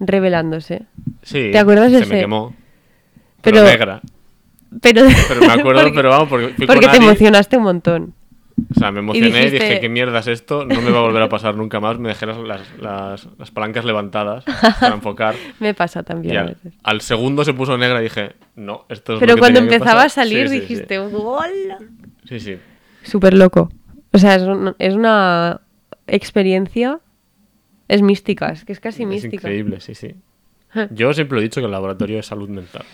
revelándose? 0.00 0.82
Sí, 1.22 1.50
¿Te 1.52 1.58
acuerdas 1.58 1.92
de 1.92 2.00
se 2.04 2.06
me 2.12 2.20
quemó. 2.20 2.54
Pero, 3.42 3.56
Pero- 3.58 3.66
negra. 3.66 4.00
Pero, 4.82 5.02
Pero 5.28 5.40
me 5.40 5.52
acuerdo, 5.52 5.82
porque, 5.82 5.94
pero 5.94 6.08
vamos, 6.10 6.28
porque 6.28 6.66
porque 6.66 6.88
te 6.88 6.96
emocionaste 6.96 7.56
un 7.56 7.62
montón. 7.62 8.14
O 8.70 8.78
sea, 8.78 8.92
me 8.92 9.00
emocioné 9.00 9.28
y 9.28 9.32
dijiste- 9.32 9.64
dije, 9.64 9.80
¿qué 9.80 9.88
mierda 9.88 10.20
es 10.20 10.26
esto? 10.28 10.64
No 10.64 10.80
me 10.80 10.90
va 10.90 10.98
a 10.98 11.02
volver 11.02 11.22
a 11.22 11.28
pasar 11.28 11.56
nunca 11.56 11.80
más. 11.80 11.98
Me 11.98 12.08
dejé 12.10 12.26
las, 12.26 12.38
las, 12.38 13.26
las- 13.38 13.50
palancas 13.50 13.84
levantadas 13.84 14.44
para 14.80 14.94
enfocar. 14.94 15.34
Me 15.60 15.74
pasa 15.74 16.02
también 16.02 16.36
a 16.36 16.40
al, 16.42 16.46
veces. 16.48 16.74
al 16.82 17.00
segundo 17.00 17.44
se 17.44 17.52
puso 17.54 17.76
negra 17.78 18.00
y 18.00 18.04
dije, 18.04 18.32
no, 18.56 18.84
esto 18.88 19.14
es 19.14 19.16
lo 19.16 19.20
Pero 19.20 19.34
que 19.34 19.40
cuando 19.40 19.58
tenía 19.60 19.70
que 19.70 19.74
empezaba 19.76 20.00
a 20.00 20.04
pasar". 20.04 20.24
salir 20.24 20.48
Sí, 20.48 20.60
dijiste, 20.60 20.98
¡hola! 20.98 21.78
Sí, 22.28 22.38
sí. 22.40 22.56
Súper 23.02 23.34
loco. 23.34 23.70
O 24.12 24.18
sea, 24.18 24.36
es, 24.36 24.42
un- 24.42 24.74
es 24.78 24.94
una 24.94 25.60
experiencia. 26.06 27.00
Es 27.88 28.00
mística, 28.02 28.48
es 28.50 28.64
que 28.64 28.72
es 28.72 28.80
casi 28.80 29.02
Es 29.02 29.08
mística. 29.08 29.36
increíble, 29.36 29.80
sí, 29.80 29.94
sí. 29.94 30.14
Yo 30.90 31.12
siempre 31.12 31.36
lo 31.36 31.40
he 31.40 31.44
dicho 31.44 31.60
que 31.60 31.66
el 31.66 31.72
laboratorio 31.72 32.18
es 32.18 32.26
salud 32.26 32.48
mental. 32.48 32.84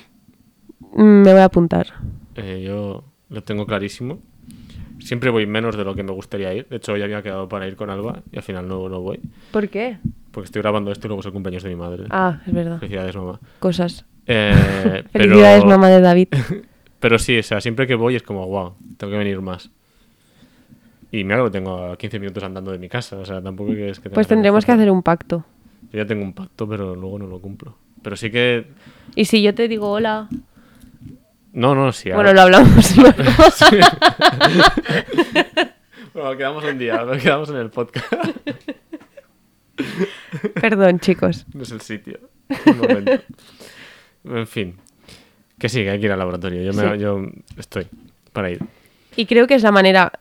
Mm, 0.92 1.22
Me 1.22 1.32
voy 1.32 1.40
a 1.40 1.44
apuntar. 1.44 1.86
Eh, 2.34 2.64
yo 2.66 3.04
lo 3.28 3.42
tengo 3.42 3.66
clarísimo. 3.66 4.18
Siempre 5.00 5.30
voy 5.30 5.46
menos 5.46 5.76
de 5.76 5.84
lo 5.84 5.94
que 5.94 6.02
me 6.02 6.12
gustaría 6.12 6.54
ir. 6.54 6.66
De 6.68 6.76
hecho, 6.76 6.92
hoy 6.92 7.02
había 7.02 7.22
quedado 7.22 7.48
para 7.48 7.66
ir 7.66 7.76
con 7.76 7.90
Alba 7.90 8.22
y 8.32 8.36
al 8.36 8.42
final 8.42 8.68
no, 8.68 8.88
no 8.88 9.00
voy. 9.00 9.20
¿Por 9.50 9.68
qué? 9.68 9.98
Porque 10.30 10.46
estoy 10.46 10.62
grabando 10.62 10.92
esto 10.92 11.06
y 11.06 11.08
luego 11.08 11.20
es 11.20 11.26
el 11.26 11.32
cumpleaños 11.32 11.62
de 11.62 11.68
mi 11.70 11.76
madre. 11.76 12.04
Ah, 12.10 12.40
es 12.46 12.52
verdad. 12.52 12.78
Felicidades, 12.78 13.16
mamá. 13.16 13.40
Cosas. 13.58 14.04
Eh, 14.26 15.04
Felicidades, 15.12 15.62
pero, 15.62 15.70
mamá 15.70 15.88
de 15.88 16.00
David. 16.00 16.28
Pero 17.00 17.18
sí, 17.18 17.38
o 17.38 17.42
sea, 17.42 17.62
siempre 17.62 17.86
que 17.86 17.94
voy 17.94 18.14
es 18.14 18.22
como, 18.22 18.46
wow, 18.46 18.74
tengo 18.98 19.10
que 19.10 19.18
venir 19.18 19.40
más. 19.40 19.70
Y 21.10 21.24
mira 21.24 21.36
que 21.36 21.42
lo 21.44 21.50
tengo 21.50 21.92
a 21.92 21.96
15 21.96 22.18
minutos 22.20 22.42
andando 22.44 22.70
de 22.70 22.78
mi 22.78 22.90
casa. 22.90 23.16
O 23.16 23.24
sea, 23.24 23.42
tampoco 23.42 23.72
es 23.72 23.98
que 23.98 24.04
tenga 24.04 24.14
Pues 24.14 24.28
tendremos 24.28 24.66
que 24.66 24.72
hacer 24.72 24.82
hacer 24.82 24.92
un 24.92 25.02
pacto. 25.02 25.44
Yo 25.92 25.98
ya 25.98 26.06
tengo 26.06 26.22
un 26.22 26.34
pacto, 26.34 26.68
pero 26.68 26.94
luego 26.94 27.18
no 27.18 27.26
lo 27.26 27.40
cumplo. 27.40 27.76
Pero 28.02 28.16
sí 28.16 28.30
que. 28.30 28.66
Y 29.14 29.24
si 29.24 29.42
yo 29.42 29.54
te 29.54 29.66
digo 29.66 29.90
hola. 29.90 30.28
No, 31.52 31.74
no, 31.74 31.92
sí. 31.92 32.10
Bueno, 32.10 32.30
ahora- 32.30 32.32
lo 32.32 32.40
hablamos 32.42 32.96
luego. 32.96 33.14
Bueno, 36.12 36.36
quedamos 36.36 36.64
un 36.64 36.76
día, 36.78 37.04
nos 37.04 37.22
quedamos 37.22 37.48
en 37.50 37.56
el 37.56 37.70
podcast. 37.70 38.12
Perdón, 40.60 40.98
chicos. 41.00 41.46
No 41.54 41.62
es 41.62 41.70
el 41.70 41.80
sitio. 41.80 42.18
Un 42.66 42.78
momento. 42.78 43.12
En 44.24 44.46
fin. 44.46 44.76
Que 45.58 45.68
sí, 45.68 45.82
que 45.84 45.90
hay 45.90 46.00
que 46.00 46.06
ir 46.06 46.12
al 46.12 46.18
laboratorio. 46.18 46.62
Yo, 46.62 46.72
me- 46.72 46.92
Sí. 46.94 46.98
yo 46.98 47.22
estoy 47.56 47.86
para 48.32 48.50
ir. 48.50 48.60
Y 49.16 49.26
creo 49.26 49.46
que 49.46 49.54
es 49.54 49.62
la 49.62 49.70
manera 49.72 50.12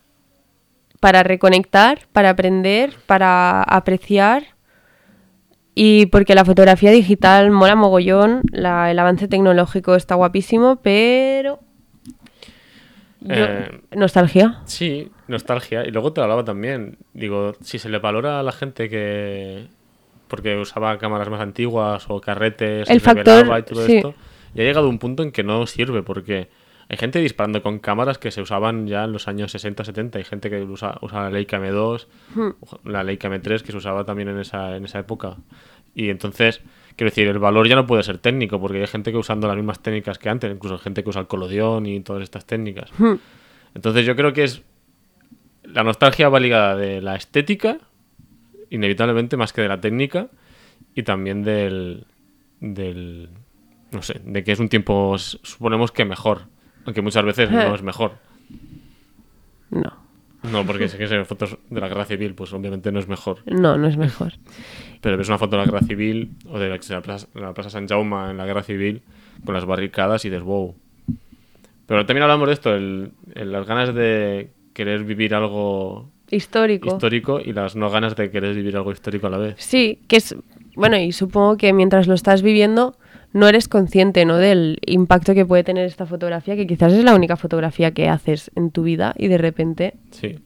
para 0.99 1.23
reconectar, 1.23 2.07
para 2.13 2.29
aprender, 2.29 2.93
para 3.07 3.63
apreciar. 3.63 4.43
Y 5.81 6.07
porque 6.07 6.35
la 6.35 6.43
fotografía 6.43 6.91
digital 6.91 7.51
mola 7.51 7.75
mogollón, 7.75 8.41
la- 8.51 8.91
el 8.91 8.99
avance 8.99 9.29
tecnológico 9.29 9.95
está 9.95 10.15
guapísimo, 10.15 10.77
pero... 10.81 11.59
yo- 13.21 13.33
Eh, 13.35 13.81
Nostalgia. 13.95 14.59
Sí, 14.65 15.09
nostalgia. 15.27 15.85
Y 15.85 15.91
luego 15.91 16.11
te 16.13 16.21
hablaba 16.21 16.43
también. 16.43 16.97
Digo, 17.13 17.53
si 17.61 17.79
se 17.79 17.89
le 17.89 17.99
valora 17.99 18.39
a 18.39 18.43
la 18.43 18.51
gente 18.51 18.89
que. 18.89 19.67
Porque 20.27 20.55
usaba 20.57 20.97
cámaras 20.97 21.29
más 21.29 21.41
antiguas 21.41 22.05
o 22.09 22.21
carretes, 22.21 22.89
El 22.89 22.97
y 22.97 22.99
factor, 22.99 23.45
y 23.59 23.63
todo 23.63 23.85
sí. 23.85 23.95
esto. 23.97 24.13
Y 24.53 24.61
ha 24.61 24.63
llegado 24.63 24.87
un 24.89 24.99
punto 24.99 25.23
en 25.23 25.31
que 25.31 25.43
no 25.43 25.65
sirve 25.65 26.03
porque 26.03 26.49
hay 26.89 26.97
gente 26.97 27.19
disparando 27.19 27.61
con 27.61 27.77
cámaras 27.77 28.17
que 28.17 28.31
se 28.31 28.41
usaban 28.41 28.87
ya 28.87 29.03
en 29.03 29.11
los 29.11 29.27
años 29.27 29.53
60-70. 29.53 30.15
Hay 30.15 30.23
gente 30.23 30.49
que 30.49 30.61
usa, 30.63 30.97
usa 31.01 31.21
la 31.21 31.29
Leica 31.29 31.59
M2, 31.59 32.07
Hmm. 32.33 32.49
la 32.83 33.03
Leica 33.03 33.29
M3 33.29 33.61
que 33.61 33.71
se 33.71 33.77
usaba 33.77 34.05
también 34.05 34.27
en 34.29 34.39
esa, 34.39 34.75
en 34.75 34.85
esa 34.85 34.97
época. 34.97 35.37
Y 35.93 36.09
entonces, 36.09 36.61
quiero 36.95 37.11
decir, 37.11 37.27
el 37.27 37.37
valor 37.37 37.67
ya 37.67 37.75
no 37.75 37.85
puede 37.85 38.01
ser 38.01 38.17
técnico 38.17 38.59
porque 38.59 38.79
hay 38.79 38.87
gente 38.87 39.11
que 39.11 39.17
usando 39.17 39.47
las 39.47 39.55
mismas 39.55 39.81
técnicas 39.81 40.17
que 40.17 40.29
antes, 40.29 40.51
incluso 40.51 40.79
gente 40.79 41.03
que 41.03 41.09
usa 41.09 41.21
el 41.21 41.27
colodión 41.27 41.85
y 41.85 42.01
todas 42.01 42.23
estas 42.23 42.45
técnicas. 42.45 42.91
Hmm. 42.97 43.15
Entonces 43.75 44.05
yo 44.05 44.15
creo 44.15 44.33
que 44.33 44.45
es 44.45 44.63
la 45.63 45.83
nostalgia 45.83 46.27
va 46.29 46.39
ligada 46.39 46.75
de 46.75 47.01
la 47.01 47.15
estética, 47.15 47.77
inevitablemente 48.71 49.37
más 49.37 49.53
que 49.53 49.61
de 49.61 49.67
la 49.67 49.79
técnica, 49.79 50.29
y 50.95 51.03
también 51.03 51.43
del, 51.43 52.07
del 52.59 53.29
no 53.91 54.01
sé, 54.01 54.21
de 54.23 54.43
que 54.43 54.51
es 54.51 54.59
un 54.59 54.69
tiempo, 54.69 55.15
suponemos 55.17 55.91
que 55.91 56.05
mejor, 56.05 56.47
aunque 56.85 57.01
muchas 57.01 57.23
veces 57.25 57.49
no 57.51 57.73
es 57.75 57.81
mejor. 57.83 58.13
No, 59.71 59.93
No, 60.51 60.65
porque 60.65 60.87
sé 60.87 60.97
que 60.97 61.07
se 61.07 61.15
ven 61.15 61.25
fotos 61.25 61.57
de 61.69 61.79
la 61.79 61.87
guerra 61.87 62.05
civil, 62.05 62.33
pues 62.33 62.51
obviamente 62.53 62.91
no 62.91 62.99
es 62.99 63.07
mejor. 63.07 63.39
no, 63.45 63.77
no 63.77 63.87
es 63.87 63.97
mejor. 63.97 64.33
Pero 65.01 65.17
ves 65.17 65.27
una 65.27 65.37
foto 65.37 65.51
de 65.57 65.65
la 65.65 65.65
guerra 65.71 65.85
civil 65.85 66.31
o 66.47 66.57
de 66.59 66.69
la, 66.69 66.79
la 66.89 67.01
plaza, 67.01 67.27
la 67.35 67.53
plaza 67.53 67.69
San 67.69 67.87
Jaume 67.87 68.31
en 68.31 68.37
la 68.37 68.45
guerra 68.45 68.63
civil 68.63 69.01
con 69.45 69.53
las 69.53 69.65
barricadas 69.65 70.25
y 70.25 70.29
dices, 70.29 70.43
wow. 70.43 70.75
Pero 71.85 72.05
también 72.05 72.23
hablamos 72.23 72.47
de 72.47 72.53
esto, 72.53 72.73
el, 72.75 73.11
el- 73.35 73.51
las 73.51 73.65
ganas 73.67 73.93
de 73.93 74.49
querer 74.73 75.03
vivir 75.03 75.33
algo 75.35 76.09
Histórico. 76.31 76.87
histórico 76.89 77.39
y 77.39 77.53
las 77.53 77.75
no 77.75 77.89
ganas 77.89 78.15
de 78.15 78.29
querer 78.31 78.55
vivir 78.55 78.75
algo 78.77 78.91
histórico 78.91 79.27
a 79.27 79.29
la 79.29 79.37
vez. 79.37 79.55
Sí, 79.59 79.99
que 80.07 80.17
es... 80.17 80.35
Bueno, 80.75 80.97
y 80.97 81.11
supongo 81.11 81.57
que 81.57 81.73
mientras 81.73 82.07
lo 82.07 82.13
estás 82.13 82.41
viviendo 82.41 82.95
no 83.33 83.47
eres 83.47 83.67
consciente 83.67 84.25
¿no? 84.25 84.37
del 84.37 84.79
impacto 84.85 85.33
que 85.33 85.45
puede 85.45 85.63
tener 85.63 85.85
esta 85.85 86.05
fotografía, 86.05 86.55
que 86.55 86.65
quizás 86.67 86.93
es 86.93 87.03
la 87.03 87.13
única 87.15 87.35
fotografía 87.37 87.91
que 87.91 88.09
haces 88.09 88.49
en 88.55 88.71
tu 88.71 88.83
vida 88.83 89.13
y 89.17 89.27
de 89.27 89.37
repente 89.37 89.93
Sí, 90.11 90.39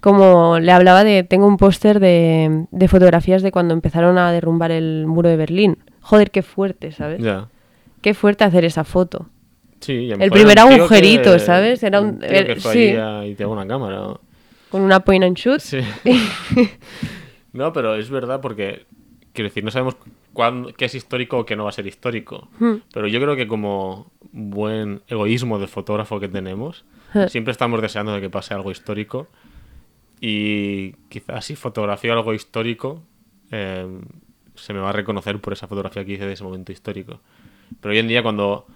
como 0.00 0.58
le 0.60 0.72
hablaba 0.72 1.04
de, 1.04 1.24
tengo 1.24 1.46
un 1.46 1.56
póster 1.56 2.00
de, 2.00 2.66
de 2.70 2.88
fotografías 2.88 3.42
de 3.42 3.50
cuando 3.52 3.74
empezaron 3.74 4.18
a 4.18 4.30
derrumbar 4.32 4.70
el 4.70 5.04
muro 5.06 5.28
de 5.28 5.36
Berlín. 5.36 5.78
Joder, 6.00 6.30
qué 6.30 6.42
fuerte, 6.42 6.92
¿sabes? 6.92 7.20
ya. 7.22 7.48
Qué 8.02 8.14
fuerte 8.14 8.44
hacer 8.44 8.64
esa 8.64 8.84
foto. 8.84 9.26
Sí, 9.80 10.10
El 10.18 10.30
primer 10.30 10.58
agujerito, 10.60 11.32
que- 11.32 11.38
¿sabes? 11.40 11.82
Era 11.82 12.00
un- 12.00 12.18
tío 12.20 12.28
que 12.28 12.56
fue 12.56 12.72
sí. 12.72 12.78
allí 12.90 12.96
a- 12.96 13.26
y 13.26 13.34
te 13.34 13.42
hago 13.42 13.52
una 13.52 13.66
cámara. 13.66 13.96
¿no? 13.96 14.20
Con 14.70 14.82
una 14.82 15.00
point 15.00 15.24
and 15.24 15.36
shoot. 15.36 15.60
Sí. 15.60 15.78
no, 17.52 17.72
pero 17.72 17.96
es 17.96 18.08
verdad 18.10 18.40
porque, 18.40 18.86
quiero 19.32 19.48
decir, 19.48 19.64
no 19.64 19.70
sabemos 19.70 19.96
cuándo, 20.36 20.72
qué 20.74 20.84
es 20.84 20.94
histórico 20.94 21.38
o 21.38 21.46
qué 21.46 21.56
no 21.56 21.64
va 21.64 21.70
a 21.70 21.72
ser 21.72 21.86
histórico. 21.86 22.48
Hmm. 22.60 22.74
Pero 22.92 23.08
yo 23.08 23.18
creo 23.22 23.36
que 23.36 23.48
como 23.48 24.12
buen 24.32 25.00
egoísmo 25.08 25.58
de 25.58 25.66
fotógrafo 25.66 26.20
que 26.20 26.28
tenemos, 26.28 26.84
Eh. 27.14 27.30
siempre 27.30 27.52
estamos 27.52 27.80
deseando 27.80 28.12
de 28.12 28.20
que 28.20 28.28
pase 28.28 28.52
algo 28.52 28.70
histórico. 28.70 29.28
Y 30.20 30.92
quizás 31.08 31.46
si 31.46 31.56
fotografío 31.56 32.12
algo 32.12 32.34
histórico, 32.34 33.02
eh, 33.50 33.86
se 34.54 34.74
me 34.74 34.80
va 34.80 34.90
a 34.90 34.92
reconocer 34.92 35.40
por 35.40 35.54
esa 35.54 35.66
fotografía 35.68 36.04
que 36.04 36.12
hice 36.12 36.26
de 36.26 36.34
ese 36.34 36.44
momento 36.44 36.70
histórico. 36.70 37.20
Pero 37.80 37.92
hoy 37.92 37.98
en 37.98 38.08
día 38.08 38.22
cuando 38.22 38.66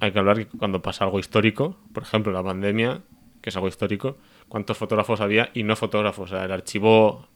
hay 0.00 0.12
que 0.12 0.18
hablar 0.18 0.36
que 0.36 0.58
cuando 0.58 0.82
pasa 0.82 1.04
algo 1.04 1.18
histórico, 1.18 1.76
por 1.94 2.02
ejemplo 2.02 2.30
la 2.30 2.42
pandemia, 2.42 3.00
que 3.40 3.48
es 3.50 3.56
algo 3.56 3.68
histórico, 3.68 4.18
cuántos 4.48 4.76
fotógrafos 4.76 5.20
había 5.22 5.50
y 5.54 5.62
no 5.62 5.76
fotógrafos. 5.76 6.30
O 6.30 6.34
sea, 6.36 6.44
el 6.44 6.52
archivo 6.52 7.26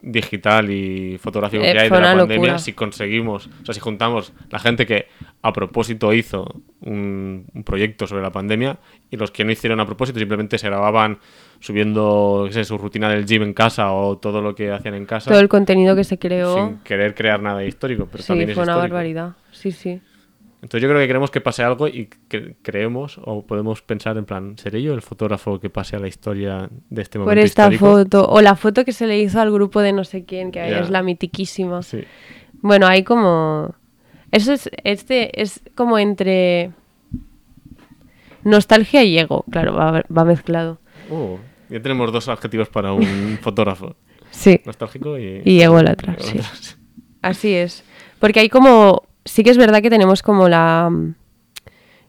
digital 0.00 0.70
y 0.70 1.18
fotográfico 1.18 1.62
Eh, 1.64 1.72
que 1.72 1.78
hay 1.80 1.88
fue 1.88 1.98
de 1.98 2.02
la 2.04 2.16
pandemia, 2.16 2.36
locura. 2.36 2.58
si 2.58 2.72
conseguimos, 2.72 3.48
o 3.62 3.64
sea, 3.64 3.74
si 3.74 3.80
juntamos 3.80 4.32
la 4.50 4.58
gente 4.58 4.86
que 4.86 5.06
a 5.42 5.52
propósito 5.52 6.12
hizo 6.12 6.62
un, 6.82 7.46
un 7.52 7.64
proyecto 7.64 8.06
sobre 8.06 8.22
la 8.22 8.30
pandemia 8.30 8.78
y 9.10 9.16
los 9.16 9.30
que 9.32 9.44
no 9.44 9.50
hicieron 9.50 9.80
a 9.80 9.86
propósito 9.86 10.18
simplemente 10.20 10.56
se 10.58 10.68
grababan 10.68 11.18
subiendo 11.60 12.48
sé, 12.50 12.64
su 12.64 12.78
rutina 12.78 13.08
del 13.08 13.24
gym 13.26 13.42
en 13.42 13.54
casa 13.54 13.92
o 13.92 14.18
todo 14.18 14.40
lo 14.40 14.54
que 14.54 14.70
hacían 14.70 14.94
en 14.94 15.06
casa 15.06 15.30
Todo 15.30 15.40
el 15.40 15.48
contenido 15.48 15.94
que 15.96 16.04
se 16.04 16.18
creó. 16.18 16.54
sin 16.54 16.78
querer 16.78 17.14
crear 17.14 17.40
nada 17.40 17.64
histórico, 17.64 18.06
pero 18.10 18.22
sí, 18.22 18.28
también 18.28 18.50
es 18.50 18.54
fue 18.54 18.64
una 18.64 18.72
histórico. 18.72 18.94
barbaridad. 18.94 19.32
Sí, 19.52 19.70
sí. 19.72 20.00
Entonces 20.62 20.82
yo 20.82 20.88
creo 20.88 21.00
que 21.00 21.08
queremos 21.08 21.30
que 21.32 21.40
pase 21.40 21.64
algo 21.64 21.88
y 21.88 22.08
que 22.28 22.54
creemos 22.62 23.20
o 23.24 23.44
podemos 23.44 23.82
pensar 23.82 24.16
en 24.16 24.24
plan, 24.24 24.56
¿seré 24.58 24.80
yo 24.80 24.94
el 24.94 25.02
fotógrafo 25.02 25.58
que 25.58 25.70
pase 25.70 25.96
a 25.96 25.98
la 25.98 26.06
historia 26.06 26.70
de 26.88 27.02
este 27.02 27.18
momento 27.18 27.30
Por 27.32 27.38
esta 27.44 27.64
histórico? 27.64 27.86
foto. 27.86 28.28
O 28.28 28.40
la 28.40 28.54
foto 28.54 28.84
que 28.84 28.92
se 28.92 29.08
le 29.08 29.18
hizo 29.18 29.40
al 29.40 29.50
grupo 29.50 29.80
de 29.80 29.92
no 29.92 30.04
sé 30.04 30.24
quién, 30.24 30.52
que 30.52 30.78
es 30.78 30.88
la 30.88 31.02
mitiquísima. 31.02 31.82
Sí. 31.82 32.04
Bueno, 32.60 32.86
hay 32.86 33.02
como. 33.02 33.74
Eso 34.30 34.52
es. 34.52 34.70
Este 34.84 35.42
es 35.42 35.60
como 35.74 35.98
entre. 35.98 36.70
Nostalgia 38.44 39.04
y 39.04 39.18
ego. 39.18 39.44
Claro, 39.50 39.74
va, 39.74 40.02
va 40.16 40.24
mezclado. 40.24 40.78
Uh, 41.10 41.36
ya 41.68 41.80
tenemos 41.80 42.12
dos 42.12 42.28
adjetivos 42.28 42.68
para 42.68 42.92
un 42.92 43.38
fotógrafo. 43.42 43.96
Sí. 44.30 44.60
Nostálgico 44.64 45.18
y... 45.18 45.42
Y 45.44 45.60
ególatra, 45.60 46.16
sí. 46.18 46.38
Así 47.20 47.52
es. 47.54 47.84
Porque 48.18 48.40
hay 48.40 48.48
como. 48.48 49.02
Sí 49.24 49.44
que 49.44 49.50
es 49.50 49.58
verdad 49.58 49.82
que 49.82 49.90
tenemos 49.90 50.22
como 50.22 50.48
la 50.48 50.88
mm, 50.90 51.14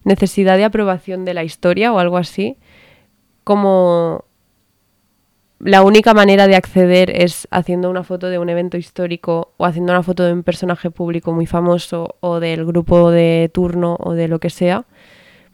necesidad 0.03 0.57
de 0.57 0.65
aprobación 0.65 1.25
de 1.25 1.33
la 1.33 1.43
historia 1.43 1.93
o 1.93 1.99
algo 1.99 2.17
así. 2.17 2.57
Como. 3.43 4.25
La 5.59 5.81
única 5.81 6.13
manera 6.13 6.47
de 6.47 6.57
acceder 6.57 7.09
es 7.09 7.47
haciendo 7.49 7.89
una 7.89 8.03
foto 8.03 8.27
de 8.27 8.37
un 8.37 8.49
evento 8.49 8.75
histórico 8.75 9.53
o 9.55 9.65
haciendo 9.65 9.93
una 9.93 10.03
foto 10.03 10.23
de 10.23 10.33
un 10.33 10.43
personaje 10.43 10.91
público 10.91 11.31
muy 11.31 11.45
famoso 11.45 12.17
o 12.19 12.41
del 12.41 12.65
grupo 12.65 13.11
de 13.11 13.49
turno 13.53 13.95
o 13.97 14.13
de 14.13 14.27
lo 14.27 14.39
que 14.39 14.49
sea. 14.49 14.83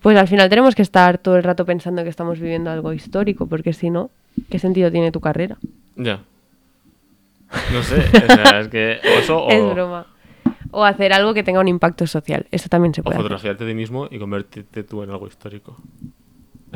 Pues 0.01 0.17
al 0.17 0.27
final 0.27 0.49
tenemos 0.49 0.75
que 0.75 0.81
estar 0.81 1.17
todo 1.17 1.35
el 1.35 1.43
rato 1.43 1.65
pensando 1.65 2.03
que 2.03 2.09
estamos 2.09 2.39
viviendo 2.39 2.71
algo 2.71 2.93
histórico, 2.93 3.47
porque 3.47 3.73
si 3.73 3.89
no, 3.89 4.09
¿qué 4.49 4.57
sentido 4.57 4.91
tiene 4.91 5.11
tu 5.11 5.19
carrera? 5.19 5.57
Ya. 5.95 6.21
No 7.73 7.83
sé, 7.83 7.97
o 7.97 8.33
sea, 8.33 8.59
es 8.61 8.67
que 8.69 8.99
o 9.03 9.19
eso 9.19 9.37
o, 9.43 9.49
Es 9.49 9.73
broma. 9.73 10.07
O 10.71 10.83
hacer 10.83 11.13
algo 11.13 11.33
que 11.33 11.43
tenga 11.43 11.59
un 11.59 11.67
impacto 11.67 12.05
social. 12.07 12.45
Eso 12.51 12.69
también 12.69 12.93
se 12.93 13.01
o 13.01 13.03
puede. 13.03 13.15
hacer. 13.15 13.23
fotografiarte 13.23 13.63
a 13.63 13.67
ti 13.67 13.73
mismo 13.73 14.07
y 14.09 14.19
convertirte 14.19 14.83
tú 14.83 15.01
en 15.03 15.09
algo 15.09 15.27
histórico. 15.27 15.77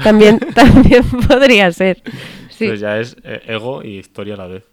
También, 0.04 0.40
también 0.56 1.04
podría 1.28 1.72
ser. 1.72 2.02
Sí, 2.50 2.76
ya 2.78 3.00
es 3.00 3.16
eh, 3.24 3.42
ego 3.48 3.84
y 3.84 3.98
historia 4.00 4.34
a 4.34 4.38
la 4.38 4.48
vez. 4.48 4.64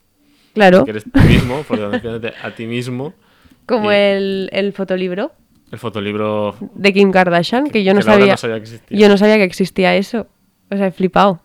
claro. 0.54 0.84
Que 0.84 0.92
eres 0.92 1.04
tú 1.04 1.20
mismo, 1.20 1.62
fotografíate 1.64 2.32
a 2.42 2.50
ti 2.54 2.66
mismo. 2.66 3.12
Como 3.66 3.92
y- 3.92 3.94
el, 3.94 4.48
el 4.52 4.72
fotolibro 4.72 5.32
El 5.70 5.78
fotolibro 5.78 6.56
de 6.74 6.92
Kim 6.92 7.12
Kardashian, 7.12 7.68
que 7.70 7.84
yo 7.84 7.92
no 7.92 8.00
que 8.00 8.04
sabía. 8.04 8.32
no 8.32 8.36
sabía 8.38 8.56
que 8.56 8.62
existía. 8.62 8.98
Yo 8.98 9.08
no 9.08 9.16
sabía 9.18 9.36
que 9.36 9.44
existía 9.44 9.94
eso. 9.96 10.26
O 10.70 10.76
sea, 10.76 10.86
he 10.86 10.92
flipado. 10.92 11.40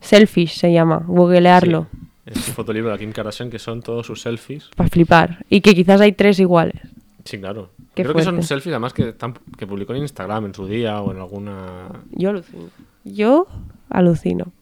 Selfish 0.00 0.54
se 0.58 0.72
llama. 0.72 1.02
Googlearlo. 1.06 1.86
Sí, 1.92 1.98
es 2.26 2.48
un 2.48 2.54
fotolibro 2.54 2.90
de 2.92 2.98
Kim 2.98 3.12
Kardashian 3.12 3.48
que 3.50 3.58
son 3.58 3.80
todos 3.82 4.06
sus 4.06 4.20
selfies. 4.22 4.68
Para 4.76 4.88
flipar. 4.90 5.44
Y 5.48 5.60
que 5.60 5.74
quizás 5.74 6.00
hay 6.00 6.12
tres 6.12 6.38
iguales. 6.40 6.80
Sí, 7.24 7.38
claro. 7.38 7.70
Qué 7.94 8.02
Creo 8.02 8.14
que 8.14 8.22
son 8.22 8.42
selfies 8.42 8.72
además 8.74 8.92
que, 8.92 9.14
que 9.56 9.66
publicó 9.66 9.94
en 9.94 10.02
Instagram 10.02 10.46
en 10.46 10.54
su 10.54 10.66
día 10.66 11.00
o 11.00 11.10
en 11.10 11.18
alguna... 11.18 11.88
Yo 12.10 12.30
alucino. 12.30 12.68
Yo 13.04 13.46
alucino. 13.88 14.52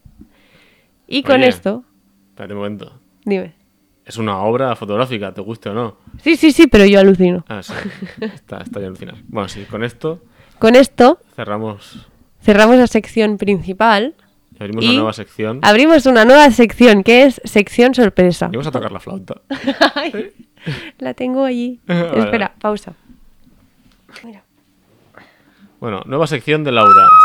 Y 1.09 1.23
con 1.23 1.37
Oye. 1.41 1.49
esto, 1.49 1.85
Espérate 2.31 2.55
un 2.55 2.61
momento. 2.61 2.93
dime. 3.25 3.55
Es 4.05 4.17
una 4.17 4.39
obra 4.39 4.75
fotográfica, 4.75 5.33
te 5.33 5.41
guste 5.41 5.69
o 5.69 5.75
no. 5.75 5.97
Sí, 6.23 6.37
sí, 6.37 6.51
sí, 6.53 6.67
pero 6.67 6.85
yo 6.87 6.99
alucino. 7.01 7.45
Ah, 7.49 7.63
sí. 7.63 7.73
está, 8.21 8.59
está 8.59 8.81
ya 8.81 8.87
alucinar. 8.87 9.17
Bueno, 9.29 9.49
sí, 9.49 9.65
con 9.71 9.85
esto 9.85 10.23
Con 10.59 10.75
esto 10.77 11.19
cerramos 11.37 12.09
cerramos 12.41 12.77
la 12.77 12.89
sección 12.89 13.39
principal. 13.39 14.15
y 14.59 14.63
abrimos 14.63 14.85
Y 14.85 14.89
una 14.89 14.97
nueva 14.97 15.13
sección. 15.13 15.61
Abrimos 15.63 16.07
una 16.07 16.25
nueva 16.25 16.51
sección 16.51 17.05
que 17.05 17.25
es 17.25 17.41
sección 17.45 17.95
sorpresa. 17.95 18.47
Y 18.53 18.57
vamos 18.57 18.67
a 18.67 18.73
tocar 18.73 18.91
la 18.91 18.99
flauta. 19.01 19.41
la 20.99 21.15
tengo 21.15 21.45
allí. 21.45 21.81
Vale, 21.87 22.19
Espera, 22.21 22.49
vale. 22.49 22.61
pausa. 22.61 22.93
Bueno, 25.81 26.03
nueva 26.07 26.27
sección 26.27 26.65
de 26.65 26.73
Laura. 26.73 27.07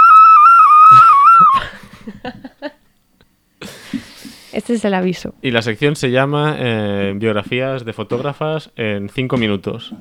Este 4.53 4.73
es 4.73 4.83
el 4.85 4.93
aviso. 4.95 5.35
Y 5.41 5.51
la 5.51 5.61
sección 5.61 5.95
se 5.95 6.09
llama 6.09 6.55
eh, 6.57 7.13
Biografías 7.15 7.85
de 7.85 7.93
fotógrafas 7.93 8.71
en 8.75 9.07
5 9.09 9.38
minutos. 9.38 9.93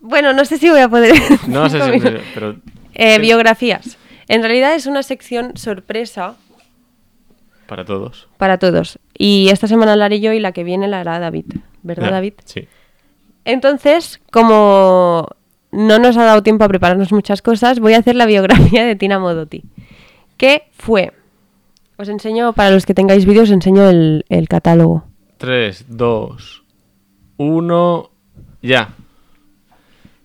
Bueno, 0.00 0.32
no 0.32 0.44
sé 0.46 0.56
si 0.58 0.70
voy 0.70 0.80
a 0.80 0.88
poder. 0.88 1.14
No 1.48 1.68
sé 1.68 1.80
si... 1.92 2.00
Pero 2.34 2.56
Eh, 2.94 3.16
sí. 3.16 3.20
biografías. 3.20 3.98
En 4.28 4.42
realidad 4.42 4.74
es 4.74 4.86
una 4.86 5.02
sección 5.02 5.56
sorpresa 5.56 6.36
para 7.66 7.84
todos. 7.84 8.28
para 8.38 8.56
todos. 8.58 8.98
Y 9.18 9.48
esta 9.50 9.66
semana 9.66 9.96
la 9.96 10.06
haré 10.06 10.20
yo 10.20 10.32
y 10.32 10.40
la 10.40 10.52
que 10.52 10.64
viene 10.64 10.88
la 10.88 11.00
hará 11.00 11.18
David. 11.18 11.46
¿Verdad, 11.82 12.10
David? 12.10 12.34
Sí. 12.44 12.68
Entonces, 13.44 14.20
como 14.30 15.28
no 15.70 15.98
nos 15.98 16.16
ha 16.16 16.24
dado 16.24 16.42
tiempo 16.42 16.64
a 16.64 16.68
prepararnos 16.68 17.12
muchas 17.12 17.42
cosas, 17.42 17.78
voy 17.80 17.92
a 17.94 17.98
hacer 17.98 18.14
la 18.14 18.26
biografía 18.26 18.84
de 18.84 18.96
Tina 18.96 19.18
Modotti. 19.18 19.64
Que 20.36 20.68
fue. 20.72 21.12
Os 21.96 22.08
enseño, 22.08 22.52
para 22.52 22.70
los 22.70 22.86
que 22.86 22.94
tengáis 22.94 23.26
vídeos, 23.26 23.48
os 23.48 23.54
enseño 23.54 23.88
el, 23.88 24.24
el 24.28 24.46
catálogo. 24.48 25.04
3, 25.38 25.86
2, 25.88 26.62
1, 27.38 28.10
ya. 28.62 28.94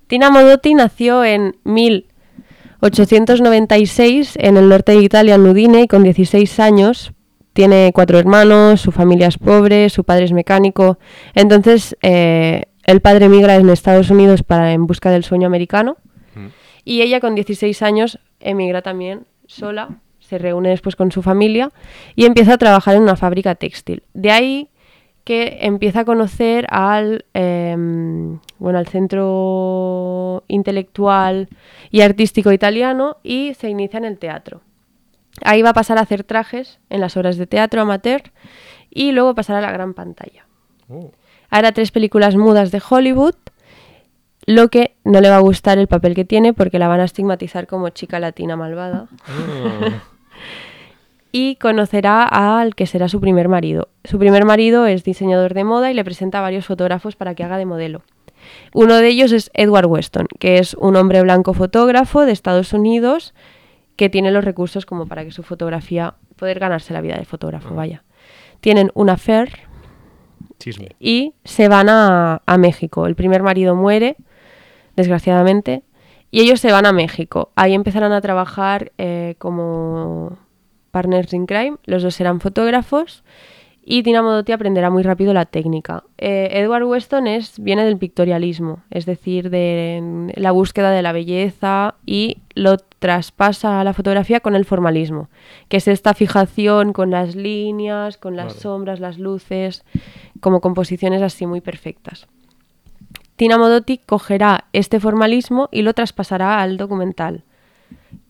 Tina 0.07 0.29
Modotti 0.29 0.75
nació 0.75 1.23
en 1.23 1.55
1896 1.63 4.33
en 4.35 4.57
el 4.57 4.69
norte 4.69 4.91
de 4.91 5.01
Italia, 5.01 5.33
en 5.35 5.47
Udine, 5.47 5.81
y 5.81 5.87
con 5.87 6.03
16 6.03 6.59
años 6.59 7.13
tiene 7.53 7.91
cuatro 7.93 8.19
hermanos, 8.19 8.81
su 8.81 8.91
familia 8.91 9.27
es 9.27 9.37
pobre, 9.37 9.89
su 9.89 10.03
padre 10.03 10.25
es 10.25 10.31
mecánico. 10.33 10.97
Entonces, 11.35 11.95
eh, 12.01 12.65
el 12.85 12.99
padre 13.01 13.25
emigra 13.25 13.55
en 13.55 13.69
Estados 13.69 14.09
Unidos 14.09 14.43
para 14.43 14.73
en 14.73 14.85
busca 14.87 15.11
del 15.11 15.23
sueño 15.23 15.47
americano 15.47 15.97
Mm. 16.35 16.47
y 16.83 17.01
ella 17.01 17.19
con 17.19 17.35
16 17.35 17.81
años 17.81 18.19
emigra 18.39 18.81
también 18.81 19.25
sola, 19.45 19.99
se 20.19 20.37
reúne 20.37 20.69
después 20.69 20.95
con 20.95 21.11
su 21.11 21.21
familia 21.21 21.69
y 22.15 22.25
empieza 22.25 22.53
a 22.53 22.57
trabajar 22.57 22.95
en 22.95 23.03
una 23.03 23.15
fábrica 23.15 23.55
textil. 23.55 24.03
De 24.13 24.31
ahí 24.31 24.69
que 25.25 25.59
empieza 25.61 26.01
a 26.01 26.05
conocer 26.05 26.65
al, 26.69 27.25
em, 27.33 28.39
bueno, 28.57 28.79
al 28.79 28.87
centro 28.87 30.43
intelectual 30.47 31.47
y 31.91 32.01
artístico 32.01 32.51
italiano 32.51 33.17
y 33.23 33.53
se 33.53 33.69
inicia 33.69 33.99
en 33.99 34.05
el 34.05 34.17
teatro. 34.17 34.61
Ahí 35.43 35.61
va 35.61 35.69
a 35.69 35.73
pasar 35.73 35.97
a 35.97 36.01
hacer 36.01 36.23
trajes 36.23 36.79
en 36.89 37.01
las 37.01 37.17
obras 37.17 37.37
de 37.37 37.47
teatro 37.47 37.81
amateur 37.81 38.21
y 38.89 39.11
luego 39.11 39.33
pasar 39.35 39.55
a 39.55 39.61
la 39.61 39.71
gran 39.71 39.93
pantalla. 39.93 40.45
Oh. 40.89 41.11
Hará 41.49 41.71
tres 41.71 41.91
películas 41.91 42.35
mudas 42.35 42.71
de 42.71 42.81
Hollywood, 42.87 43.35
lo 44.45 44.69
que 44.69 44.95
no 45.03 45.21
le 45.21 45.29
va 45.29 45.37
a 45.37 45.41
gustar 45.41 45.77
el 45.77 45.87
papel 45.87 46.15
que 46.15 46.25
tiene 46.25 46.53
porque 46.53 46.79
la 46.79 46.87
van 46.87 46.99
a 46.99 47.05
estigmatizar 47.05 47.67
como 47.67 47.89
chica 47.89 48.19
latina 48.19 48.55
malvada. 48.55 49.07
Ah. 49.27 50.03
Y 51.35 51.55
conocerá 51.55 52.25
al 52.25 52.75
que 52.75 52.85
será 52.85 53.09
su 53.09 53.19
primer 53.19 53.49
marido. 53.49 53.89
Su 54.03 54.19
primer 54.19 54.45
marido 54.45 54.85
es 54.85 55.03
diseñador 55.03 55.55
de 55.55 55.63
moda 55.63 55.89
y 55.89 55.95
le 55.95 56.03
presenta 56.03 56.37
a 56.37 56.41
varios 56.43 56.67
fotógrafos 56.67 57.15
para 57.15 57.33
que 57.33 57.43
haga 57.43 57.57
de 57.57 57.65
modelo. 57.65 58.03
Uno 58.71 58.97
de 58.97 59.07
ellos 59.07 59.31
es 59.31 59.49
Edward 59.55 59.87
Weston, 59.87 60.27
que 60.37 60.59
es 60.59 60.75
un 60.75 60.95
hombre 60.95 61.23
blanco 61.23 61.55
fotógrafo 61.55 62.27
de 62.27 62.33
Estados 62.33 62.71
Unidos 62.71 63.33
que 63.95 64.09
tiene 64.09 64.31
los 64.31 64.43
recursos 64.43 64.85
como 64.85 65.07
para 65.07 65.23
que 65.23 65.31
su 65.31 65.43
fotografía, 65.43 66.15
poder 66.35 66.59
ganarse 66.59 66.93
la 66.93 67.01
vida 67.01 67.15
de 67.17 67.25
fotógrafo, 67.25 67.73
vaya. 67.75 68.03
Tienen 68.59 68.91
una 68.93 69.13
affair, 69.13 69.49
Chisme. 70.59 70.89
y 70.99 71.33
se 71.43 71.67
van 71.67 71.89
a, 71.89 72.41
a 72.45 72.57
México. 72.57 73.05
El 73.05 73.15
primer 73.15 73.43
marido 73.43 73.75
muere, 73.75 74.15
desgraciadamente, 74.95 75.83
y 76.31 76.41
ellos 76.41 76.59
se 76.59 76.71
van 76.71 76.85
a 76.85 76.93
México. 76.93 77.51
Ahí 77.55 77.75
empezarán 77.75 78.11
a 78.11 78.21
trabajar 78.21 78.91
eh, 78.97 79.35
como 79.37 80.37
partners 80.89 81.33
in 81.33 81.45
crime. 81.45 81.77
Los 81.85 82.01
dos 82.01 82.15
serán 82.15 82.39
fotógrafos 82.39 83.23
y 83.85 84.01
Tina 84.03 84.21
Modotti 84.21 84.53
aprenderá 84.53 84.89
muy 84.89 85.03
rápido 85.03 85.33
la 85.33 85.45
técnica. 85.45 86.03
Eh, 86.17 86.49
Edward 86.53 86.85
Weston 86.85 87.27
es, 87.27 87.59
viene 87.59 87.83
del 87.83 87.97
pictorialismo, 87.97 88.81
es 88.89 89.05
decir, 89.05 89.49
de 89.49 90.31
la 90.35 90.51
búsqueda 90.51 90.91
de 90.91 91.01
la 91.01 91.11
belleza 91.11 91.95
y 92.05 92.37
lo 92.55 92.77
traspasa 92.77 93.81
a 93.81 93.83
la 93.83 93.93
fotografía 93.93 94.39
con 94.39 94.55
el 94.55 94.63
formalismo, 94.63 95.29
que 95.67 95.77
es 95.77 95.89
esta 95.89 96.13
fijación 96.13 96.93
con 96.93 97.11
las 97.11 97.35
líneas, 97.35 98.17
con 98.17 98.37
las 98.37 98.47
Vale. 98.47 98.59
sombras, 98.59 98.99
las 99.01 99.19
luces, 99.19 99.83
como 100.39 100.61
composiciones 100.61 101.21
así 101.21 101.45
muy 101.45 101.59
perfectas. 101.59 102.27
Tina 103.35 103.57
Modotti 103.57 103.97
cogerá 103.97 104.65
este 104.71 105.01
formalismo 105.01 105.67
y 105.73 105.81
lo 105.81 105.93
traspasará 105.93 106.61
al 106.61 106.77
documental, 106.77 107.43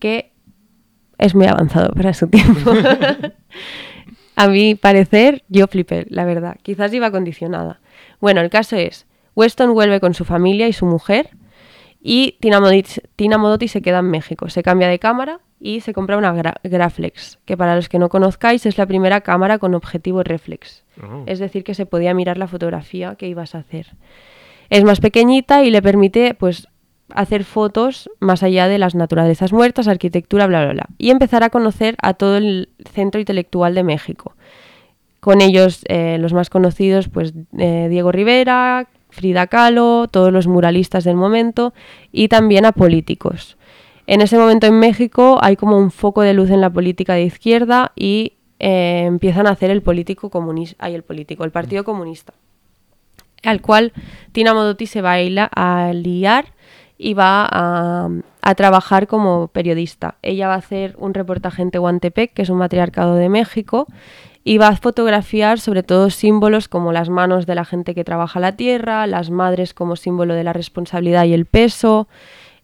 que 0.00 0.32
es 1.18 1.36
muy 1.36 1.46
avanzado 1.46 1.92
para 1.94 2.12
su 2.12 2.26
tiempo. 2.26 2.72
A 4.36 4.48
mi 4.48 4.74
parecer, 4.74 5.44
yo 5.48 5.66
flipé, 5.66 6.06
la 6.08 6.24
verdad. 6.24 6.56
Quizás 6.62 6.92
iba 6.92 7.10
condicionada. 7.10 7.80
Bueno, 8.20 8.40
el 8.40 8.50
caso 8.50 8.76
es, 8.76 9.06
Weston 9.36 9.72
vuelve 9.74 10.00
con 10.00 10.14
su 10.14 10.24
familia 10.24 10.66
y 10.68 10.72
su 10.72 10.86
mujer 10.86 11.30
y 12.02 12.36
Tina 12.40 12.60
Modotti, 12.60 13.00
Tina 13.16 13.38
Modotti 13.38 13.68
se 13.68 13.80
queda 13.82 14.00
en 14.00 14.10
México. 14.10 14.48
Se 14.48 14.62
cambia 14.62 14.88
de 14.88 14.98
cámara 14.98 15.40
y 15.60 15.80
se 15.80 15.94
compra 15.94 16.18
una 16.18 16.34
gra- 16.34 16.56
Graflex, 16.62 17.38
que 17.44 17.56
para 17.56 17.76
los 17.76 17.88
que 17.88 17.98
no 17.98 18.08
conozcáis 18.08 18.66
es 18.66 18.76
la 18.76 18.86
primera 18.86 19.20
cámara 19.22 19.58
con 19.58 19.74
objetivo 19.74 20.22
reflex. 20.22 20.84
Oh. 21.02 21.22
Es 21.26 21.38
decir, 21.38 21.64
que 21.64 21.74
se 21.74 21.86
podía 21.86 22.12
mirar 22.12 22.36
la 22.36 22.48
fotografía 22.48 23.14
que 23.14 23.28
ibas 23.28 23.54
a 23.54 23.58
hacer. 23.58 23.86
Es 24.68 24.84
más 24.84 25.00
pequeñita 25.00 25.62
y 25.64 25.70
le 25.70 25.80
permite 25.80 26.34
pues 26.34 26.68
hacer 27.10 27.44
fotos 27.44 28.10
más 28.20 28.42
allá 28.42 28.68
de 28.68 28.78
las 28.78 28.94
naturalezas 28.94 29.52
muertas, 29.52 29.88
arquitectura, 29.88 30.46
bla, 30.46 30.64
bla, 30.64 30.72
bla. 30.72 30.86
Y 30.98 31.10
empezar 31.10 31.42
a 31.42 31.50
conocer 31.50 31.96
a 32.02 32.14
todo 32.14 32.36
el 32.36 32.70
centro 32.92 33.20
intelectual 33.20 33.74
de 33.74 33.82
México. 33.82 34.34
Con 35.20 35.40
ellos, 35.40 35.84
eh, 35.88 36.18
los 36.18 36.32
más 36.32 36.50
conocidos, 36.50 37.08
pues 37.08 37.32
eh, 37.58 37.88
Diego 37.88 38.12
Rivera, 38.12 38.88
Frida 39.10 39.46
Kahlo, 39.46 40.08
todos 40.10 40.32
los 40.32 40.46
muralistas 40.46 41.04
del 41.04 41.16
momento 41.16 41.72
y 42.12 42.28
también 42.28 42.66
a 42.66 42.72
políticos. 42.72 43.56
En 44.06 44.20
ese 44.20 44.36
momento 44.36 44.66
en 44.66 44.78
México 44.78 45.38
hay 45.40 45.56
como 45.56 45.78
un 45.78 45.90
foco 45.90 46.22
de 46.22 46.34
luz 46.34 46.50
en 46.50 46.60
la 46.60 46.68
política 46.70 47.14
de 47.14 47.22
izquierda 47.22 47.92
y 47.96 48.34
eh, 48.58 49.04
empiezan 49.06 49.46
a 49.46 49.50
hacer 49.50 49.70
el 49.70 49.82
político 49.82 50.30
comunista, 50.30 50.86
el 50.88 51.02
político, 51.02 51.44
el 51.44 51.52
Partido 51.52 51.84
Comunista, 51.84 52.34
al 53.42 53.62
cual 53.62 53.92
Tina 54.32 54.52
Modotti 54.52 54.86
se 54.86 55.00
va 55.00 55.14
a, 55.14 55.86
a 55.88 55.92
liar 55.92 56.53
y 57.04 57.12
va 57.12 57.46
a, 57.50 58.54
trabajar 58.56 59.06
como 59.06 59.48
periodista. 59.48 60.14
Ella 60.22 60.48
va 60.48 60.54
a 60.54 60.58
hacer 60.58 60.96
un 60.98 61.12
reportaje 61.12 61.60
en 61.60 61.70
Tehuantepec, 61.70 62.32
que 62.32 62.40
es 62.40 62.48
un 62.48 62.56
matriarcado 62.56 63.16
de 63.16 63.28
México, 63.28 63.86
y 64.42 64.56
va 64.56 64.68
a 64.68 64.76
fotografiar 64.76 65.60
sobre 65.60 65.82
todo 65.82 66.08
símbolos 66.08 66.66
como 66.66 66.92
las 66.92 67.10
manos 67.10 67.44
de 67.44 67.56
la 67.56 67.66
gente 67.66 67.94
que 67.94 68.04
trabaja 68.04 68.40
la 68.40 68.56
tierra, 68.56 69.06
las 69.06 69.28
madres 69.28 69.74
como 69.74 69.96
símbolo 69.96 70.32
de 70.32 70.44
la 70.44 70.54
responsabilidad 70.54 71.24
y 71.26 71.34
el 71.34 71.44
peso, 71.44 72.08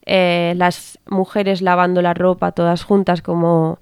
eh, 0.07 0.55
las 0.57 0.99
mujeres 1.07 1.61
lavando 1.61 2.01
la 2.01 2.15
ropa 2.15 2.53
todas 2.53 2.83
juntas 2.83 3.21
como... 3.21 3.79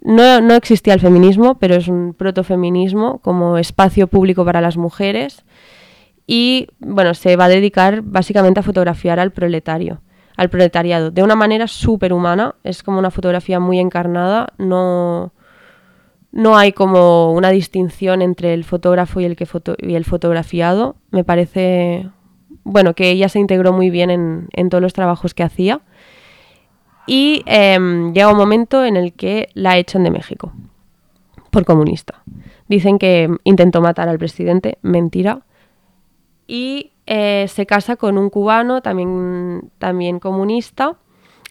No, 0.00 0.40
no 0.40 0.54
existía 0.54 0.94
el 0.94 1.00
feminismo, 1.00 1.58
pero 1.58 1.74
es 1.74 1.88
un 1.88 2.14
protofeminismo 2.14 3.18
como 3.18 3.58
espacio 3.58 4.06
público 4.06 4.46
para 4.46 4.62
las 4.62 4.78
mujeres 4.78 5.44
y 6.26 6.68
bueno, 6.78 7.14
se 7.14 7.36
va 7.36 7.44
a 7.46 7.48
dedicar 7.48 8.02
básicamente 8.02 8.60
a 8.60 8.62
fotografiar 8.62 9.20
al 9.20 9.30
proletario, 9.32 10.00
al 10.36 10.50
proletariado, 10.50 11.10
de 11.10 11.22
una 11.22 11.36
manera 11.36 11.66
súper 11.66 12.12
humana, 12.12 12.54
es 12.64 12.82
como 12.82 12.98
una 12.98 13.10
fotografía 13.10 13.60
muy 13.60 13.78
encarnada, 13.78 14.48
no, 14.58 15.32
no 16.32 16.56
hay 16.56 16.72
como 16.72 17.32
una 17.32 17.50
distinción 17.50 18.22
entre 18.22 18.54
el 18.54 18.64
fotógrafo 18.64 19.20
y 19.20 19.24
el, 19.26 19.36
que 19.36 19.46
foto- 19.46 19.76
y 19.78 19.94
el 19.94 20.04
fotografiado, 20.04 20.96
me 21.10 21.24
parece, 21.24 22.08
bueno, 22.64 22.94
que 22.94 23.10
ella 23.10 23.28
se 23.28 23.38
integró 23.38 23.72
muy 23.72 23.90
bien 23.90 24.10
en, 24.10 24.48
en 24.52 24.70
todos 24.70 24.82
los 24.82 24.92
trabajos 24.94 25.34
que 25.34 25.42
hacía 25.42 25.82
y 27.06 27.42
em, 27.46 28.14
llega 28.14 28.30
un 28.32 28.38
momento 28.38 28.84
en 28.84 28.96
el 28.96 29.12
que 29.12 29.48
la 29.52 29.76
echan 29.76 30.04
de 30.04 30.10
México 30.10 30.52
por 31.50 31.64
comunista. 31.66 32.22
Dicen 32.66 32.98
que 32.98 33.28
intentó 33.44 33.82
matar 33.82 34.08
al 34.08 34.18
presidente, 34.18 34.78
mentira. 34.82 35.42
Y 36.46 36.92
eh, 37.06 37.46
se 37.48 37.66
casa 37.66 37.96
con 37.96 38.18
un 38.18 38.30
cubano, 38.30 38.80
también, 38.82 39.70
también 39.78 40.18
comunista, 40.20 40.96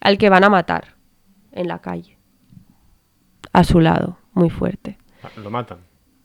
al 0.02 0.18
que 0.18 0.30
van 0.30 0.44
a 0.44 0.50
matar 0.50 0.96
en 1.52 1.68
la 1.68 1.80
calle. 1.80 2.18
A 3.52 3.64
su 3.64 3.80
lado, 3.80 4.18
muy 4.34 4.50
fuerte. 4.50 4.98
Ah, 5.24 5.30
Lo 5.42 5.50
matan. 5.50 5.78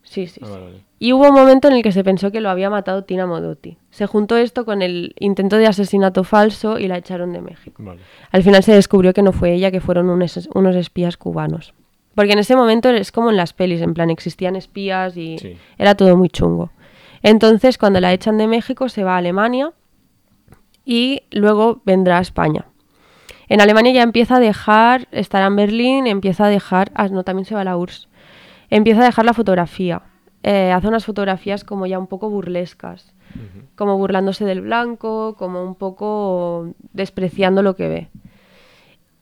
Sí, 0.02 0.26
sí, 0.26 0.40
Ah, 0.42 0.46
sí. 0.46 0.50
vale, 0.52 0.64
vale. 0.64 0.84
Y 0.98 1.12
hubo 1.12 1.28
un 1.28 1.34
momento 1.34 1.68
en 1.68 1.74
el 1.74 1.82
que 1.82 1.92
se 1.92 2.02
pensó 2.02 2.32
que 2.32 2.40
lo 2.40 2.48
había 2.48 2.70
matado 2.70 3.04
Tina 3.04 3.26
Modotti. 3.26 3.76
Se 3.90 4.06
juntó 4.06 4.36
esto 4.36 4.64
con 4.64 4.80
el 4.82 5.14
intento 5.20 5.56
de 5.56 5.66
asesinato 5.66 6.24
falso 6.24 6.78
y 6.78 6.88
la 6.88 6.96
echaron 6.96 7.32
de 7.32 7.42
México. 7.42 7.82
Vale. 7.82 8.00
Al 8.32 8.42
final 8.42 8.62
se 8.62 8.72
descubrió 8.72 9.12
que 9.12 9.22
no 9.22 9.32
fue 9.32 9.52
ella, 9.52 9.70
que 9.70 9.80
fueron 9.82 10.08
unos, 10.08 10.48
unos 10.54 10.74
espías 10.76 11.16
cubanos. 11.18 11.74
Porque 12.14 12.32
en 12.32 12.38
ese 12.40 12.56
momento 12.56 12.88
es 12.88 13.12
como 13.12 13.30
en 13.30 13.36
las 13.36 13.52
pelis, 13.52 13.80
en 13.82 13.94
plan 13.94 14.10
existían 14.10 14.56
espías 14.56 15.16
y 15.16 15.38
Sí. 15.38 15.56
era 15.76 15.94
todo 15.94 16.16
muy 16.16 16.30
chungo. 16.30 16.72
Entonces, 17.22 17.78
cuando 17.78 18.00
la 18.00 18.12
echan 18.12 18.38
de 18.38 18.46
México, 18.46 18.88
se 18.88 19.04
va 19.04 19.14
a 19.14 19.18
Alemania 19.18 19.72
y 20.84 21.22
luego 21.30 21.82
vendrá 21.84 22.18
a 22.18 22.22
España. 22.22 22.66
En 23.48 23.60
Alemania 23.60 23.92
ya 23.92 24.02
empieza 24.02 24.36
a 24.36 24.40
dejar, 24.40 25.08
estará 25.10 25.46
en 25.46 25.56
Berlín, 25.56 26.06
empieza 26.06 26.46
a 26.46 26.48
dejar, 26.48 26.90
ah, 26.94 27.08
no, 27.08 27.24
también 27.24 27.46
se 27.46 27.54
va 27.54 27.62
a 27.62 27.64
la 27.64 27.76
URSS, 27.76 28.08
empieza 28.70 29.00
a 29.00 29.04
dejar 29.04 29.24
la 29.24 29.32
fotografía. 29.32 30.02
Eh, 30.42 30.70
hace 30.70 30.88
unas 30.88 31.04
fotografías 31.04 31.64
como 31.64 31.86
ya 31.86 31.98
un 31.98 32.06
poco 32.06 32.30
burlescas, 32.30 33.14
como 33.74 33.98
burlándose 33.98 34.44
del 34.44 34.60
blanco, 34.60 35.34
como 35.38 35.62
un 35.62 35.74
poco 35.74 36.74
despreciando 36.92 37.62
lo 37.62 37.74
que 37.74 37.88
ve. 37.88 38.08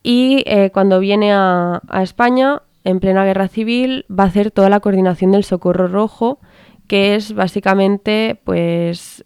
Y 0.02 0.42
eh, 0.46 0.70
cuando 0.72 1.00
viene 1.00 1.32
a, 1.32 1.82
a 1.88 2.02
España, 2.02 2.62
en 2.84 3.00
plena 3.00 3.24
guerra 3.24 3.48
civil, 3.48 4.06
va 4.08 4.24
a 4.24 4.28
hacer 4.28 4.52
toda 4.52 4.68
la 4.68 4.80
coordinación 4.80 5.32
del 5.32 5.42
Socorro 5.42 5.88
Rojo, 5.88 6.38
que 6.86 7.14
es 7.14 7.32
básicamente 7.32 8.40
pues 8.44 9.24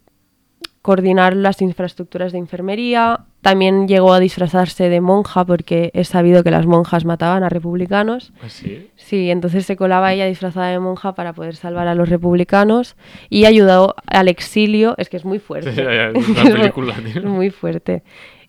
coordinar 0.81 1.35
las 1.35 1.61
infraestructuras 1.61 2.31
de 2.31 2.39
enfermería. 2.39 3.25
También 3.41 3.87
llegó 3.87 4.13
a 4.13 4.19
disfrazarse 4.19 4.89
de 4.89 5.01
monja 5.01 5.45
porque 5.45 5.91
es 5.93 6.07
sabido 6.07 6.43
que 6.43 6.51
las 6.51 6.65
monjas 6.65 7.05
mataban 7.05 7.43
a 7.43 7.49
republicanos. 7.49 8.33
Así. 8.43 8.89
Sí, 8.95 9.29
entonces 9.29 9.65
se 9.65 9.75
colaba 9.75 10.13
ella 10.13 10.25
disfrazada 10.25 10.69
de 10.69 10.79
monja 10.79 11.13
para 11.13 11.33
poder 11.33 11.55
salvar 11.55 11.87
a 11.87 11.95
los 11.95 12.09
republicanos 12.09 12.95
y 13.29 13.45
ayudó 13.45 13.95
al 14.07 14.27
exilio, 14.27 14.95
es 14.97 15.09
que 15.09 15.17
es 15.17 15.25
muy 15.25 15.39
fuerte. 15.39 15.69
Es 15.69 16.27
una 16.27 16.43
película, 16.43 16.95
tío. 17.13 17.21
es 17.21 17.23
muy 17.23 17.51
fuerte. 17.51 18.03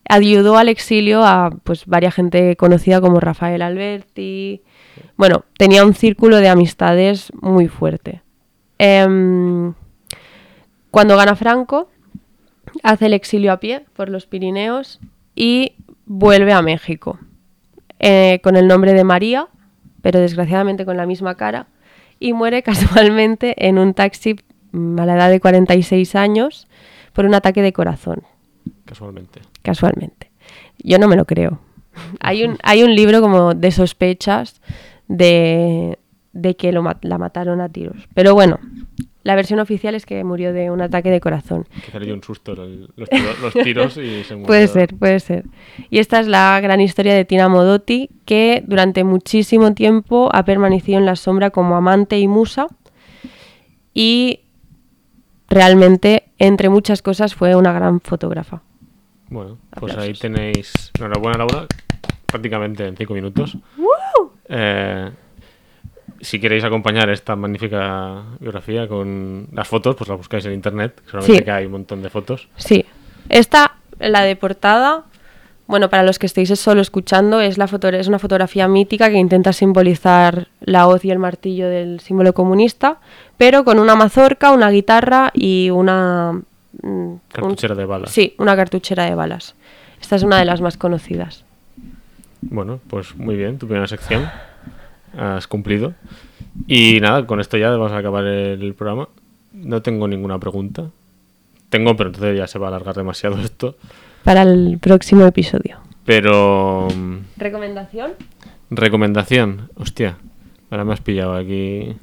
Ayudó 0.08 0.56
al 0.56 0.68
exilio 0.68 1.22
a 1.24 1.50
pues 1.62 1.86
varias 1.86 2.14
gente 2.14 2.56
conocida 2.56 3.00
como 3.00 3.20
Rafael 3.20 3.62
Alberti. 3.62 4.62
Bueno, 5.16 5.44
tenía 5.56 5.84
un 5.84 5.94
círculo 5.94 6.38
de 6.38 6.48
amistades 6.48 7.32
muy 7.40 7.68
fuerte. 7.68 8.22
Em, 8.84 9.74
cuando 10.90 11.16
gana 11.16 11.36
Franco, 11.36 11.88
hace 12.82 13.06
el 13.06 13.12
exilio 13.14 13.52
a 13.52 13.60
pie 13.60 13.84
por 13.92 14.08
los 14.08 14.26
Pirineos 14.26 14.98
y 15.36 15.76
vuelve 16.04 16.52
a 16.52 16.62
México 16.62 17.20
eh, 18.00 18.40
con 18.42 18.56
el 18.56 18.66
nombre 18.66 18.92
de 18.92 19.04
María, 19.04 19.46
pero 20.00 20.18
desgraciadamente 20.18 20.84
con 20.84 20.96
la 20.96 21.06
misma 21.06 21.36
cara, 21.36 21.68
y 22.18 22.32
muere 22.32 22.62
casualmente 22.64 23.54
en 23.68 23.78
un 23.78 23.94
taxi 23.94 24.34
mm, 24.72 24.98
a 24.98 25.06
la 25.06 25.14
edad 25.14 25.30
de 25.30 25.38
46 25.38 26.16
años 26.16 26.66
por 27.12 27.24
un 27.24 27.36
ataque 27.36 27.62
de 27.62 27.72
corazón, 27.72 28.24
Casualmente. 28.84 29.42
casualmente. 29.62 30.32
Yo 30.82 30.98
no 30.98 31.06
me 31.06 31.14
lo 31.14 31.24
creo. 31.24 31.60
Hay 32.18 32.42
un, 32.42 32.58
hay 32.64 32.82
un 32.82 32.96
libro 32.96 33.20
como 33.20 33.54
de 33.54 33.70
sospechas 33.70 34.60
de, 35.06 36.00
de 36.32 36.56
que 36.56 36.72
lo, 36.72 36.82
la 37.02 37.18
mataron 37.18 37.60
a 37.60 37.68
tiros. 37.68 38.08
Pero 38.14 38.34
bueno, 38.34 38.58
la 39.22 39.34
versión 39.36 39.60
oficial 39.60 39.94
es 39.94 40.06
que 40.06 40.24
murió 40.24 40.52
de 40.52 40.70
un 40.70 40.80
ataque 40.80 41.10
de 41.10 41.20
corazón. 41.20 41.66
Quizá 41.84 41.98
le 41.98 42.06
dio 42.06 42.14
un 42.14 42.22
susto 42.22 42.52
el- 42.52 42.88
los, 42.96 43.08
tiro- 43.08 43.32
los 43.42 43.52
tiros 43.54 43.96
y 43.98 44.24
se 44.24 44.34
murió. 44.34 44.46
Puede 44.46 44.66
ser, 44.68 44.94
puede 44.96 45.20
ser. 45.20 45.44
Y 45.90 45.98
esta 45.98 46.18
es 46.20 46.26
la 46.28 46.58
gran 46.60 46.80
historia 46.80 47.14
de 47.14 47.24
Tina 47.24 47.48
Modotti, 47.48 48.08
que 48.24 48.64
durante 48.66 49.04
muchísimo 49.04 49.74
tiempo 49.74 50.30
ha 50.32 50.44
permanecido 50.44 50.98
en 50.98 51.06
la 51.06 51.16
sombra 51.16 51.50
como 51.50 51.76
amante 51.76 52.18
y 52.18 52.26
musa. 52.28 52.66
Y 53.94 54.40
realmente, 55.48 56.24
entre 56.38 56.68
muchas 56.68 57.02
cosas, 57.02 57.34
fue 57.34 57.54
una 57.54 57.72
gran 57.72 58.00
fotógrafa. 58.00 58.62
Bueno, 59.28 59.58
pues 59.78 59.96
ahí 59.96 60.12
tenéis. 60.14 60.90
Enhorabuena, 60.98 61.38
Laura. 61.38 61.66
Prácticamente 62.26 62.86
en 62.86 62.96
cinco 62.96 63.14
minutos. 63.14 63.56
Eh, 64.48 65.10
si 66.22 66.40
queréis 66.40 66.64
acompañar 66.64 67.10
esta 67.10 67.36
magnífica 67.36 68.22
biografía 68.40 68.88
con 68.88 69.48
las 69.52 69.68
fotos, 69.68 69.94
pues 69.96 70.08
las 70.08 70.16
buscáis 70.16 70.46
en 70.46 70.52
internet. 70.54 71.00
Seguramente 71.04 71.38
Sí. 71.38 71.44
que 71.44 71.50
hay 71.50 71.66
un 71.66 71.72
montón 71.72 72.00
de 72.02 72.08
fotos. 72.08 72.48
Sí. 72.56 72.86
Esta, 73.28 73.74
la 73.98 74.22
de 74.22 74.34
portada, 74.36 75.02
bueno, 75.66 75.90
para 75.90 76.02
los 76.04 76.18
que 76.18 76.26
estéis 76.26 76.48
solo 76.58 76.80
escuchando, 76.80 77.40
es, 77.40 77.58
la 77.58 77.66
foto 77.68 77.88
es 77.88 78.08
una 78.08 78.18
fotografía 78.18 78.66
mítica 78.68 79.10
que 79.10 79.16
intenta 79.18 79.52
simbolizar 79.52 80.48
la 80.60 80.86
hoz 80.86 81.04
y 81.04 81.10
el 81.10 81.18
martillo 81.18 81.68
del 81.68 82.00
símbolo 82.00 82.32
comunista, 82.34 82.98
pero 83.36 83.64
con 83.64 83.78
una 83.78 83.94
mazorca, 83.96 84.52
una 84.52 84.70
guitarra 84.70 85.30
y 85.34 85.70
una... 85.70 86.32
mm, 86.32 86.86
un- 86.86 87.20
Cartuchera 87.32 87.74
de 87.74 87.84
balas. 87.84 88.10
Sí, 88.10 88.34
una 88.38 88.54
cartuchera 88.56 89.04
de 89.04 89.14
balas. 89.14 89.54
Esta 90.00 90.16
es 90.16 90.22
una 90.22 90.38
de 90.38 90.44
las 90.44 90.60
más 90.60 90.76
conocidas. 90.76 91.44
Bueno, 92.42 92.80
pues 92.88 93.14
muy 93.16 93.36
bien, 93.36 93.58
tu 93.58 93.66
primera 93.66 93.86
sección. 93.86 94.28
Has 95.16 95.46
cumplido. 95.46 95.94
Y 96.66 97.00
nada, 97.00 97.26
con 97.26 97.40
esto 97.40 97.56
ya 97.56 97.70
vamos 97.70 97.92
a 97.92 97.98
acabar 97.98 98.24
el 98.24 98.74
programa. 98.74 99.08
No 99.52 99.82
tengo 99.82 100.08
ninguna 100.08 100.38
pregunta. 100.38 100.90
Tengo, 101.68 101.96
pero 101.96 102.10
entonces 102.10 102.36
ya 102.36 102.46
se 102.46 102.58
va 102.58 102.66
a 102.66 102.68
alargar 102.68 102.94
demasiado 102.94 103.40
esto. 103.42 103.76
Para 104.24 104.42
el 104.42 104.78
próximo 104.80 105.26
episodio. 105.26 105.78
Pero. 106.04 106.88
¿Recomendación? 107.36 108.12
Recomendación. 108.70 109.70
Hostia, 109.76 110.16
ahora 110.70 110.84
me 110.84 110.92
has 110.92 111.00
pillado 111.00 111.34
aquí. 111.34 111.94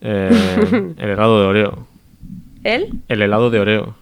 Eh, 0.00 0.94
el 0.98 1.10
helado 1.10 1.40
de 1.40 1.46
Oreo. 1.46 1.86
¿Él? 2.64 3.00
El 3.08 3.22
helado 3.22 3.50
de 3.50 3.60
Oreo. 3.60 3.94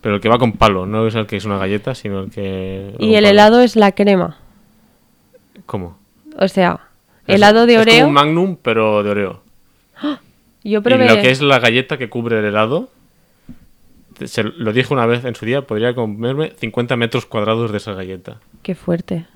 Pero 0.00 0.14
el 0.14 0.20
que 0.20 0.28
va 0.28 0.38
con 0.38 0.52
palo, 0.52 0.86
no 0.86 1.06
es 1.06 1.14
el 1.14 1.26
que 1.26 1.36
es 1.36 1.44
una 1.44 1.58
galleta, 1.58 1.94
sino 1.94 2.20
el 2.20 2.30
que... 2.30 2.94
Y 2.98 3.14
el 3.14 3.24
palo. 3.24 3.28
helado 3.28 3.60
es 3.60 3.76
la 3.76 3.92
crema. 3.92 4.38
¿Cómo? 5.66 5.98
O 6.38 6.48
sea, 6.48 6.80
helado 7.34 7.66
de 7.66 7.74
Es 7.74 7.78
como 7.80 7.92
Oreo. 7.92 8.06
un 8.08 8.12
magnum, 8.12 8.56
pero 8.60 9.02
de 9.02 9.10
Oreo. 9.10 9.42
Yo 10.62 10.78
Y 10.78 10.82
probé. 10.82 11.08
lo 11.08 11.20
que 11.22 11.30
es 11.30 11.40
la 11.40 11.58
galleta 11.58 11.96
que 11.98 12.08
cubre 12.10 12.38
el 12.38 12.44
helado, 12.44 12.90
se 14.24 14.42
lo 14.42 14.72
dije 14.72 14.92
una 14.92 15.06
vez 15.06 15.24
en 15.24 15.34
su 15.34 15.46
día, 15.46 15.62
podría 15.62 15.94
comerme 15.94 16.52
50 16.58 16.96
metros 16.96 17.24
cuadrados 17.26 17.70
de 17.72 17.78
esa 17.78 17.94
galleta. 17.94 18.38
Qué 18.62 18.74
fuerte. 18.74 19.26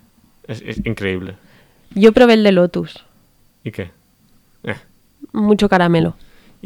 Es, 0.47 0.63
es 0.67 0.85
increíble. 0.85 1.37
Yo 1.95 2.13
probé 2.13 2.35
el 2.35 2.43
de 2.45 2.53
Lotus. 2.53 3.05
¿Y 3.63 3.71
qué? 3.71 3.91
Eh. 4.65 4.75
Mucho 5.33 5.69
caramelo. 5.71 6.17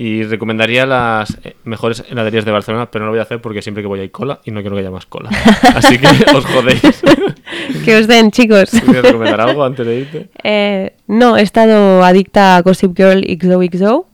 Y 0.01 0.23
recomendaría 0.23 0.87
las 0.87 1.37
eh, 1.43 1.57
mejores 1.65 2.05
heladerías 2.09 2.45
de 2.45 2.53
Barcelona, 2.53 2.89
pero 2.89 3.03
no 3.03 3.07
lo 3.07 3.13
voy 3.15 3.19
a 3.19 3.25
hacer 3.25 3.41
porque 3.41 3.63
siempre 3.63 3.83
que 3.83 3.89
voy 3.89 3.99
hay 3.99 4.11
cola 4.11 4.39
y 4.45 4.53
no 4.53 4.61
quiero 4.61 4.77
que 4.77 4.83
haya 4.83 4.93
más 4.93 5.07
cola. 5.07 5.29
Así 5.75 5.99
que 5.99 6.07
os 6.37 6.45
jodéis. 6.45 7.03
que 7.85 7.97
os 7.97 8.07
den, 8.07 8.31
chicos. 8.31 8.71
¿Quieres 8.71 9.03
recomendar 9.03 9.41
algo 9.41 9.65
antes 9.65 9.85
de 9.85 9.97
irte? 9.99 10.29
Eh, 10.45 10.93
no, 11.09 11.37
he 11.37 11.43
estado 11.43 12.05
adicta 12.05 12.55
a 12.55 12.63
Gossip 12.63 12.97
Girl 12.97 13.25
XOXO. 13.27 14.07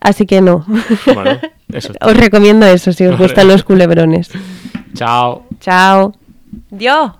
Así 0.00 0.26
que 0.26 0.40
no. 0.40 0.66
Bueno, 1.14 1.38
eso. 1.72 1.92
os 2.00 2.16
recomiendo 2.16 2.66
eso 2.66 2.92
si 2.92 3.04
os 3.04 3.12
Vale. 3.12 3.22
gustan 3.22 3.46
los 3.46 3.62
culebrones. 3.62 4.32
Chao. 4.94 5.46
Chao. 5.60 6.12
Dios. 6.70 7.12